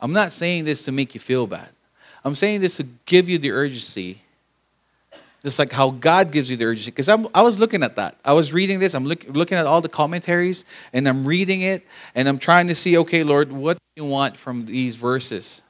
I'm 0.01 0.13
not 0.13 0.33
saying 0.33 0.65
this 0.65 0.85
to 0.85 0.93
make 0.93 1.15
you 1.15 1.21
feel 1.21 1.47
bad. 1.47 1.69
I'm 2.25 2.35
saying 2.35 2.61
this 2.61 2.77
to 2.79 2.87
give 3.07 3.29
you 3.29 3.39
the 3.39 3.51
urgency 3.51 4.23
just 5.45 5.59
like 5.59 5.73
how 5.73 5.91
God 5.91 6.33
gives 6.33 6.51
you 6.51 6.57
the 6.57 6.65
urgency. 6.65 6.91
Because 6.91 7.09
I 7.09 7.43
was 7.43 7.59
looking 7.61 7.83
at 7.83 7.97
that. 7.97 8.17
I 8.25 8.33
was 8.33 8.53
reading 8.53 8.79
this. 8.79 8.95
I'm 8.95 9.05
look, 9.05 9.25
looking 9.29 9.59
at 9.59 9.67
all 9.67 9.83
the 9.83 9.91
commentaries 9.91 10.65
and 10.95 11.07
I'm 11.07 11.27
reading 11.27 11.61
it 11.61 11.87
and 12.15 12.29
I'm 12.29 12.39
trying 12.39 12.67
to 12.69 12.75
see, 12.75 12.97
okay, 12.99 13.23
Lord, 13.23 13.53
what 13.53 13.75
do 13.75 14.03
you 14.03 14.07
want 14.07 14.39
from 14.39 14.65
these 14.65 14.97
verses? 14.97 15.61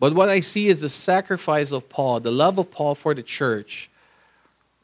But 0.00 0.14
what 0.14 0.30
I 0.30 0.40
see 0.40 0.68
is 0.68 0.80
the 0.80 0.88
sacrifice 0.88 1.70
of 1.70 1.88
Paul, 1.90 2.20
the 2.20 2.30
love 2.30 2.58
of 2.58 2.70
Paul 2.70 2.94
for 2.94 3.12
the 3.12 3.22
church, 3.22 3.90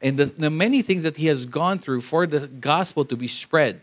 and 0.03 0.19
the, 0.19 0.27
the 0.27 0.51
many 0.51 0.83
things 0.83 1.03
that 1.03 1.17
he 1.17 1.27
has 1.27 1.47
gone 1.47 1.79
through 1.79 2.03
for 2.03 2.27
the 2.27 2.47
gospel 2.47 3.07
to 3.07 3.17
be 3.17 3.27
spread. 3.27 3.81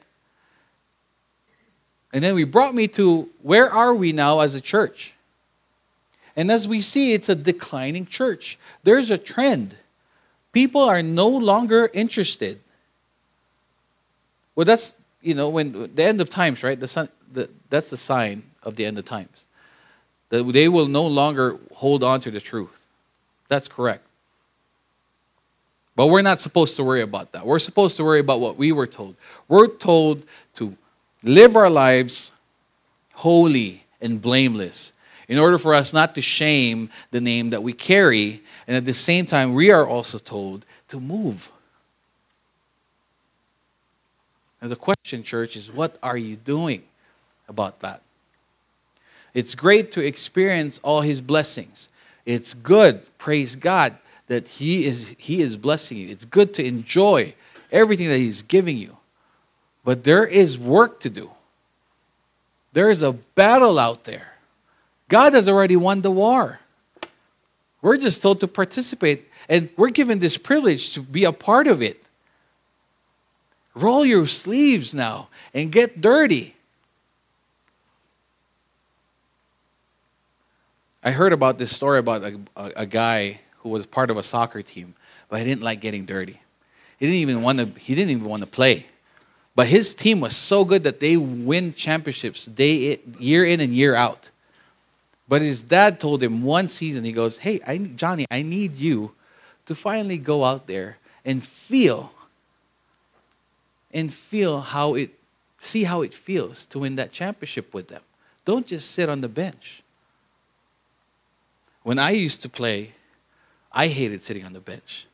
And 2.14 2.24
then 2.24 2.36
we 2.36 2.44
brought 2.44 2.76
me 2.76 2.88
to 2.90 3.30
where 3.42 3.70
are 3.70 3.94
we 3.94 4.14
now 4.14 4.40
as 4.40 4.54
a 4.54 4.62
church? 4.62 5.14
And 6.38 6.52
as 6.52 6.68
we 6.68 6.82
see, 6.82 7.14
it's 7.14 7.30
a 7.30 7.36
declining 7.36 8.06
church. 8.06 8.60
There's 8.84 9.10
a 9.10 9.18
trend. 9.18 9.76
People 10.54 10.84
are 10.84 11.02
no 11.02 11.28
longer 11.28 11.90
interested. 11.94 12.62
Well, 14.56 14.66
that's, 14.66 14.94
you 15.22 15.34
know, 15.34 15.50
when 15.50 15.92
the 15.96 16.04
end 16.04 16.22
of 16.22 16.30
times, 16.30 16.62
right? 16.62 16.80
The, 16.80 16.88
sun, 16.88 17.10
the, 17.34 17.50
that's 17.72 17.90
the 17.90 17.98
sign 17.98 18.44
of 18.62 18.76
the 18.76 18.86
end 18.86 19.00
of 19.00 19.06
times. 19.06 19.48
That 20.30 20.44
they 20.44 20.70
will 20.70 20.88
no 20.88 21.08
longer 21.08 21.58
hold 21.74 22.04
on 22.04 22.22
to 22.22 22.32
the 22.32 22.40
truth. 22.40 22.86
That's 23.48 23.68
correct. 23.68 24.04
But 25.96 26.08
we're 26.08 26.22
not 26.22 26.40
supposed 26.40 26.76
to 26.76 26.84
worry 26.84 27.02
about 27.02 27.32
that. 27.32 27.48
We're 27.48 27.58
supposed 27.58 27.98
to 27.98 28.04
worry 28.04 28.20
about 28.20 28.40
what 28.40 28.58
we 28.58 28.72
were 28.72 28.86
told. 28.86 29.16
We're 29.48 29.68
told 29.68 30.22
to 30.56 30.78
live 31.24 31.56
our 31.56 31.72
lives 31.72 32.32
holy 33.14 33.86
and 34.00 34.22
blameless 34.22 34.94
in 35.28 35.38
order 35.38 35.58
for 35.58 35.74
us 35.74 35.94
not 35.94 36.16
to 36.16 36.22
shame 36.22 36.90
the 37.12 37.22
name 37.22 37.50
that 37.50 37.64
we 37.64 37.74
carry. 37.74 38.42
And 38.66 38.76
at 38.76 38.86
the 38.86 38.94
same 38.94 39.26
time, 39.26 39.54
we 39.54 39.72
are 39.72 39.86
also 39.86 40.18
told 40.18 40.66
to 40.90 41.00
move. 41.00 41.52
Now, 44.62 44.70
the 44.70 44.76
question, 44.76 45.24
church, 45.24 45.56
is 45.56 45.72
what 45.72 45.98
are 46.02 46.18
you 46.18 46.36
doing 46.36 46.84
about 47.48 47.80
that? 47.82 48.02
It's 49.34 49.54
great 49.54 49.92
to 49.92 50.02
experience 50.04 50.80
all 50.82 51.02
his 51.02 51.22
blessings. 51.22 51.90
It's 52.26 52.54
good, 52.54 53.06
praise 53.18 53.56
God, 53.56 53.96
that 54.28 54.48
he 54.48 54.86
is, 54.86 55.16
he 55.18 55.42
is 55.42 55.56
blessing 55.56 55.98
you. 55.98 56.10
It's 56.10 56.26
good 56.26 56.54
to 56.56 56.66
enjoy 56.66 57.36
everything 57.72 58.08
that 58.08 58.18
he's 58.18 58.42
giving 58.42 58.78
you. 58.78 58.98
But 59.86 60.04
there 60.04 60.26
is 60.26 60.58
work 60.58 61.00
to 61.02 61.10
do. 61.10 61.30
There 62.74 62.90
is 62.90 63.02
a 63.02 63.14
battle 63.14 63.80
out 63.80 64.04
there. 64.06 64.34
God 65.10 65.34
has 65.34 65.48
already 65.48 65.76
won 65.76 66.02
the 66.02 66.12
war. 66.12 66.60
We're 67.82 67.98
just 67.98 68.22
told 68.22 68.40
to 68.42 68.48
participate, 68.48 69.30
and 69.48 69.70
we're 69.78 69.90
given 69.90 70.20
this 70.20 70.38
privilege 70.38 70.94
to 70.94 71.02
be 71.02 71.24
a 71.24 71.32
part 71.32 71.68
of 71.68 71.82
it. 71.82 72.04
Roll 73.76 74.06
your 74.06 74.28
sleeves 74.28 74.94
now 74.94 75.30
and 75.54 75.72
get 75.72 76.02
dirty. 76.02 76.56
I 81.04 81.12
heard 81.12 81.32
about 81.32 81.58
this 81.58 81.74
story 81.74 82.00
about 82.00 82.24
a, 82.24 82.40
a, 82.56 82.72
a, 82.78 82.86
guy 82.86 83.40
who 83.60 83.70
was 83.70 83.86
part 83.86 84.10
of 84.10 84.18
a 84.18 84.24
soccer 84.24 84.62
team, 84.62 84.96
but 85.30 85.40
he 85.40 85.46
didn't 85.46 85.62
like 85.62 85.80
getting 85.80 86.06
dirty. 86.06 86.42
He 86.98 87.06
didn't 87.06 87.20
even 87.20 87.44
want 87.44 87.60
to. 87.60 87.80
He 87.80 87.96
didn't 87.96 88.10
even 88.10 88.26
want 88.26 88.42
to 88.42 88.48
play. 88.48 88.88
But 89.56 89.68
his 89.68 89.96
team 89.96 90.20
was 90.20 90.36
so 90.36 90.66
good 90.66 90.84
that 90.84 91.00
they 91.00 91.16
win 91.16 91.74
championships 91.74 92.46
day 92.46 93.00
year 93.20 93.46
in 93.46 93.62
and 93.62 93.74
year 93.74 93.96
out. 93.96 94.30
But 95.28 95.42
his 95.42 95.64
dad 95.64 96.00
told 96.00 96.24
him 96.24 96.42
one 96.42 96.68
season, 96.68 97.04
he 97.04 97.12
goes, 97.12 97.38
Hey, 97.38 97.60
I, 97.68 97.78
Johnny, 97.78 98.26
I 98.32 98.42
need 98.42 98.76
you 98.76 99.12
to 99.66 99.76
finally 99.76 100.18
go 100.18 100.46
out 100.46 100.68
there 100.68 100.98
and 101.26 101.44
feel 101.44 102.12
and 103.92 104.14
feel 104.14 104.62
how 104.62 104.96
it, 104.96 105.12
see 105.60 105.84
how 105.84 106.02
it 106.02 106.14
feels 106.14 106.66
to 106.68 106.80
win 106.80 106.96
that 106.96 107.12
championship 107.12 107.74
with 107.74 107.88
them. 107.88 108.02
Don't 108.46 108.68
just 108.68 108.92
sit 108.92 109.10
on 109.10 109.22
the 109.22 109.28
bench. 109.28 109.82
When 111.84 112.00
I 112.00 112.12
used 112.12 112.42
to 112.44 112.50
play, 112.50 112.94
I 113.72 113.88
hated 113.88 114.24
sitting 114.24 114.46
on 114.46 114.54
the 114.54 114.60
bench. 114.60 115.08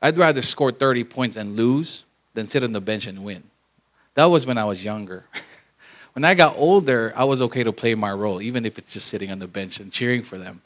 I'd 0.00 0.16
rather 0.16 0.42
score 0.42 0.70
30 0.70 1.04
points 1.04 1.36
and 1.36 1.56
lose 1.56 2.04
than 2.34 2.46
sit 2.46 2.62
on 2.62 2.72
the 2.72 2.80
bench 2.80 3.06
and 3.06 3.24
win. 3.24 3.42
That 4.14 4.26
was 4.26 4.46
when 4.46 4.58
I 4.58 4.64
was 4.64 4.84
younger. 4.84 5.24
When 6.16 6.24
I 6.24 6.32
got 6.32 6.56
older, 6.56 7.12
I 7.14 7.24
was 7.24 7.42
okay 7.42 7.62
to 7.62 7.74
play 7.74 7.94
my 7.94 8.10
role, 8.10 8.40
even 8.40 8.64
if 8.64 8.78
it's 8.78 8.94
just 8.94 9.06
sitting 9.08 9.30
on 9.30 9.38
the 9.38 9.46
bench 9.46 9.80
and 9.80 9.92
cheering 9.92 10.22
for 10.22 10.38
them. 10.38 10.62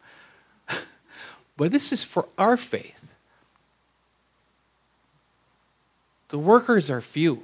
but 1.56 1.72
this 1.72 1.92
is 1.92 2.04
for 2.04 2.28
our 2.38 2.56
faith. 2.56 2.94
The 6.28 6.38
workers 6.38 6.88
are 6.88 7.00
few. 7.00 7.42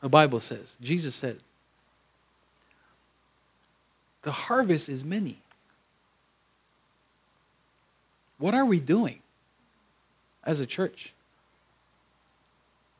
The 0.00 0.08
Bible 0.08 0.38
says, 0.38 0.74
Jesus 0.80 1.16
said, 1.16 1.40
the 4.22 4.30
harvest 4.30 4.88
is 4.88 5.04
many. 5.04 5.40
What 8.38 8.54
are 8.54 8.64
we 8.64 8.78
doing 8.78 9.18
as 10.44 10.60
a 10.60 10.66
church? 10.66 11.12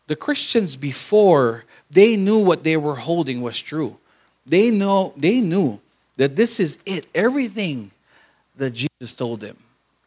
The 0.09 0.17
Christians 0.17 0.75
before, 0.75 1.65
they 1.91 2.17
knew 2.17 2.39
what 2.39 2.65
they 2.65 2.77
were 2.77 2.97
holding 2.97 3.41
was 3.41 3.59
true. 3.59 3.97
They 4.45 4.71
know 4.71 5.13
they 5.17 5.41
knew 5.41 5.81
that 6.17 6.35
this 6.35 6.59
is 6.59 6.79
it. 6.85 7.07
Everything 7.15 7.93
that 8.57 8.71
Jesus 8.71 9.15
told 9.15 9.41
them 9.41 9.57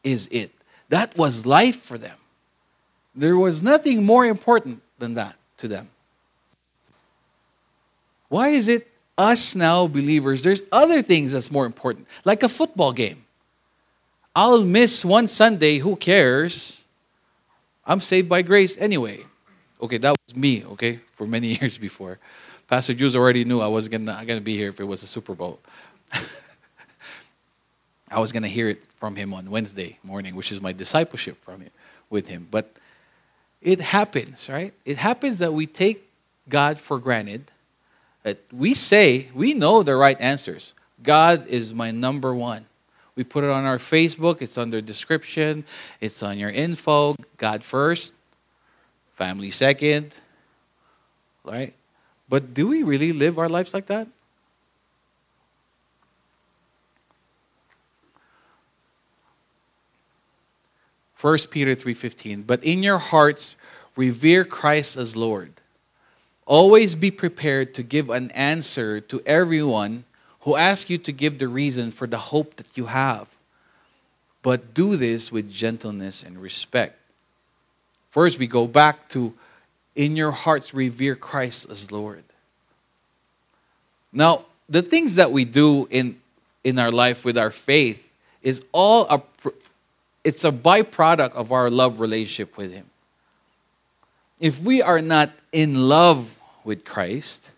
is 0.04 0.28
it. 0.32 0.52
That 0.90 1.16
was 1.16 1.46
life 1.46 1.80
for 1.80 1.98
them. 1.98 2.18
There 3.16 3.38
was 3.38 3.62
nothing 3.62 4.04
more 4.04 4.26
important 4.26 4.82
than 5.00 5.14
that 5.14 5.36
to 5.58 5.68
them. 5.68 5.90
Why 8.28 8.50
is 8.50 8.68
it 8.68 8.92
us 9.18 9.56
now 9.56 9.88
believers, 9.88 10.44
there's 10.44 10.64
other 10.72 11.02
things 11.02 11.34
that's 11.34 11.52
more 11.52 11.66
important, 11.66 12.08
like 12.26 12.44
a 12.44 12.50
football 12.50 12.92
game. 12.92 13.24
I'll 14.36 14.64
miss 14.64 15.06
one 15.06 15.28
Sunday, 15.28 15.78
who 15.78 15.96
cares? 15.96 16.82
I'm 17.86 18.02
saved 18.02 18.30
by 18.30 18.42
grace 18.42 18.78
anyway. 18.78 19.26
Okay, 19.82 19.98
that 19.98 20.16
was 20.28 20.36
me, 20.36 20.64
okay, 20.66 21.00
for 21.12 21.26
many 21.26 21.48
years 21.62 21.78
before. 21.78 22.20
Pastor 22.68 22.94
Jews 22.94 23.16
already 23.16 23.44
knew 23.44 23.60
I 23.60 23.68
was 23.68 23.88
gonna, 23.88 24.24
gonna 24.26 24.42
be 24.42 24.56
here 24.56 24.70
if 24.70 24.80
it 24.80 24.86
was 24.86 25.04
a 25.04 25.08
Super 25.08 25.34
Bowl. 25.36 25.60
I 28.10 28.20
was 28.20 28.32
gonna 28.32 28.48
hear 28.48 28.70
it 28.70 28.84
from 28.96 29.16
him 29.16 29.34
on 29.34 29.50
Wednesday 29.50 29.98
morning, 30.04 30.36
which 30.36 30.52
is 30.52 30.62
my 30.62 30.72
discipleship 30.72 31.44
from 31.44 31.62
it 31.62 31.72
with 32.10 32.28
him. 32.28 32.48
But 32.50 32.72
it 33.62 33.82
happens, 33.82 34.50
right? 34.50 34.74
It 34.86 34.98
happens 34.98 35.40
that 35.40 35.54
we 35.54 35.66
take 35.66 36.08
God 36.48 36.80
for 36.80 37.00
granted. 37.00 37.50
That 38.24 38.40
we 38.52 38.74
say 38.74 39.30
we 39.34 39.54
know 39.54 39.84
the 39.84 39.96
right 39.96 40.20
answers. 40.20 40.74
God 41.02 41.48
is 41.48 41.74
my 41.74 41.92
number 41.92 42.36
one. 42.36 42.66
We 43.16 43.24
put 43.24 43.44
it 43.44 43.50
on 43.50 43.66
our 43.66 43.78
Facebook, 43.78 44.42
it's 44.42 44.58
under 44.58 44.80
description, 44.82 45.66
it's 46.00 46.24
on 46.24 46.38
your 46.38 46.50
info. 46.50 47.16
God 47.38 47.64
first, 47.64 48.14
family 49.22 49.52
second, 49.52 50.12
right? 51.44 51.76
But 52.28 52.56
do 52.56 52.70
we 52.70 52.82
really 52.82 53.14
live 53.14 53.38
our 53.38 53.48
lives 53.48 53.72
like 53.72 53.86
that? 53.86 54.08
First 61.14 61.52
Peter 61.52 61.76
3:15 61.76 62.42
But 62.48 62.64
in 62.64 62.82
your 62.82 62.98
hearts 62.98 63.56
revere 63.96 64.44
Christ 64.44 64.98
as 64.98 65.16
Lord. 65.16 65.54
Always 66.48 66.96
be 66.96 67.12
prepared 67.12 67.76
to 67.76 67.84
give 67.84 68.10
an 68.10 68.32
answer 68.32 69.00
to 69.02 69.22
everyone 69.28 70.06
who 70.50 70.56
asks 70.56 70.90
you 70.90 70.98
to 70.98 71.12
give 71.12 71.38
the 71.38 71.48
reason 71.48 71.92
for 71.92 72.08
the 72.08 72.34
hope 72.34 72.56
that 72.56 72.76
you 72.76 72.88
have. 72.88 73.28
But 74.42 74.74
do 74.74 74.98
this 74.98 75.32
with 75.32 75.54
gentleness 75.54 76.24
and 76.24 76.42
respect. 76.42 77.01
First, 78.12 78.38
we 78.38 78.48
go 78.48 78.68
back 78.68 79.10
to 79.10 79.34
in 79.96 80.16
your 80.16 80.32
hearts 80.32 80.74
revere 80.74 81.16
Christ 81.16 81.68
as 81.70 81.92
Lord. 81.92 82.24
Now, 84.14 84.46
the 84.70 84.82
things 84.82 85.16
that 85.16 85.32
we 85.32 85.46
do 85.46 85.88
in, 85.90 86.20
in 86.64 86.80
our 86.80 86.92
life 86.92 87.26
with 87.26 87.38
our 87.38 87.52
faith 87.52 88.02
is 88.42 88.62
all 88.72 89.08
a 89.10 89.22
it's 90.24 90.44
a 90.44 90.52
byproduct 90.52 91.32
of 91.32 91.52
our 91.52 91.72
love 91.72 92.00
relationship 92.00 92.56
with 92.56 92.72
him. 92.72 92.86
If 94.40 94.62
we 94.62 94.82
are 94.82 95.02
not 95.02 95.32
in 95.52 95.90
love 95.90 96.36
with 96.64 96.86
Christ, 96.86 97.50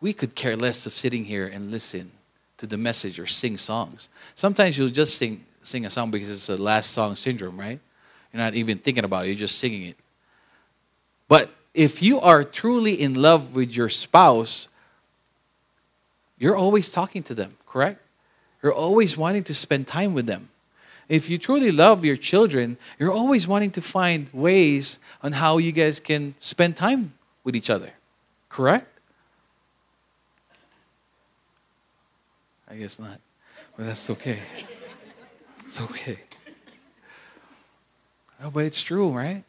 we 0.00 0.14
could 0.14 0.34
care 0.34 0.56
less 0.56 0.86
of 0.86 0.94
sitting 0.94 1.26
here 1.26 1.46
and 1.46 1.70
listen 1.70 2.12
to 2.56 2.66
the 2.66 2.78
message 2.78 3.18
or 3.18 3.26
sing 3.26 3.58
songs. 3.58 4.08
Sometimes 4.34 4.78
you'll 4.78 4.88
just 4.88 5.18
sing 5.18 5.44
sing 5.62 5.84
a 5.84 5.90
song 5.90 6.10
because 6.10 6.30
it's 6.30 6.48
a 6.48 6.56
last 6.56 6.92
song 6.92 7.14
syndrome, 7.14 7.60
right? 7.60 7.80
You're 8.32 8.42
not 8.42 8.54
even 8.54 8.78
thinking 8.78 9.04
about 9.04 9.24
it, 9.24 9.28
you're 9.28 9.36
just 9.36 9.58
singing 9.58 9.84
it. 9.84 9.96
But 11.28 11.50
if 11.74 12.02
you 12.02 12.20
are 12.20 12.44
truly 12.44 13.00
in 13.00 13.14
love 13.14 13.54
with 13.54 13.74
your 13.74 13.88
spouse, 13.88 14.68
you're 16.38 16.56
always 16.56 16.90
talking 16.90 17.22
to 17.24 17.34
them, 17.34 17.56
correct? 17.66 18.00
You're 18.62 18.74
always 18.74 19.16
wanting 19.16 19.44
to 19.44 19.54
spend 19.54 19.86
time 19.86 20.14
with 20.14 20.26
them. 20.26 20.48
If 21.08 21.28
you 21.28 21.38
truly 21.38 21.72
love 21.72 22.04
your 22.04 22.16
children, 22.16 22.78
you're 22.98 23.10
always 23.10 23.48
wanting 23.48 23.72
to 23.72 23.82
find 23.82 24.28
ways 24.32 24.98
on 25.22 25.32
how 25.32 25.58
you 25.58 25.72
guys 25.72 25.98
can 25.98 26.34
spend 26.40 26.76
time 26.76 27.14
with 27.42 27.56
each 27.56 27.68
other, 27.68 27.90
correct? 28.48 28.86
I 32.68 32.76
guess 32.76 32.98
not. 32.98 33.18
But 33.76 33.86
that's 33.86 34.08
okay. 34.10 34.38
It's 35.64 35.80
okay. 35.80 36.20
No, 38.40 38.50
but 38.50 38.64
it's 38.64 38.82
true, 38.82 39.10
right? 39.10 39.44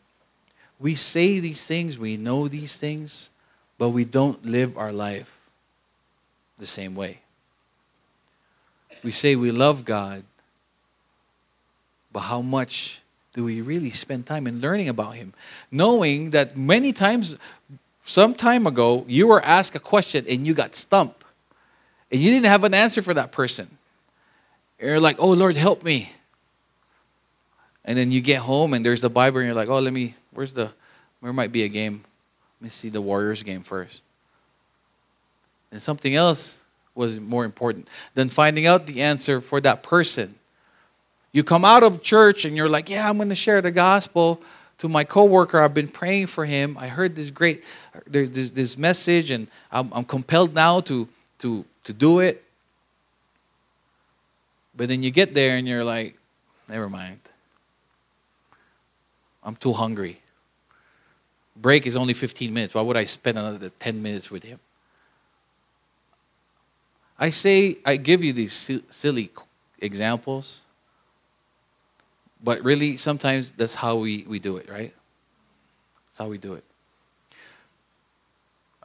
We 0.79 0.95
say 0.95 1.39
these 1.39 1.65
things, 1.65 1.97
we 1.97 2.17
know 2.17 2.47
these 2.47 2.75
things, 2.75 3.29
but 3.77 3.89
we 3.89 4.03
don't 4.03 4.45
live 4.45 4.77
our 4.77 4.91
life 4.91 5.37
the 6.59 6.67
same 6.67 6.95
way. 6.95 7.19
We 9.03 9.11
say 9.11 9.35
we 9.35 9.51
love 9.51 9.85
God, 9.85 10.23
but 12.11 12.21
how 12.21 12.41
much 12.41 13.01
do 13.33 13.45
we 13.45 13.61
really 13.61 13.91
spend 13.91 14.25
time 14.25 14.45
in 14.45 14.59
learning 14.59 14.89
about 14.89 15.15
Him? 15.15 15.33
Knowing 15.71 16.31
that 16.31 16.57
many 16.57 16.91
times, 16.91 17.37
some 18.03 18.33
time 18.33 18.67
ago, 18.67 19.05
you 19.07 19.27
were 19.27 19.43
asked 19.43 19.75
a 19.75 19.79
question 19.79 20.25
and 20.27 20.45
you 20.45 20.53
got 20.53 20.75
stumped. 20.75 21.23
And 22.11 22.19
you 22.19 22.29
didn't 22.29 22.47
have 22.47 22.65
an 22.65 22.73
answer 22.73 23.01
for 23.01 23.13
that 23.13 23.31
person. 23.31 23.77
You're 24.79 24.99
like, 24.99 25.15
oh, 25.19 25.31
Lord, 25.31 25.55
help 25.55 25.83
me. 25.83 26.11
And 27.83 27.97
then 27.97 28.11
you 28.11 28.21
get 28.21 28.39
home 28.39 28.73
and 28.73 28.85
there's 28.85 29.01
the 29.01 29.09
Bible 29.09 29.39
and 29.39 29.47
you're 29.47 29.55
like, 29.55 29.69
oh, 29.69 29.79
let 29.79 29.93
me, 29.93 30.15
where's 30.33 30.53
the, 30.53 30.71
where 31.19 31.33
might 31.33 31.51
be 31.51 31.63
a 31.63 31.67
game? 31.67 32.03
Let 32.59 32.65
me 32.65 32.69
see 32.69 32.89
the 32.89 33.01
Warriors 33.01 33.43
game 33.43 33.63
first. 33.63 34.03
And 35.71 35.81
something 35.81 36.13
else 36.13 36.59
was 36.93 37.19
more 37.19 37.45
important 37.45 37.87
than 38.13 38.29
finding 38.29 38.65
out 38.65 38.85
the 38.85 39.01
answer 39.01 39.41
for 39.41 39.61
that 39.61 39.81
person. 39.81 40.35
You 41.31 41.43
come 41.43 41.63
out 41.63 41.81
of 41.81 42.03
church 42.03 42.45
and 42.45 42.57
you're 42.57 42.69
like, 42.69 42.89
yeah, 42.89 43.09
I'm 43.09 43.17
going 43.17 43.29
to 43.29 43.35
share 43.35 43.61
the 43.61 43.71
gospel 43.71 44.41
to 44.79 44.89
my 44.89 45.03
coworker. 45.03 45.61
I've 45.61 45.73
been 45.73 45.87
praying 45.87 46.27
for 46.27 46.43
him. 46.43 46.77
I 46.77 46.87
heard 46.87 47.15
this 47.15 47.29
great, 47.29 47.63
this, 48.05 48.51
this 48.51 48.77
message, 48.77 49.31
and 49.31 49.47
I'm, 49.71 49.91
I'm 49.93 50.03
compelled 50.03 50.53
now 50.53 50.81
to, 50.81 51.07
to, 51.39 51.63
to 51.85 51.93
do 51.93 52.19
it. 52.19 52.43
But 54.75 54.89
then 54.89 55.03
you 55.03 55.11
get 55.11 55.33
there 55.33 55.55
and 55.55 55.67
you're 55.67 55.83
like, 55.85 56.17
never 56.67 56.89
mind. 56.89 57.20
I'm 59.43 59.55
too 59.55 59.73
hungry. 59.73 60.21
Break 61.55 61.85
is 61.85 61.95
only 61.95 62.13
15 62.13 62.53
minutes. 62.53 62.73
Why 62.73 62.81
would 62.81 62.97
I 62.97 63.05
spend 63.05 63.37
another 63.37 63.69
10 63.69 64.01
minutes 64.01 64.31
with 64.31 64.43
him? 64.43 64.59
I 67.19 67.29
say, 67.29 67.77
I 67.85 67.97
give 67.97 68.23
you 68.23 68.33
these 68.33 68.81
silly 68.89 69.31
examples, 69.79 70.61
but 72.43 72.63
really, 72.63 72.97
sometimes 72.97 73.51
that's 73.51 73.75
how 73.75 73.97
we, 73.97 74.25
we 74.27 74.39
do 74.39 74.57
it, 74.57 74.67
right? 74.69 74.93
That's 76.07 76.17
how 76.17 76.27
we 76.27 76.39
do 76.39 76.55
it. 76.55 76.63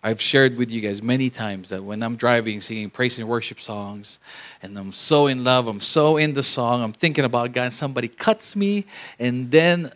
I've 0.02 0.20
shared 0.20 0.56
with 0.56 0.70
you 0.70 0.80
guys 0.82 1.02
many 1.02 1.30
times 1.30 1.70
that 1.70 1.82
when 1.82 2.02
I'm 2.02 2.16
driving, 2.16 2.60
singing 2.60 2.90
praise 2.90 3.18
and 3.18 3.26
worship 3.26 3.58
songs, 3.58 4.18
and 4.62 4.78
I'm 4.78 4.92
so 4.92 5.26
in 5.26 5.42
love, 5.42 5.66
I'm 5.66 5.80
so 5.80 6.18
in 6.18 6.34
the 6.34 6.42
song, 6.42 6.82
I'm 6.82 6.92
thinking 6.92 7.24
about 7.24 7.52
God, 7.52 7.72
somebody 7.72 8.08
cuts 8.08 8.54
me, 8.54 8.84
and 9.18 9.50
then 9.50 9.90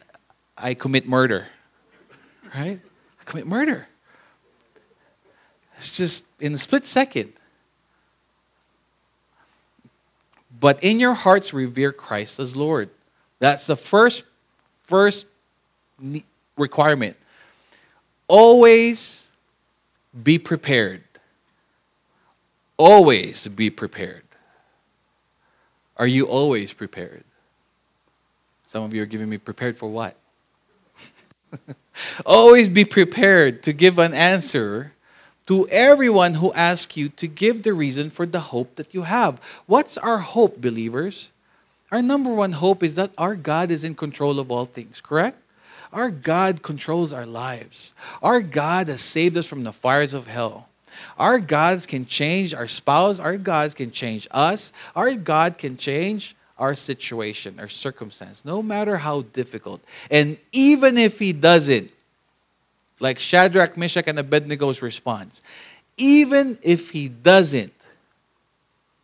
I 0.61 0.75
commit 0.75 1.09
murder. 1.09 1.46
Right? 2.54 2.81
I 3.21 3.25
commit 3.25 3.46
murder. 3.46 3.88
It's 5.79 5.96
just 5.96 6.25
in 6.38 6.54
a 6.54 6.58
split 6.58 6.85
second. 6.85 7.33
But 10.58 10.83
in 10.85 11.00
your 11.00 11.15
hearts, 11.15 11.54
revere 11.54 11.92
Christ 11.92 12.38
as 12.38 12.54
Lord. 12.54 12.90
That's 13.38 13.67
the 13.67 13.77
first, 13.77 14.25
first 14.83 15.25
requirement. 16.58 17.17
Always 18.29 19.29
be 20.23 20.38
prepared. 20.38 21.02
Always 22.77 23.48
be 23.48 23.71
prepared. 23.71 24.25
Are 25.96 26.06
you 26.06 26.27
always 26.27 26.73
prepared? 26.73 27.25
Some 28.67 28.85
of 28.85 28.92
you 28.92 29.02
are 29.02 29.06
giving 29.06 29.29
me 29.29 29.38
prepared 29.38 29.77
for 29.77 29.90
what? 29.90 30.17
Always 32.27 32.69
be 32.69 32.85
prepared 32.85 33.63
to 33.65 33.73
give 33.73 33.98
an 33.98 34.15
answer 34.15 34.92
to 35.46 35.69
everyone 35.69 36.35
who 36.35 36.53
asks 36.53 36.96
you 36.96 37.09
to 37.09 37.27
give 37.27 37.63
the 37.63 37.73
reason 37.73 38.11
for 38.11 38.27
the 38.27 38.40
hope 38.40 38.77
that 38.77 38.94
you 38.94 39.03
have. 39.03 39.40
What's 39.67 39.98
our 39.98 40.19
hope, 40.19 40.61
believers? 40.61 41.33
Our 41.90 42.03
number 42.03 42.33
one 42.33 42.53
hope 42.53 42.83
is 42.83 42.94
that 42.94 43.11
our 43.19 43.35
God 43.35 43.71
is 43.71 43.83
in 43.83 43.94
control 43.96 44.38
of 44.38 44.51
all 44.51 44.67
things, 44.67 45.01
correct? 45.01 45.42
Our 45.92 46.11
God 46.11 46.63
controls 46.63 47.13
our 47.13 47.27
lives. 47.27 47.94
Our 48.23 48.40
God 48.40 48.87
has 48.88 49.01
saved 49.01 49.37
us 49.37 49.46
from 49.46 49.65
the 49.65 49.73
fires 49.73 50.15
of 50.15 50.29
hell. 50.29 50.69
Our 51.19 51.38
gods 51.38 51.87
can 51.87 52.07
change 52.07 52.55
our 52.55 52.69
spouse. 52.69 53.19
Our 53.19 53.37
gods 53.37 53.75
can 53.75 53.90
change 53.90 54.29
us. 54.31 54.73
Our 54.94 55.15
God 55.15 55.59
can 55.59 55.77
change 55.77 56.37
our 56.61 56.75
situation, 56.75 57.58
our 57.58 57.69
circumstance, 57.69 58.44
no 58.44 58.63
matter 58.63 58.98
how 58.98 59.23
difficult. 59.23 59.81
And 60.11 60.37
even 60.52 60.98
if 60.98 61.19
He 61.19 61.33
doesn't, 61.33 61.90
like 63.00 63.19
Shadrach, 63.19 63.77
Meshach, 63.77 64.04
and 64.06 64.19
Abednego's 64.19 64.83
response, 64.83 65.40
even 65.96 66.58
if 66.63 66.90
He 66.90 67.08
doesn't, 67.08 67.73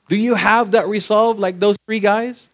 do 0.09 0.17
you 0.17 0.35
have 0.35 0.73
that 0.73 0.87
resolve 0.87 1.39
like 1.39 1.59
those 1.59 1.77
three 1.87 1.99
guys? 1.99 2.51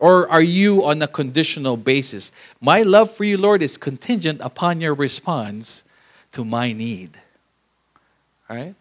Or 0.00 0.28
are 0.28 0.42
you 0.42 0.84
on 0.84 1.00
a 1.00 1.08
conditional 1.08 1.76
basis? 1.76 2.32
My 2.60 2.82
love 2.82 3.10
for 3.10 3.24
you, 3.24 3.38
Lord, 3.38 3.62
is 3.62 3.78
contingent 3.78 4.40
upon 4.42 4.80
your 4.80 4.92
response 4.92 5.84
to 6.32 6.44
my 6.44 6.72
need. 6.72 7.16
All 8.50 8.56
right? 8.56 8.74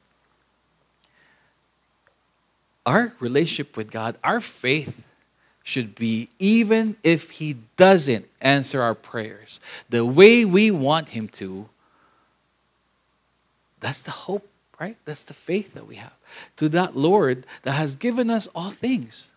Our 2.85 3.13
relationship 3.19 3.77
with 3.77 3.91
God, 3.91 4.17
our 4.23 4.41
faith 4.41 5.01
should 5.63 5.95
be 5.95 6.29
even 6.39 6.97
if 7.03 7.31
He 7.31 7.57
doesn't 7.77 8.27
answer 8.41 8.81
our 8.81 8.95
prayers. 8.95 9.59
The 9.89 10.05
way 10.05 10.43
we 10.43 10.71
want 10.71 11.09
Him 11.09 11.29
to, 11.29 11.69
that's 13.79 14.01
the 14.01 14.11
hope, 14.11 14.47
right? 14.79 14.97
That's 15.05 15.23
the 15.23 15.33
faith 15.33 15.73
that 15.73 15.87
we 15.87 15.95
have. 15.95 16.13
To 16.57 16.69
that 16.69 16.97
Lord 16.97 17.45
that 17.63 17.73
has 17.73 17.95
given 17.95 18.29
us 18.29 18.47
all 18.53 18.71
things 18.71 19.31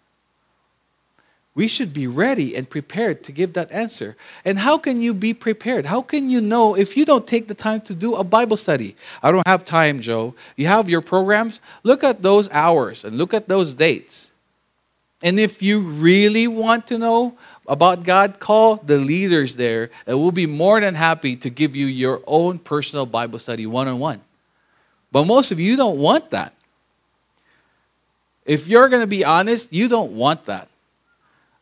we 1.56 1.66
should 1.66 1.94
be 1.94 2.06
ready 2.06 2.54
and 2.54 2.68
prepared 2.68 3.24
to 3.24 3.32
give 3.32 3.54
that 3.54 3.72
answer. 3.72 4.14
And 4.44 4.58
how 4.58 4.76
can 4.76 5.00
you 5.00 5.14
be 5.14 5.32
prepared? 5.32 5.86
How 5.86 6.02
can 6.02 6.28
you 6.28 6.42
know 6.42 6.76
if 6.76 6.98
you 6.98 7.06
don't 7.06 7.26
take 7.26 7.48
the 7.48 7.54
time 7.54 7.80
to 7.82 7.94
do 7.94 8.14
a 8.14 8.22
Bible 8.22 8.58
study? 8.58 8.94
I 9.22 9.32
don't 9.32 9.46
have 9.46 9.64
time, 9.64 10.00
Joe. 10.00 10.34
You 10.56 10.66
have 10.66 10.90
your 10.90 11.00
programs. 11.00 11.62
Look 11.82 12.04
at 12.04 12.20
those 12.20 12.50
hours 12.50 13.04
and 13.04 13.16
look 13.16 13.32
at 13.32 13.48
those 13.48 13.72
dates. 13.72 14.30
And 15.22 15.40
if 15.40 15.62
you 15.62 15.80
really 15.80 16.46
want 16.46 16.88
to 16.88 16.98
know 16.98 17.38
about 17.66 18.04
God, 18.04 18.38
call 18.38 18.76
the 18.76 18.98
leaders 18.98 19.56
there, 19.56 19.90
and 20.06 20.20
we'll 20.20 20.32
be 20.32 20.46
more 20.46 20.78
than 20.78 20.94
happy 20.94 21.36
to 21.36 21.48
give 21.48 21.74
you 21.74 21.86
your 21.86 22.20
own 22.26 22.58
personal 22.58 23.06
Bible 23.06 23.38
study 23.38 23.66
one 23.66 23.88
on 23.88 23.98
one. 23.98 24.20
But 25.10 25.24
most 25.24 25.52
of 25.52 25.58
you 25.58 25.76
don't 25.76 25.96
want 25.96 26.30
that. 26.32 26.52
If 28.44 28.68
you're 28.68 28.90
going 28.90 29.00
to 29.00 29.08
be 29.08 29.24
honest, 29.24 29.72
you 29.72 29.88
don't 29.88 30.12
want 30.12 30.44
that. 30.44 30.68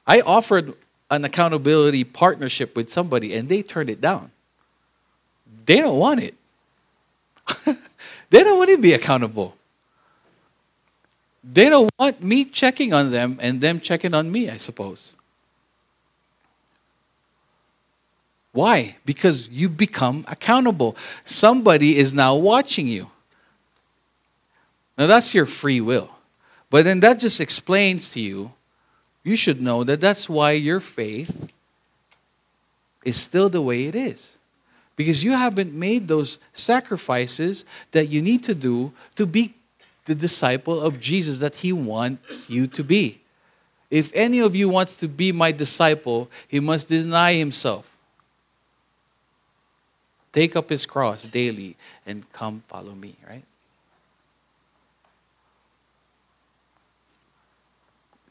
I 0.06 0.20
offered 0.20 0.74
an 1.10 1.24
accountability 1.24 2.04
partnership 2.04 2.76
with 2.76 2.92
somebody 2.92 3.34
and 3.34 3.48
they 3.48 3.62
turned 3.62 3.90
it 3.90 4.00
down. 4.00 4.30
They 5.66 5.80
don't 5.80 5.98
want 5.98 6.20
it. 6.20 6.34
they 8.30 8.42
don't 8.42 8.58
want 8.58 8.70
to 8.70 8.78
be 8.78 8.92
accountable. 8.92 9.56
They 11.42 11.68
don't 11.68 11.90
want 11.98 12.22
me 12.22 12.44
checking 12.44 12.92
on 12.92 13.10
them 13.10 13.38
and 13.40 13.60
them 13.60 13.80
checking 13.80 14.14
on 14.14 14.30
me, 14.30 14.48
I 14.48 14.56
suppose. 14.56 15.14
Why? 18.52 18.96
Because 19.04 19.48
you 19.48 19.68
become 19.68 20.24
accountable. 20.28 20.96
Somebody 21.24 21.98
is 21.98 22.14
now 22.14 22.36
watching 22.36 22.86
you. 22.86 23.10
Now, 24.96 25.08
that's 25.08 25.34
your 25.34 25.44
free 25.44 25.80
will. 25.80 26.08
But 26.70 26.84
then 26.84 27.00
that 27.00 27.18
just 27.18 27.40
explains 27.40 28.12
to 28.12 28.20
you 28.20 28.52
you 29.24 29.36
should 29.36 29.60
know 29.60 29.82
that 29.84 30.00
that's 30.00 30.28
why 30.28 30.52
your 30.52 30.80
faith 30.80 31.50
is 33.04 33.16
still 33.20 33.48
the 33.48 33.62
way 33.62 33.86
it 33.86 33.94
is. 33.94 34.36
Because 34.96 35.24
you 35.24 35.32
haven't 35.32 35.72
made 35.72 36.06
those 36.06 36.38
sacrifices 36.52 37.64
that 37.92 38.06
you 38.06 38.22
need 38.22 38.44
to 38.44 38.54
do 38.54 38.92
to 39.16 39.26
be 39.26 39.54
the 40.04 40.14
disciple 40.14 40.80
of 40.80 41.00
Jesus 41.00 41.40
that 41.40 41.56
he 41.56 41.72
wants 41.72 42.48
you 42.48 42.66
to 42.68 42.84
be. 42.84 43.20
If 43.90 44.12
any 44.14 44.40
of 44.40 44.54
you 44.54 44.68
wants 44.68 44.98
to 44.98 45.08
be 45.08 45.32
my 45.32 45.52
disciple, 45.52 46.30
he 46.46 46.60
must 46.60 46.88
deny 46.88 47.34
himself. 47.34 47.90
Take 50.32 50.56
up 50.56 50.68
his 50.68 50.84
cross 50.84 51.22
daily 51.22 51.76
and 52.04 52.30
come 52.32 52.62
follow 52.68 52.92
me, 52.92 53.16
right? 53.28 53.44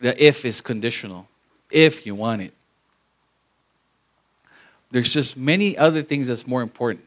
The 0.03 0.21
if 0.21 0.43
is 0.43 0.59
conditional. 0.59 1.29
If 1.71 2.05
you 2.05 2.13
want 2.13 2.41
it. 2.41 2.53
There's 4.91 5.13
just 5.13 5.37
many 5.37 5.77
other 5.77 6.01
things 6.01 6.27
that's 6.27 6.45
more 6.45 6.61
important. 6.61 7.05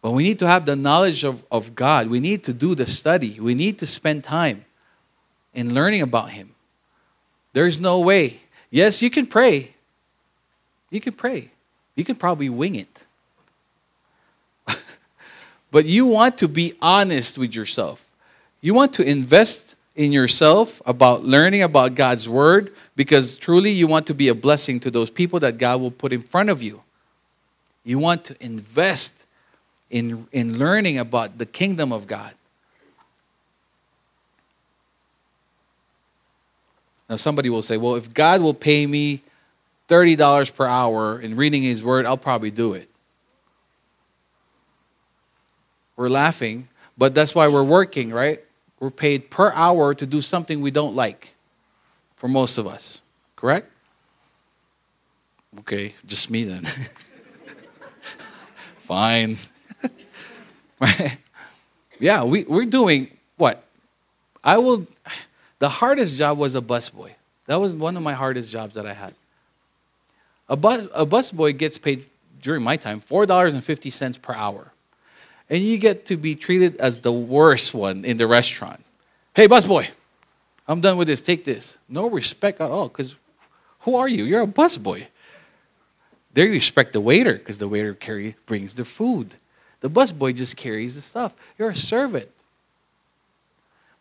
But 0.00 0.12
we 0.12 0.22
need 0.22 0.38
to 0.38 0.46
have 0.46 0.66
the 0.66 0.76
knowledge 0.76 1.24
of, 1.24 1.44
of 1.50 1.74
God. 1.74 2.06
We 2.06 2.20
need 2.20 2.44
to 2.44 2.52
do 2.52 2.76
the 2.76 2.86
study. 2.86 3.40
We 3.40 3.56
need 3.56 3.80
to 3.80 3.86
spend 3.86 4.22
time 4.22 4.66
in 5.52 5.74
learning 5.74 6.02
about 6.02 6.30
Him. 6.30 6.54
There's 7.54 7.80
no 7.80 7.98
way. 7.98 8.40
Yes, 8.70 9.02
you 9.02 9.10
can 9.10 9.26
pray. 9.26 9.74
You 10.90 11.00
can 11.00 11.12
pray. 11.12 11.50
You 11.96 12.04
can 12.04 12.14
probably 12.14 12.50
wing 12.50 12.76
it. 12.76 13.02
but 15.72 15.86
you 15.86 16.06
want 16.06 16.38
to 16.38 16.46
be 16.46 16.74
honest 16.80 17.36
with 17.36 17.52
yourself. 17.52 18.08
You 18.60 18.74
want 18.74 18.94
to 18.94 19.02
invest 19.02 19.74
in 19.98 20.12
yourself 20.12 20.80
about 20.86 21.24
learning 21.24 21.60
about 21.60 21.96
God's 21.96 22.28
word 22.28 22.72
because 22.94 23.36
truly 23.36 23.72
you 23.72 23.88
want 23.88 24.06
to 24.06 24.14
be 24.14 24.28
a 24.28 24.34
blessing 24.34 24.78
to 24.80 24.92
those 24.92 25.10
people 25.10 25.40
that 25.40 25.58
God 25.58 25.80
will 25.80 25.90
put 25.90 26.12
in 26.12 26.22
front 26.22 26.50
of 26.50 26.62
you. 26.62 26.82
You 27.84 27.98
want 27.98 28.24
to 28.26 28.36
invest 28.40 29.12
in, 29.90 30.28
in 30.30 30.56
learning 30.56 30.98
about 30.98 31.38
the 31.38 31.46
kingdom 31.46 31.92
of 31.92 32.06
God. 32.06 32.32
Now, 37.10 37.16
somebody 37.16 37.50
will 37.50 37.62
say, 37.62 37.76
well, 37.76 37.96
if 37.96 38.14
God 38.14 38.40
will 38.40 38.54
pay 38.54 38.86
me 38.86 39.22
$30 39.88 40.54
per 40.54 40.66
hour 40.66 41.18
in 41.18 41.34
reading 41.34 41.64
His 41.64 41.82
Word, 41.82 42.06
I'll 42.06 42.16
probably 42.16 42.52
do 42.52 42.74
it. 42.74 42.88
We're 45.96 46.10
laughing, 46.10 46.68
but 46.96 47.16
that's 47.16 47.34
why 47.34 47.48
we're 47.48 47.64
working, 47.64 48.12
right? 48.12 48.44
We're 48.80 48.90
paid 48.90 49.30
per 49.30 49.52
hour 49.52 49.94
to 49.94 50.06
do 50.06 50.20
something 50.20 50.60
we 50.60 50.70
don't 50.70 50.94
like 50.94 51.34
for 52.16 52.28
most 52.28 52.58
of 52.58 52.66
us. 52.66 53.00
Correct? 53.36 53.70
Okay, 55.60 55.94
just 56.06 56.30
me 56.30 56.44
then. 56.44 56.66
Fine. 58.80 59.38
Yeah, 62.00 62.24
we, 62.24 62.44
we're 62.44 62.64
doing 62.64 63.10
what? 63.36 63.64
I 64.42 64.58
will. 64.58 64.86
The 65.58 65.68
hardest 65.68 66.16
job 66.16 66.38
was 66.38 66.54
a 66.54 66.60
busboy. 66.60 67.12
That 67.46 67.56
was 67.56 67.74
one 67.74 67.96
of 67.96 68.02
my 68.02 68.12
hardest 68.12 68.52
jobs 68.52 68.74
that 68.74 68.86
I 68.86 68.94
had. 68.94 69.14
A 70.48 70.56
bus 70.56 70.86
a 70.94 71.04
busboy 71.04 71.56
gets 71.56 71.76
paid 71.76 72.04
during 72.40 72.62
my 72.62 72.76
time 72.76 73.00
four 73.00 73.26
dollars 73.26 73.54
and 73.54 73.64
fifty 73.64 73.90
cents 73.90 74.16
per 74.16 74.32
hour 74.32 74.72
and 75.50 75.62
you 75.62 75.78
get 75.78 76.06
to 76.06 76.16
be 76.16 76.34
treated 76.34 76.76
as 76.76 76.98
the 76.98 77.12
worst 77.12 77.74
one 77.74 78.04
in 78.04 78.16
the 78.16 78.26
restaurant. 78.26 78.84
Hey, 79.34 79.48
busboy, 79.48 79.88
I'm 80.66 80.80
done 80.80 80.96
with 80.96 81.08
this. 81.08 81.20
Take 81.20 81.44
this. 81.44 81.78
No 81.88 82.10
respect 82.10 82.60
at 82.60 82.70
all, 82.70 82.88
because 82.88 83.14
who 83.80 83.96
are 83.96 84.08
you? 84.08 84.24
You're 84.24 84.42
a 84.42 84.46
busboy. 84.46 85.06
There 86.34 86.46
you 86.46 86.52
respect 86.52 86.92
the 86.92 87.00
waiter, 87.00 87.34
because 87.34 87.58
the 87.58 87.68
waiter 87.68 87.94
carry, 87.94 88.36
brings 88.46 88.74
the 88.74 88.84
food. 88.84 89.34
The 89.80 89.88
busboy 89.88 90.34
just 90.34 90.56
carries 90.56 90.94
the 90.94 91.00
stuff. 91.00 91.32
You're 91.58 91.70
a 91.70 91.76
servant. 91.76 92.28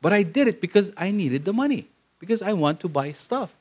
But 0.01 0.13
I 0.13 0.23
did 0.23 0.47
it 0.47 0.61
because 0.61 0.91
I 0.97 1.11
needed 1.11 1.45
the 1.45 1.53
money, 1.53 1.87
because 2.19 2.41
I 2.41 2.53
want 2.53 2.79
to 2.81 2.89
buy 2.89 3.13
stuff. 3.13 3.53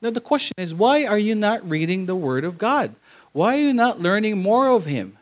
Now, 0.00 0.10
the 0.10 0.20
question 0.20 0.54
is 0.58 0.74
why 0.74 1.06
are 1.06 1.18
you 1.18 1.34
not 1.34 1.68
reading 1.68 2.04
the 2.04 2.14
Word 2.14 2.44
of 2.44 2.58
God? 2.58 2.94
Why 3.32 3.56
are 3.56 3.60
you 3.60 3.72
not 3.72 4.00
learning 4.00 4.42
more 4.42 4.68
of 4.68 4.84
Him? 4.84 5.16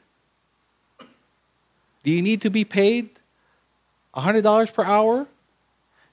Do 2.02 2.10
you 2.10 2.22
need 2.22 2.42
to 2.42 2.50
be 2.50 2.64
paid 2.64 3.10
$100 4.14 4.74
per 4.74 4.84
hour? 4.84 5.26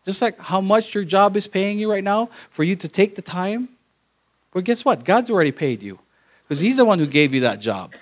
Just 0.06 0.22
like 0.22 0.40
how 0.40 0.62
much 0.62 0.96
your 0.96 1.04
job 1.04 1.36
is 1.36 1.48
paying 1.48 1.80
you 1.80 1.92
right 1.92 2.04
now 2.04 2.30
for 2.50 2.64
you 2.64 2.76
to 2.78 2.88
take 2.88 3.16
the 3.16 3.22
time? 3.22 3.70
But 4.52 4.64
guess 4.64 4.84
what? 4.84 5.04
God's 5.04 5.30
already 5.30 5.52
paid 5.52 5.84
you 5.84 6.00
because 6.44 6.60
He's 6.60 6.78
the 6.78 6.86
one 6.86 7.00
who 7.00 7.06
gave 7.06 7.34
you 7.34 7.42
that 7.42 7.60
job. 7.60 7.94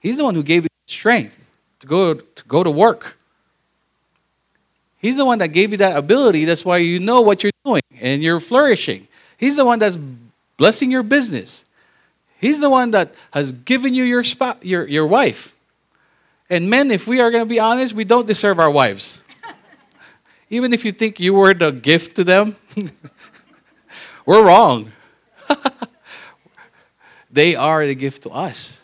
He's 0.00 0.16
the 0.16 0.24
one 0.24 0.34
who 0.34 0.42
gave 0.42 0.64
you 0.64 0.68
strength 0.86 1.36
to 1.80 1.86
go 1.86 2.14
to, 2.14 2.44
go 2.44 2.64
to 2.64 2.70
work. 2.70 3.16
He's 5.00 5.16
the 5.16 5.24
one 5.24 5.38
that 5.38 5.48
gave 5.48 5.70
you 5.70 5.76
that 5.78 5.96
ability. 5.96 6.44
That's 6.44 6.64
why 6.64 6.78
you 6.78 6.98
know 6.98 7.20
what 7.20 7.42
you're 7.42 7.52
doing 7.64 7.82
and 8.00 8.22
you're 8.22 8.40
flourishing. 8.40 9.06
He's 9.36 9.54
the 9.54 9.64
one 9.64 9.78
that's 9.78 9.96
blessing 10.56 10.90
your 10.90 11.04
business. 11.04 11.64
He's 12.40 12.60
the 12.60 12.70
one 12.70 12.90
that 12.92 13.14
has 13.32 13.52
given 13.52 13.94
you 13.94 14.04
your, 14.04 14.24
your, 14.62 14.86
your 14.88 15.06
wife 15.06 15.54
And 16.50 16.70
men, 16.70 16.90
if 16.90 17.06
we 17.06 17.20
are 17.20 17.30
going 17.30 17.44
to 17.44 17.48
be 17.48 17.60
honest, 17.60 17.94
we 17.94 18.04
don't 18.04 18.26
deserve 18.26 18.58
our 18.58 18.70
wives. 18.70 19.20
Even 20.50 20.72
if 20.72 20.84
you 20.84 20.92
think 20.92 21.20
you 21.20 21.34
were 21.34 21.52
the 21.52 21.70
gift 21.70 22.16
to 22.16 22.24
them, 22.24 22.56
we're 24.26 24.44
wrong. 24.44 24.92
they 27.30 27.54
are 27.54 27.86
the 27.86 27.94
gift 27.94 28.22
to 28.22 28.30
us. 28.30 28.80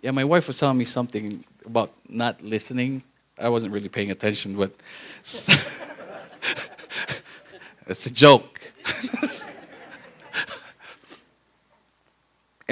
Yeah, 0.00 0.10
my 0.10 0.24
wife 0.24 0.48
was 0.48 0.58
telling 0.58 0.78
me 0.78 0.84
something 0.84 1.44
about 1.64 1.92
not 2.08 2.42
listening. 2.42 3.04
I 3.38 3.48
wasn't 3.48 3.72
really 3.72 3.88
paying 3.88 4.10
attention, 4.10 4.56
but 4.56 4.74
it's 7.86 8.06
a 8.06 8.10
joke. 8.10 8.60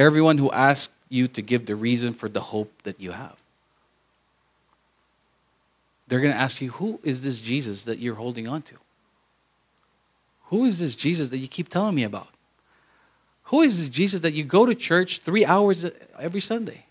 Everyone 0.00 0.38
who 0.38 0.50
asks 0.50 0.94
you 1.10 1.28
to 1.28 1.42
give 1.42 1.66
the 1.66 1.76
reason 1.76 2.14
for 2.14 2.30
the 2.30 2.40
hope 2.40 2.72
that 2.84 2.98
you 2.98 3.10
have. 3.10 3.36
They're 6.08 6.20
going 6.20 6.32
to 6.32 6.40
ask 6.40 6.62
you, 6.62 6.70
Who 6.70 6.98
is 7.02 7.22
this 7.22 7.38
Jesus 7.38 7.84
that 7.84 7.98
you're 7.98 8.14
holding 8.14 8.48
on 8.48 8.62
to? 8.62 8.76
Who 10.44 10.64
is 10.64 10.78
this 10.78 10.94
Jesus 10.94 11.28
that 11.28 11.36
you 11.36 11.48
keep 11.48 11.68
telling 11.68 11.94
me 11.94 12.04
about? 12.04 12.28
Who 13.44 13.60
is 13.60 13.78
this 13.78 13.90
Jesus 13.90 14.22
that 14.22 14.32
you 14.32 14.42
go 14.42 14.64
to 14.64 14.74
church 14.74 15.18
three 15.18 15.44
hours 15.44 15.84
every 16.18 16.40
Sunday? 16.40 16.86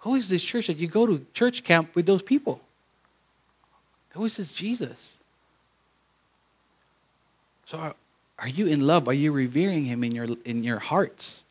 Who 0.00 0.14
is 0.14 0.28
this 0.28 0.44
church 0.44 0.68
that 0.68 0.76
you 0.76 0.86
go 0.86 1.04
to 1.04 1.26
church 1.34 1.64
camp 1.64 1.96
with 1.96 2.06
those 2.06 2.22
people? 2.22 2.60
Who 4.10 4.24
is 4.24 4.36
this 4.36 4.52
Jesus? 4.52 5.16
So 7.66 7.78
are, 7.78 7.94
are 8.38 8.48
you 8.48 8.68
in 8.68 8.86
love? 8.86 9.08
Are 9.08 9.14
you 9.14 9.32
revering 9.32 9.84
him 9.84 10.04
in 10.04 10.12
your 10.12 10.28
in 10.44 10.62
your 10.62 10.78
hearts? 10.78 11.42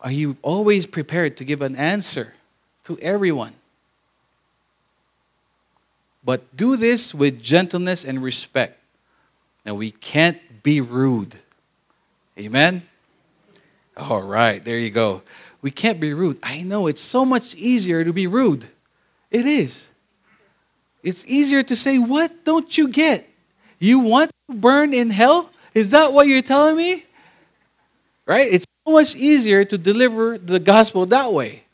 Are 0.00 0.12
you 0.12 0.36
always 0.42 0.86
prepared 0.86 1.36
to 1.38 1.44
give 1.44 1.62
an 1.62 1.76
answer 1.76 2.34
to 2.84 2.98
everyone? 3.00 3.54
But 6.24 6.56
do 6.56 6.76
this 6.76 7.14
with 7.14 7.42
gentleness 7.42 8.04
and 8.04 8.22
respect. 8.22 8.78
Now, 9.64 9.74
we 9.74 9.90
can't 9.90 10.38
be 10.62 10.80
rude. 10.80 11.38
Amen? 12.38 12.82
All 13.96 14.22
right, 14.22 14.64
there 14.64 14.78
you 14.78 14.90
go. 14.90 15.22
We 15.62 15.70
can't 15.70 16.00
be 16.00 16.14
rude. 16.14 16.38
I 16.42 16.62
know 16.62 16.86
it's 16.86 17.00
so 17.00 17.24
much 17.24 17.54
easier 17.54 18.04
to 18.04 18.12
be 18.12 18.26
rude. 18.26 18.68
It 19.30 19.46
is. 19.46 19.86
It's 21.02 21.26
easier 21.26 21.62
to 21.62 21.76
say, 21.76 21.98
What 21.98 22.44
don't 22.44 22.76
you 22.76 22.88
get? 22.88 23.28
You 23.78 24.00
want 24.00 24.30
to 24.48 24.56
burn 24.56 24.94
in 24.94 25.10
hell? 25.10 25.50
Is 25.74 25.90
that 25.90 26.12
what 26.12 26.26
you're 26.26 26.42
telling 26.42 26.76
me? 26.76 27.04
Right? 28.26 28.52
It's 28.52 28.66
much 28.90 29.14
easier 29.16 29.64
to 29.64 29.78
deliver 29.78 30.38
the 30.38 30.58
gospel 30.58 31.06
that 31.06 31.32
way. 31.32 31.64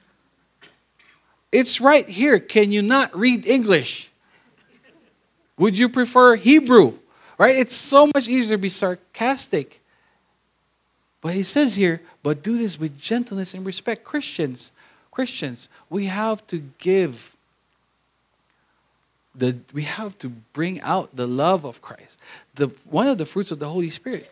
It's 1.52 1.80
right 1.80 2.08
here. 2.08 2.38
Can 2.38 2.72
you 2.72 2.82
not 2.82 3.16
read 3.16 3.46
English? 3.46 4.10
Would 5.58 5.78
you 5.78 5.88
prefer 5.88 6.36
Hebrew? 6.36 6.98
Right? 7.38 7.56
It's 7.56 7.74
so 7.74 8.06
much 8.14 8.28
easier 8.28 8.56
to 8.56 8.60
be 8.60 8.68
sarcastic. 8.68 9.80
But 11.20 11.34
he 11.34 11.42
says 11.42 11.74
here, 11.74 12.00
but 12.22 12.42
do 12.42 12.56
this 12.56 12.78
with 12.78 13.00
gentleness 13.00 13.54
and 13.54 13.64
respect. 13.64 14.04
Christians, 14.04 14.72
Christians, 15.10 15.68
we 15.88 16.06
have 16.06 16.46
to 16.48 16.62
give 16.78 17.34
the 19.34 19.56
we 19.72 19.82
have 19.82 20.18
to 20.18 20.30
bring 20.52 20.80
out 20.80 21.14
the 21.14 21.26
love 21.26 21.64
of 21.64 21.82
Christ. 21.82 22.18
The 22.54 22.68
one 22.88 23.06
of 23.06 23.18
the 23.18 23.26
fruits 23.26 23.50
of 23.50 23.58
the 23.58 23.68
Holy 23.68 23.90
Spirit 23.90 24.30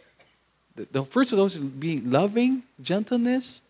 the, 0.76 0.86
the 0.90 1.04
fruits 1.04 1.32
of 1.32 1.38
those 1.38 1.56
is 1.56 1.62
being 1.62 2.10
loving, 2.10 2.62
gentleness. 2.82 3.60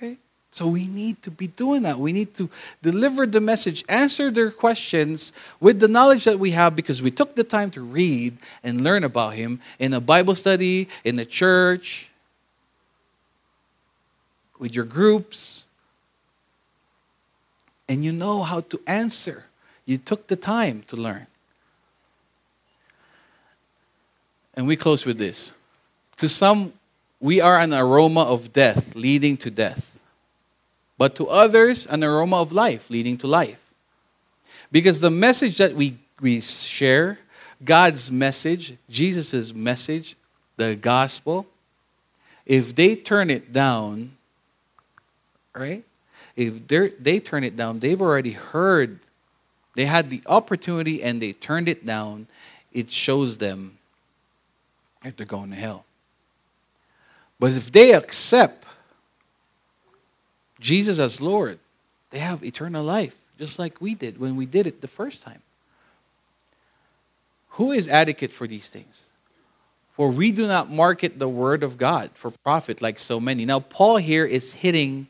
Right? 0.00 0.18
So 0.52 0.66
we 0.66 0.86
need 0.86 1.22
to 1.22 1.30
be 1.30 1.46
doing 1.46 1.82
that. 1.82 1.98
We 1.98 2.12
need 2.12 2.34
to 2.36 2.50
deliver 2.82 3.26
the 3.26 3.40
message, 3.40 3.84
answer 3.88 4.30
their 4.30 4.50
questions 4.50 5.32
with 5.60 5.80
the 5.80 5.88
knowledge 5.88 6.24
that 6.24 6.38
we 6.38 6.50
have 6.50 6.74
because 6.74 7.00
we 7.00 7.10
took 7.10 7.36
the 7.36 7.44
time 7.44 7.70
to 7.72 7.80
read 7.80 8.36
and 8.64 8.82
learn 8.82 9.04
about 9.04 9.34
Him 9.34 9.60
in 9.78 9.94
a 9.94 10.00
Bible 10.00 10.34
study, 10.34 10.88
in 11.04 11.16
the 11.16 11.26
church, 11.26 12.08
with 14.58 14.74
your 14.74 14.84
groups. 14.84 15.64
And 17.88 18.04
you 18.04 18.12
know 18.12 18.42
how 18.42 18.60
to 18.60 18.80
answer. 18.86 19.44
You 19.84 19.98
took 19.98 20.28
the 20.28 20.36
time 20.36 20.82
to 20.88 20.96
learn. 20.96 21.26
And 24.54 24.66
we 24.66 24.76
close 24.76 25.04
with 25.04 25.18
this. 25.18 25.52
To 26.18 26.28
some, 26.28 26.72
we 27.20 27.40
are 27.40 27.58
an 27.58 27.72
aroma 27.72 28.22
of 28.22 28.52
death 28.52 28.94
leading 28.94 29.36
to 29.38 29.50
death. 29.50 29.88
But 30.98 31.16
to 31.16 31.28
others, 31.28 31.86
an 31.86 32.04
aroma 32.04 32.36
of 32.36 32.52
life 32.52 32.90
leading 32.90 33.16
to 33.18 33.26
life. 33.26 33.58
Because 34.70 35.00
the 35.00 35.10
message 35.10 35.58
that 35.58 35.74
we, 35.74 35.98
we 36.20 36.40
share, 36.40 37.18
God's 37.64 38.10
message, 38.10 38.76
Jesus' 38.88 39.54
message, 39.54 40.16
the 40.56 40.76
gospel, 40.76 41.46
if 42.44 42.74
they 42.74 42.96
turn 42.96 43.30
it 43.30 43.52
down, 43.52 44.12
right? 45.54 45.84
If 46.36 46.66
they 46.66 47.20
turn 47.20 47.44
it 47.44 47.56
down, 47.56 47.78
they've 47.78 48.00
already 48.00 48.32
heard, 48.32 48.98
they 49.74 49.84
had 49.84 50.10
the 50.10 50.22
opportunity 50.26 51.02
and 51.02 51.20
they 51.20 51.32
turned 51.32 51.68
it 51.68 51.84
down, 51.84 52.26
it 52.72 52.90
shows 52.90 53.38
them 53.38 53.78
if 55.04 55.16
they're 55.16 55.26
going 55.26 55.50
to 55.50 55.56
hell. 55.56 55.84
But 57.38 57.52
if 57.52 57.72
they 57.72 57.92
accept 57.92 58.64
Jesus 60.60 60.98
as 60.98 61.20
Lord, 61.20 61.58
they 62.10 62.20
have 62.20 62.44
eternal 62.44 62.84
life, 62.84 63.16
just 63.38 63.58
like 63.58 63.80
we 63.80 63.94
did 63.94 64.18
when 64.18 64.36
we 64.36 64.46
did 64.46 64.66
it 64.66 64.80
the 64.80 64.88
first 64.88 65.22
time. 65.22 65.42
Who 67.50 67.72
is 67.72 67.88
adequate 67.88 68.32
for 68.32 68.46
these 68.46 68.68
things? 68.68 69.06
For 69.92 70.10
we 70.10 70.32
do 70.32 70.46
not 70.46 70.70
market 70.70 71.18
the 71.18 71.28
word 71.28 71.62
of 71.62 71.76
God 71.76 72.10
for 72.14 72.30
profit 72.30 72.80
like 72.80 72.98
so 72.98 73.20
many. 73.20 73.44
Now, 73.44 73.60
Paul 73.60 73.98
here 73.98 74.24
is 74.24 74.52
hitting 74.52 75.06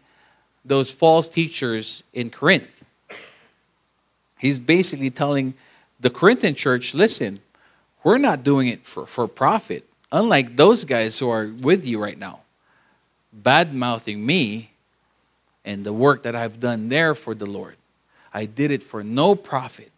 those 0.64 0.90
false 0.90 1.28
teachers 1.28 2.02
in 2.12 2.30
Corinth. 2.30 2.82
He's 4.38 4.58
basically 4.58 5.10
telling 5.10 5.54
the 6.00 6.10
Corinthian 6.10 6.54
church 6.54 6.94
listen, 6.94 7.40
we're 8.04 8.18
not 8.18 8.42
doing 8.42 8.68
it 8.68 8.84
for, 8.84 9.06
for 9.06 9.28
profit. 9.28 9.84
Unlike 10.10 10.56
those 10.56 10.84
guys 10.84 11.18
who 11.18 11.30
are 11.30 11.46
with 11.46 11.86
you 11.86 12.02
right 12.02 12.18
now, 12.18 12.40
bad 13.32 13.74
mouthing 13.74 14.24
me 14.24 14.70
and 15.64 15.84
the 15.84 15.92
work 15.92 16.24
that 16.24 16.34
I've 16.34 16.60
done 16.60 16.88
there 16.88 17.14
for 17.14 17.34
the 17.34 17.46
Lord. 17.46 17.76
I 18.34 18.46
did 18.46 18.70
it 18.70 18.82
for 18.82 19.02
no 19.02 19.34
profit. 19.34 19.92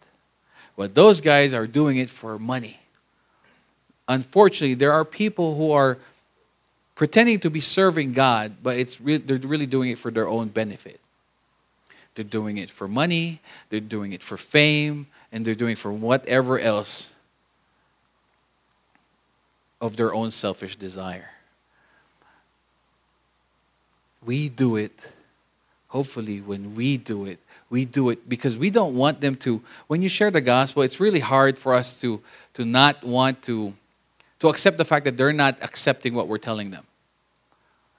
But 0.77 0.93
those 0.93 1.21
guys 1.21 1.53
are 1.53 1.67
doing 1.67 1.97
it 1.97 2.09
for 2.09 2.37
money. 2.37 2.79
Unfortunately, 4.07 4.75
there 4.75 4.91
are 4.91 5.05
people 5.05 5.55
who 5.55 5.71
are 5.71 5.97
pretending 6.95 7.39
to 7.39 7.49
be 7.49 7.61
serving 7.61 8.13
God, 8.13 8.57
but 8.61 8.77
it's 8.77 8.99
re- 9.01 9.17
they're 9.17 9.37
really 9.37 9.65
doing 9.65 9.89
it 9.89 9.97
for 9.97 10.11
their 10.11 10.27
own 10.27 10.49
benefit. 10.49 10.99
They're 12.13 12.23
doing 12.23 12.57
it 12.57 12.71
for 12.71 12.87
money, 12.87 13.41
they're 13.69 13.79
doing 13.79 14.13
it 14.13 14.23
for 14.23 14.37
fame, 14.37 15.07
and 15.31 15.43
they're 15.43 15.55
doing 15.55 15.73
it 15.73 15.77
for 15.77 15.91
whatever 15.91 16.59
else 16.59 17.14
of 19.85 19.95
their 19.95 20.13
own 20.13 20.31
selfish 20.31 20.75
desire. 20.75 21.29
We 24.25 24.49
do 24.49 24.75
it, 24.75 24.91
hopefully, 25.87 26.41
when 26.41 26.75
we 26.75 26.97
do 26.97 27.25
it, 27.25 27.39
we 27.69 27.85
do 27.85 28.09
it 28.09 28.27
because 28.27 28.57
we 28.57 28.69
don't 28.69 28.95
want 28.95 29.21
them 29.21 29.35
to. 29.37 29.61
When 29.87 30.01
you 30.01 30.09
share 30.09 30.31
the 30.31 30.41
gospel, 30.41 30.81
it's 30.81 30.99
really 30.99 31.19
hard 31.19 31.57
for 31.57 31.73
us 31.73 31.99
to, 32.01 32.21
to 32.55 32.65
not 32.65 33.03
want 33.03 33.41
to, 33.43 33.73
to 34.39 34.49
accept 34.49 34.77
the 34.77 34.85
fact 34.85 35.05
that 35.05 35.17
they're 35.17 35.33
not 35.33 35.57
accepting 35.61 36.13
what 36.13 36.27
we're 36.27 36.37
telling 36.37 36.71
them. 36.71 36.85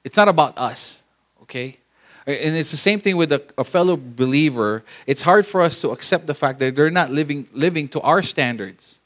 It's 0.05 0.17
not 0.17 0.29
about 0.29 0.57
us, 0.59 1.03
okay? 1.43 1.79
And 2.27 2.57
it's 2.57 2.73
the 2.73 2.77
same 2.77 2.99
thing 2.99 3.17
with 3.17 3.33
a, 3.33 3.43
a, 3.57 3.65
fellow 3.65 3.97
believer. 3.97 4.83
It's 5.07 5.23
hard 5.23 5.47
for 5.47 5.63
us 5.63 5.81
to 5.83 5.91
accept 5.91 6.27
the 6.27 6.35
fact 6.35 6.59
that 6.59 6.75
they're 6.75 6.91
not 6.91 7.11
living, 7.11 7.49
living 7.53 7.87
to 7.89 8.01
our 8.01 8.23
standards 8.23 8.99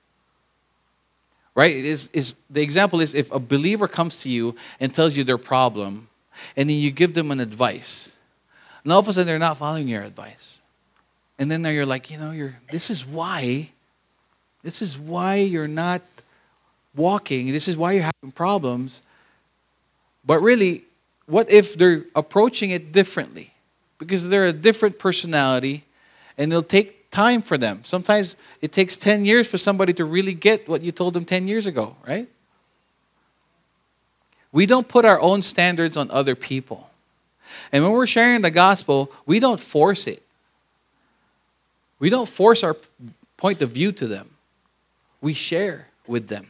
right? 1.61 1.77
Is, 1.77 2.09
is 2.15 2.37
the 2.49 2.63
example 2.63 3.03
is 3.03 3.15
if 3.15 3.31
a 3.31 3.39
believer 3.39 3.87
comes 3.87 4.23
to 4.23 4.31
you 4.31 4.57
and 4.81 4.95
tells 4.95 5.15
you 5.15 5.25
their 5.25 5.37
problem 5.37 6.09
and 6.57 6.71
then 6.71 6.79
you 6.79 6.91
give 6.91 7.13
them 7.13 7.31
an 7.31 7.39
advice 7.39 8.13
and 8.83 8.91
all 8.91 9.01
of 9.01 9.09
a 9.09 9.13
sudden 9.13 9.27
they're 9.27 9.39
not 9.39 9.59
following 9.59 9.87
your 9.87 10.03
advice. 10.03 10.61
And 11.39 11.51
then 11.51 11.63
you're 11.67 11.85
like 11.85 12.11
you 12.11 12.17
know 12.17 12.31
you're 12.31 12.57
this 12.71 12.89
is 12.89 13.05
why 13.05 13.73
this 14.63 14.81
is 14.81 14.99
why 14.99 15.35
you're 15.35 15.69
not 15.69 16.01
walking 16.97 17.53
this 17.53 17.69
is 17.69 17.77
why 17.77 17.93
you're 17.93 18.05
having 18.05 18.33
problems. 18.33 19.03
But 20.25 20.41
really 20.41 20.85
what 21.27 21.51
if 21.51 21.77
they're 21.77 22.07
approaching 22.17 22.71
it 22.71 22.91
differently? 22.91 23.53
Because 23.99 24.31
they're 24.31 24.47
a 24.47 24.53
different 24.55 24.99
personality 24.99 25.85
and 26.39 26.51
they'll 26.51 26.63
take 26.63 27.00
time 27.11 27.43
for 27.43 27.59
them. 27.59 27.83
Sometimes 27.85 28.37
it 28.61 28.73
takes 28.73 28.97
10 28.97 29.25
years 29.25 29.49
for 29.49 29.59
somebody 29.59 29.93
to 29.95 30.05
really 30.05 30.35
get 30.35 30.69
what 30.69 30.83
you 30.83 30.93
told 30.93 31.15
them 31.15 31.25
10 31.25 31.49
years 31.49 31.67
ago, 31.67 31.97
right? 32.07 32.29
We 34.53 34.67
don't 34.67 34.89
put 34.89 35.05
our 35.05 35.21
own 35.21 35.43
standards 35.43 35.97
on 35.97 36.11
other 36.11 36.35
people. 36.35 36.91
And 37.73 37.85
when 37.85 37.93
we're 37.93 38.07
sharing 38.07 38.43
the 38.43 38.51
gospel, 38.51 39.13
we 39.27 39.41
don't 39.41 39.61
force 39.61 40.07
it. 40.07 40.23
We 41.99 42.11
don't 42.11 42.29
force 42.29 42.63
our 42.65 42.77
point 43.37 43.63
of 43.63 43.71
view 43.71 43.93
to 43.93 44.07
them. 44.07 44.31
We 45.21 45.35
share 45.35 45.89
with 46.07 46.29
them. 46.29 46.47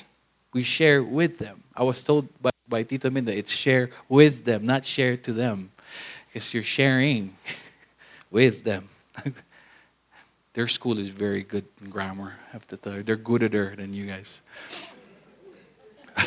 We 0.53 0.63
share 0.63 1.03
with 1.03 1.39
them. 1.39 1.63
I 1.75 1.83
was 1.83 2.03
told 2.03 2.29
by, 2.41 2.51
by 2.69 2.83
Tita 2.83 3.11
Minda, 3.11 3.37
it's 3.37 3.53
share 3.53 3.91
with 4.09 4.45
them, 4.45 4.65
not 4.65 4.85
share 4.85 5.17
to 5.19 5.33
them. 5.33 5.71
Because 6.29 6.55
you're 6.55 6.63
sharing 6.63 7.37
with 8.31 8.65
them. 8.65 8.89
Their 10.55 10.67
school 10.67 10.99
is 10.99 11.11
very 11.11 11.43
good 11.43 11.65
in 11.81 11.91
grammar. 11.91 12.35
I 12.49 12.53
have 12.53 12.67
to 12.69 12.77
tell 12.77 12.95
you, 12.97 13.03
they're 13.05 13.17
gooder 13.17 13.75
than 13.77 13.95
you 13.95 14.07
guys. 14.07 14.43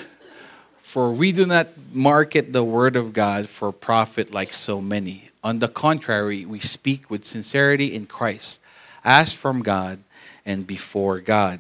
For 0.77 1.11
we 1.11 1.33
do 1.33 1.45
not 1.45 1.67
market 1.91 2.53
the 2.53 2.63
word 2.63 2.95
of 2.95 3.11
God 3.11 3.49
for 3.49 3.71
profit 3.73 4.33
like 4.33 4.53
so 4.53 4.79
many. 4.79 5.29
On 5.43 5.59
the 5.59 5.67
contrary, 5.67 6.45
we 6.45 6.59
speak 6.59 7.09
with 7.09 7.25
sincerity 7.25 7.93
in 7.93 8.05
Christ, 8.05 8.61
as 9.03 9.33
from 9.33 9.61
God 9.61 9.99
and 10.45 10.65
before 10.65 11.19
God. 11.19 11.59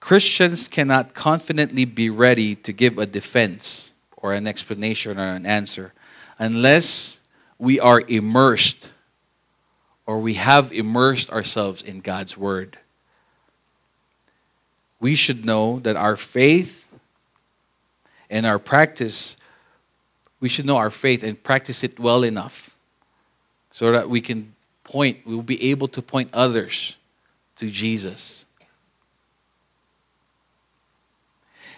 Christians 0.00 0.68
cannot 0.68 1.14
confidently 1.14 1.86
be 1.86 2.10
ready 2.10 2.54
to 2.56 2.72
give 2.72 2.98
a 2.98 3.06
defense 3.06 3.92
or 4.16 4.34
an 4.34 4.46
explanation 4.46 5.18
or 5.18 5.28
an 5.28 5.46
answer 5.46 5.94
unless 6.38 7.20
we 7.58 7.80
are 7.80 8.02
immersed 8.08 8.90
or 10.12 10.18
we 10.18 10.34
have 10.34 10.70
immersed 10.74 11.30
ourselves 11.30 11.80
in 11.80 12.00
God's 12.00 12.36
Word. 12.36 12.76
We 15.00 15.14
should 15.14 15.42
know 15.42 15.78
that 15.78 15.96
our 15.96 16.16
faith 16.16 16.92
and 18.28 18.44
our 18.44 18.58
practice, 18.58 19.38
we 20.38 20.50
should 20.50 20.66
know 20.66 20.76
our 20.76 20.90
faith 20.90 21.22
and 21.22 21.42
practice 21.42 21.82
it 21.82 21.98
well 21.98 22.24
enough 22.24 22.76
so 23.70 23.90
that 23.92 24.10
we 24.10 24.20
can 24.20 24.54
point, 24.84 25.20
we'll 25.24 25.40
be 25.40 25.70
able 25.70 25.88
to 25.88 26.02
point 26.02 26.28
others 26.34 26.98
to 27.56 27.70
Jesus. 27.70 28.44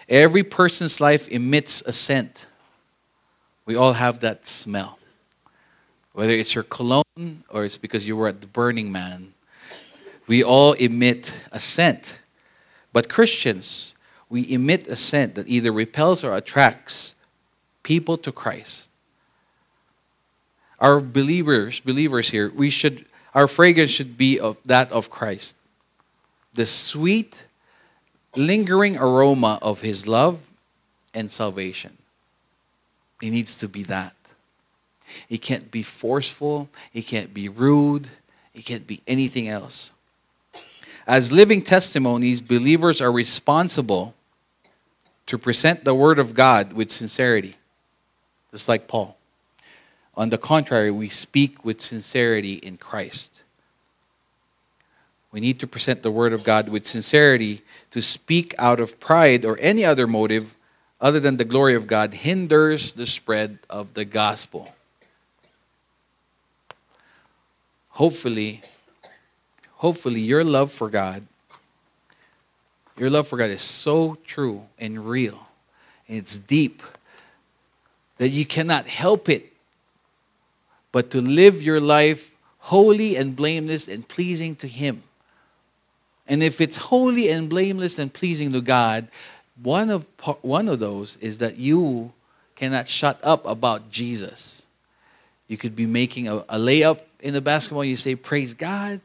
Every 0.09 0.43
person's 0.43 0.99
life 0.99 1.29
emits 1.29 1.83
a 1.83 1.93
scent. 1.93 2.47
We 3.65 3.77
all 3.77 3.93
have 3.93 4.19
that 4.19 4.45
smell. 4.45 4.99
Whether 6.11 6.33
it's 6.33 6.53
your 6.53 6.65
cologne 6.65 7.04
or 7.49 7.63
it's 7.63 7.77
because 7.77 8.07
you 8.07 8.17
were 8.17 8.27
at 8.27 8.41
the 8.41 8.47
Burning 8.47 8.91
Man, 8.91 9.33
we 10.27 10.43
all 10.43 10.73
emit 10.73 11.33
a 11.51 11.59
scent. 11.59 12.19
But 12.91 13.09
Christians, 13.09 13.95
we 14.29 14.51
emit 14.51 14.87
a 14.87 14.95
scent 14.95 15.35
that 15.35 15.47
either 15.47 15.71
repels 15.71 16.23
or 16.23 16.35
attracts 16.35 17.15
people 17.83 18.17
to 18.17 18.31
Christ. 18.31 18.89
Our 20.79 20.99
believers, 20.99 21.79
believers 21.79 22.29
here, 22.29 22.51
we 22.53 22.69
should 22.69 23.05
our 23.33 23.49
fragrance 23.49 23.91
should 23.91 24.17
be 24.17 24.39
of 24.39 24.57
that 24.65 24.91
of 24.93 25.09
Christ. 25.09 25.57
The 26.53 26.65
sweet, 26.65 27.43
lingering 28.35 28.97
aroma 28.97 29.59
of 29.61 29.81
his 29.81 30.07
love 30.07 30.49
and 31.13 31.29
salvation. 31.29 31.97
It 33.21 33.31
needs 33.31 33.57
to 33.59 33.67
be 33.67 33.83
that. 33.83 34.15
It 35.29 35.41
can't 35.41 35.71
be 35.71 35.83
forceful, 35.83 36.69
it 36.93 37.03
can't 37.03 37.33
be 37.33 37.49
rude, 37.49 38.07
it 38.53 38.65
can't 38.65 38.85
be 38.85 39.01
anything 39.07 39.47
else. 39.47 39.91
As 41.07 41.31
living 41.31 41.61
testimonies, 41.61 42.41
believers 42.41 43.01
are 43.01 43.11
responsible 43.11 44.15
to 45.27 45.37
present 45.37 45.83
the 45.83 45.93
Word 45.93 46.19
of 46.19 46.33
God 46.33 46.73
with 46.73 46.91
sincerity, 46.91 47.55
just 48.51 48.67
like 48.67 48.87
Paul. 48.87 49.17
On 50.15 50.29
the 50.29 50.37
contrary, 50.37 50.91
we 50.91 51.09
speak 51.09 51.65
with 51.65 51.81
sincerity 51.81 52.53
in 52.55 52.77
Christ. 52.77 53.43
We 55.31 55.41
need 55.41 55.59
to 55.59 55.67
present 55.67 56.01
the 56.01 56.11
Word 56.11 56.31
of 56.31 56.43
God 56.43 56.69
with 56.69 56.85
sincerity. 56.85 57.61
To 57.91 58.01
speak 58.01 58.55
out 58.57 58.79
of 58.79 58.99
pride 58.99 59.43
or 59.45 59.57
any 59.59 59.83
other 59.83 60.07
motive 60.07 60.55
other 61.01 61.19
than 61.19 61.37
the 61.37 61.45
glory 61.45 61.75
of 61.75 61.87
God 61.87 62.13
hinders 62.13 62.93
the 62.93 63.05
spread 63.05 63.59
of 63.69 63.93
the 63.93 64.05
gospel. 64.05 64.74
Hopefully, 67.95 68.61
hopefully 69.75 70.19
your 70.19 70.43
love 70.43 70.69
for 70.69 70.89
God, 70.89 71.25
your 72.97 73.09
love 73.09 73.25
for 73.25 73.37
God 73.37 73.49
is 73.49 73.61
so 73.61 74.17
true 74.25 74.63
and 74.77 75.07
real, 75.07 75.47
and 76.09 76.17
it's 76.17 76.37
deep 76.37 76.83
that 78.17 78.29
you 78.29 78.45
cannot 78.45 78.85
help 78.85 79.29
it 79.29 79.53
but 80.91 81.09
to 81.11 81.21
live 81.21 81.63
your 81.63 81.79
life 81.79 82.31
holy 82.57 83.15
and 83.15 83.33
blameless 83.33 83.87
and 83.87 84.05
pleasing 84.05 84.57
to 84.57 84.67
Him. 84.67 85.01
And 86.27 86.43
if 86.43 86.59
it's 86.59 86.75
holy 86.75 87.29
and 87.29 87.47
blameless 87.47 87.97
and 87.97 88.11
pleasing 88.11 88.51
to 88.51 88.59
God, 88.59 89.07
one 89.63 89.89
of, 89.89 90.05
one 90.41 90.67
of 90.67 90.79
those 90.79 91.15
is 91.21 91.37
that 91.37 91.55
you 91.57 92.11
cannot 92.57 92.89
shut 92.89 93.21
up 93.23 93.45
about 93.45 93.89
Jesus. 93.89 94.63
You 95.47 95.55
could 95.55 95.77
be 95.77 95.85
making 95.85 96.27
a, 96.27 96.37
a 96.49 96.57
layup 96.57 96.99
in 97.25 97.33
the 97.33 97.41
basketball, 97.41 97.83
you 97.83 97.95
say, 97.95 98.15
Praise 98.15 98.53
God. 98.53 99.01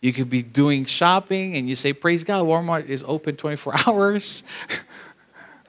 You 0.00 0.12
could 0.12 0.30
be 0.30 0.42
doing 0.42 0.84
shopping 0.84 1.56
and 1.56 1.68
you 1.68 1.74
say, 1.74 1.92
Praise 1.94 2.22
God, 2.22 2.44
Walmart 2.44 2.88
is 2.88 3.02
open 3.08 3.36
24 3.36 3.74
hours, 3.86 4.42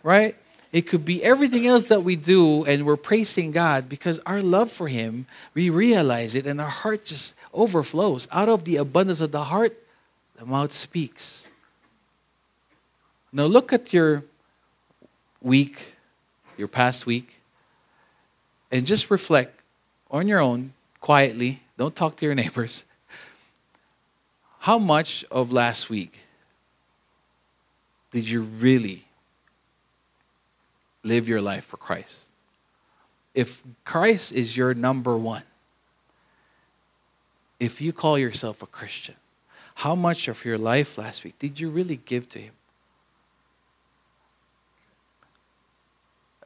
right? 0.04 0.36
It 0.72 0.82
could 0.82 1.04
be 1.06 1.24
everything 1.24 1.66
else 1.66 1.86
that 1.86 2.04
we 2.04 2.16
do 2.16 2.66
and 2.66 2.86
we're 2.86 2.98
praising 2.98 3.52
God 3.52 3.90
because 3.90 4.20
our 4.26 4.44
love 4.44 4.70
for 4.70 4.88
Him, 4.90 5.26
we 5.56 5.70
realize 5.70 6.36
it 6.36 6.46
and 6.46 6.60
our 6.60 6.68
heart 6.68 7.06
just 7.06 7.36
overflows. 7.54 8.28
Out 8.32 8.50
of 8.50 8.66
the 8.66 8.76
abundance 8.76 9.22
of 9.22 9.32
the 9.32 9.46
heart, 9.46 9.76
the 10.38 10.46
mouth 10.46 10.74
speaks. 10.74 11.48
Now 13.32 13.46
look 13.46 13.72
at 13.72 13.94
your 13.94 14.26
week, 15.42 15.96
your 16.58 16.68
past 16.68 17.06
week, 17.06 17.40
and 18.72 18.86
just 18.86 19.10
reflect 19.10 19.58
on 20.12 20.28
your 20.28 20.42
own 20.42 20.74
quietly, 21.00 21.62
don't 21.78 21.96
talk 21.96 22.16
to 22.18 22.26
your 22.26 22.36
neighbors. 22.36 22.84
How 24.60 24.78
much 24.78 25.24
of 25.32 25.52
last 25.52 25.90
week 25.90 26.20
did 28.12 28.28
you 28.28 28.42
really 28.42 29.06
live 31.04 31.30
your 31.30 31.42
life 31.42 31.66
for 31.66 31.78
Christ? 31.78 32.26
If 33.34 33.64
Christ 33.86 34.34
is 34.34 34.58
your 34.58 34.74
number 34.74 35.18
one, 35.18 35.44
if 37.60 37.80
you 37.80 37.94
call 37.94 38.18
yourself 38.18 38.62
a 38.62 38.66
Christian, 38.66 39.16
how 39.76 39.96
much 39.96 40.28
of 40.28 40.44
your 40.44 40.58
life 40.58 40.98
last 40.98 41.24
week 41.24 41.40
did 41.40 41.60
you 41.60 41.70
really 41.70 41.98
give 41.98 42.28
to 42.30 42.40
Him? 42.40 42.54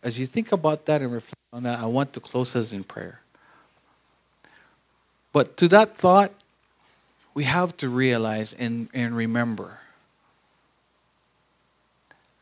As 0.03 0.19
you 0.19 0.27
think 0.27 0.51
about 0.51 0.85
that 0.85 1.01
and 1.01 1.11
reflect 1.11 1.39
on 1.51 1.63
that, 1.63 1.79
I 1.79 1.85
want 1.85 2.13
to 2.13 2.19
close 2.19 2.55
us 2.55 2.73
in 2.73 2.83
prayer. 2.83 3.22
But 5.33 5.57
to 5.57 5.67
that 5.69 5.97
thought, 5.97 6.31
we 7.33 7.43
have 7.43 7.75
to 7.77 7.89
realize 7.89 8.53
and, 8.53 8.87
and 8.93 9.17
remember 9.17 9.79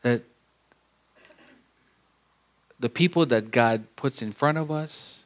that 0.02 0.22
the 2.78 2.90
people 2.90 3.24
that 3.26 3.50
God 3.50 3.84
puts 3.96 4.20
in 4.20 4.30
front 4.32 4.58
of 4.58 4.70
us 4.70 5.20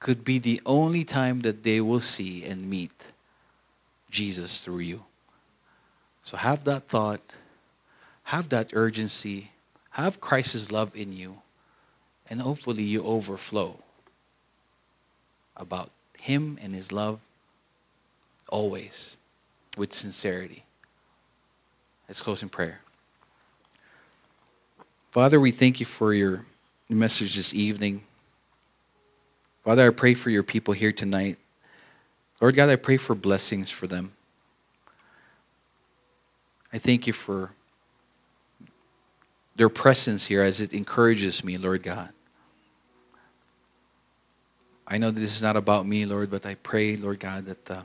could 0.00 0.24
be 0.24 0.38
the 0.38 0.60
only 0.64 1.04
time 1.04 1.40
that 1.40 1.62
they 1.62 1.80
will 1.80 2.00
see 2.00 2.44
and 2.44 2.70
meet 2.70 2.92
Jesus 4.10 4.58
through 4.58 4.78
you. 4.78 5.04
So 6.22 6.36
have 6.38 6.64
that 6.64 6.88
thought, 6.88 7.20
have 8.24 8.48
that 8.48 8.70
urgency, 8.72 9.50
have 9.90 10.20
Christ's 10.20 10.70
love 10.72 10.94
in 10.96 11.12
you, 11.12 11.42
and 12.30 12.40
hopefully 12.40 12.82
you 12.82 13.04
overflow 13.04 13.78
about 15.56 15.90
him 16.24 16.58
and 16.62 16.74
His 16.74 16.90
love 16.90 17.20
always 18.48 19.18
with 19.76 19.92
sincerity. 19.92 20.64
Let's 22.08 22.22
close 22.22 22.42
in 22.42 22.48
prayer. 22.48 22.80
Father, 25.10 25.38
we 25.38 25.50
thank 25.50 25.80
you 25.80 25.86
for 25.86 26.14
your 26.14 26.46
message 26.88 27.36
this 27.36 27.52
evening. 27.52 28.04
Father, 29.64 29.86
I 29.86 29.90
pray 29.90 30.14
for 30.14 30.30
your 30.30 30.42
people 30.42 30.72
here 30.72 30.92
tonight. 30.92 31.36
Lord 32.40 32.56
God, 32.56 32.70
I 32.70 32.76
pray 32.76 32.96
for 32.96 33.14
blessings 33.14 33.70
for 33.70 33.86
them. 33.86 34.12
I 36.72 36.78
thank 36.78 37.06
you 37.06 37.12
for 37.12 37.50
their 39.56 39.68
presence 39.68 40.24
here 40.24 40.42
as 40.42 40.62
it 40.62 40.72
encourages 40.72 41.44
me, 41.44 41.58
Lord 41.58 41.82
God. 41.82 42.13
I 44.86 44.98
know 44.98 45.10
this 45.10 45.34
is 45.34 45.42
not 45.42 45.56
about 45.56 45.86
me, 45.86 46.04
Lord, 46.04 46.30
but 46.30 46.44
I 46.44 46.56
pray, 46.56 46.96
Lord 46.96 47.20
God, 47.20 47.46
that 47.46 47.70
uh, 47.70 47.82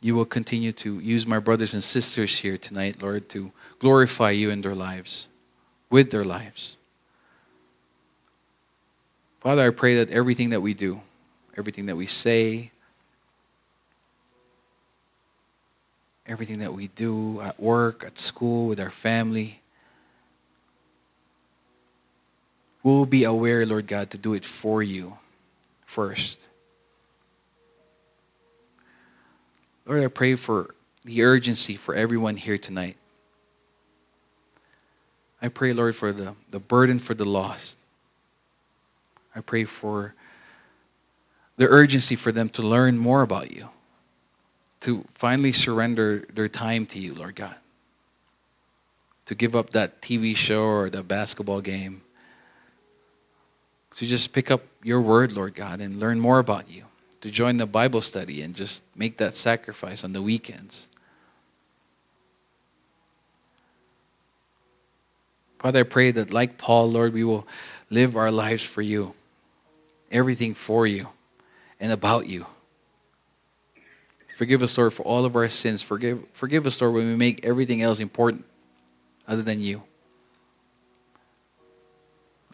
you 0.00 0.14
will 0.14 0.24
continue 0.24 0.72
to 0.72 1.00
use 1.00 1.26
my 1.26 1.40
brothers 1.40 1.74
and 1.74 1.82
sisters 1.82 2.38
here 2.38 2.56
tonight, 2.56 3.02
Lord, 3.02 3.28
to 3.30 3.50
glorify 3.80 4.30
you 4.30 4.50
in 4.50 4.60
their 4.60 4.74
lives, 4.74 5.28
with 5.90 6.10
their 6.10 6.24
lives. 6.24 6.76
Father, 9.40 9.66
I 9.66 9.70
pray 9.70 9.96
that 9.96 10.10
everything 10.10 10.50
that 10.50 10.60
we 10.60 10.74
do, 10.74 11.00
everything 11.56 11.86
that 11.86 11.96
we 11.96 12.06
say, 12.06 12.70
everything 16.26 16.60
that 16.60 16.72
we 16.72 16.86
do 16.88 17.40
at 17.40 17.58
work, 17.58 18.04
at 18.04 18.18
school, 18.18 18.68
with 18.68 18.78
our 18.78 18.90
family, 18.90 19.60
we'll 22.84 23.06
be 23.06 23.24
aware, 23.24 23.66
Lord 23.66 23.88
God, 23.88 24.10
to 24.12 24.18
do 24.18 24.34
it 24.34 24.44
for 24.44 24.82
you 24.82 25.18
first. 25.84 26.40
Lord, 29.86 30.02
I 30.02 30.08
pray 30.08 30.34
for 30.34 30.74
the 31.04 31.22
urgency 31.22 31.76
for 31.76 31.94
everyone 31.94 32.36
here 32.36 32.58
tonight. 32.58 32.96
I 35.42 35.48
pray, 35.48 35.74
Lord, 35.74 35.94
for 35.94 36.10
the, 36.10 36.34
the 36.48 36.58
burden 36.58 36.98
for 36.98 37.12
the 37.12 37.26
lost. 37.26 37.76
I 39.36 39.40
pray 39.40 39.64
for 39.64 40.14
the 41.56 41.68
urgency 41.68 42.16
for 42.16 42.32
them 42.32 42.48
to 42.50 42.62
learn 42.62 42.96
more 42.96 43.22
about 43.22 43.50
you, 43.50 43.68
to 44.80 45.04
finally 45.14 45.52
surrender 45.52 46.24
their 46.32 46.48
time 46.48 46.86
to 46.86 46.98
you, 46.98 47.14
Lord 47.14 47.36
God, 47.36 47.56
to 49.26 49.34
give 49.34 49.54
up 49.54 49.70
that 49.70 50.00
TV 50.00 50.34
show 50.34 50.64
or 50.64 50.88
the 50.88 51.02
basketball 51.02 51.60
game, 51.60 52.02
to 53.96 54.06
just 54.06 54.32
pick 54.32 54.50
up 54.50 54.62
your 54.82 55.00
word, 55.00 55.32
Lord 55.32 55.54
God, 55.54 55.80
and 55.80 56.00
learn 56.00 56.20
more 56.20 56.38
about 56.38 56.70
you, 56.70 56.84
to 57.20 57.30
join 57.30 57.56
the 57.56 57.66
Bible 57.66 58.02
study 58.02 58.42
and 58.42 58.54
just 58.54 58.82
make 58.96 59.18
that 59.18 59.34
sacrifice 59.34 60.04
on 60.04 60.12
the 60.12 60.22
weekends. 60.22 60.88
Father, 65.58 65.80
I 65.80 65.84
pray 65.84 66.10
that 66.10 66.32
like 66.32 66.58
Paul, 66.58 66.90
Lord, 66.90 67.14
we 67.14 67.24
will 67.24 67.46
live 67.88 68.16
our 68.16 68.30
lives 68.30 68.64
for 68.64 68.82
you 68.82 69.14
everything 70.14 70.54
for 70.54 70.86
you 70.86 71.08
and 71.80 71.92
about 71.92 72.28
you. 72.28 72.46
Forgive 74.36 74.62
us, 74.62 74.78
Lord, 74.78 74.92
for 74.92 75.02
all 75.02 75.24
of 75.24 75.36
our 75.36 75.48
sins. 75.48 75.82
Forgive, 75.82 76.24
forgive 76.32 76.66
us, 76.66 76.80
Lord, 76.80 76.94
when 76.94 77.06
we 77.06 77.16
make 77.16 77.44
everything 77.44 77.82
else 77.82 78.00
important 78.00 78.44
other 79.28 79.42
than 79.42 79.60
you. 79.60 79.82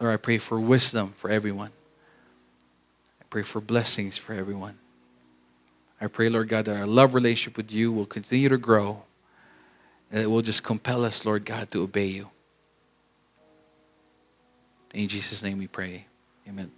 Lord, 0.01 0.13
I 0.13 0.17
pray 0.17 0.39
for 0.39 0.59
wisdom 0.59 1.11
for 1.11 1.29
everyone. 1.29 1.69
I 3.21 3.25
pray 3.29 3.43
for 3.43 3.61
blessings 3.61 4.17
for 4.17 4.33
everyone. 4.33 4.79
I 6.01 6.07
pray, 6.07 6.27
Lord 6.27 6.49
God, 6.49 6.65
that 6.65 6.75
our 6.75 6.87
love 6.87 7.13
relationship 7.13 7.55
with 7.55 7.71
you 7.71 7.91
will 7.91 8.07
continue 8.07 8.49
to 8.49 8.57
grow 8.57 9.03
and 10.11 10.21
it 10.21 10.25
will 10.25 10.41
just 10.41 10.63
compel 10.63 11.05
us, 11.05 11.23
Lord 11.23 11.45
God, 11.45 11.69
to 11.71 11.83
obey 11.83 12.07
you. 12.07 12.29
In 14.95 15.07
Jesus' 15.07 15.43
name 15.43 15.59
we 15.59 15.67
pray. 15.67 16.07
Amen. 16.49 16.71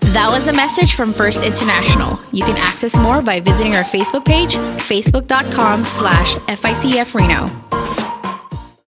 That 0.00 0.28
was 0.30 0.48
a 0.48 0.52
message 0.52 0.94
from 0.94 1.12
First 1.12 1.44
International. 1.44 2.18
You 2.32 2.44
can 2.44 2.56
access 2.56 2.98
more 2.98 3.22
by 3.22 3.40
visiting 3.40 3.76
our 3.76 3.84
Facebook 3.84 4.24
page, 4.24 4.56
facebook.com 4.56 5.84
slash 5.84 6.34
FICF 6.34 7.14
Reno. 7.14 7.83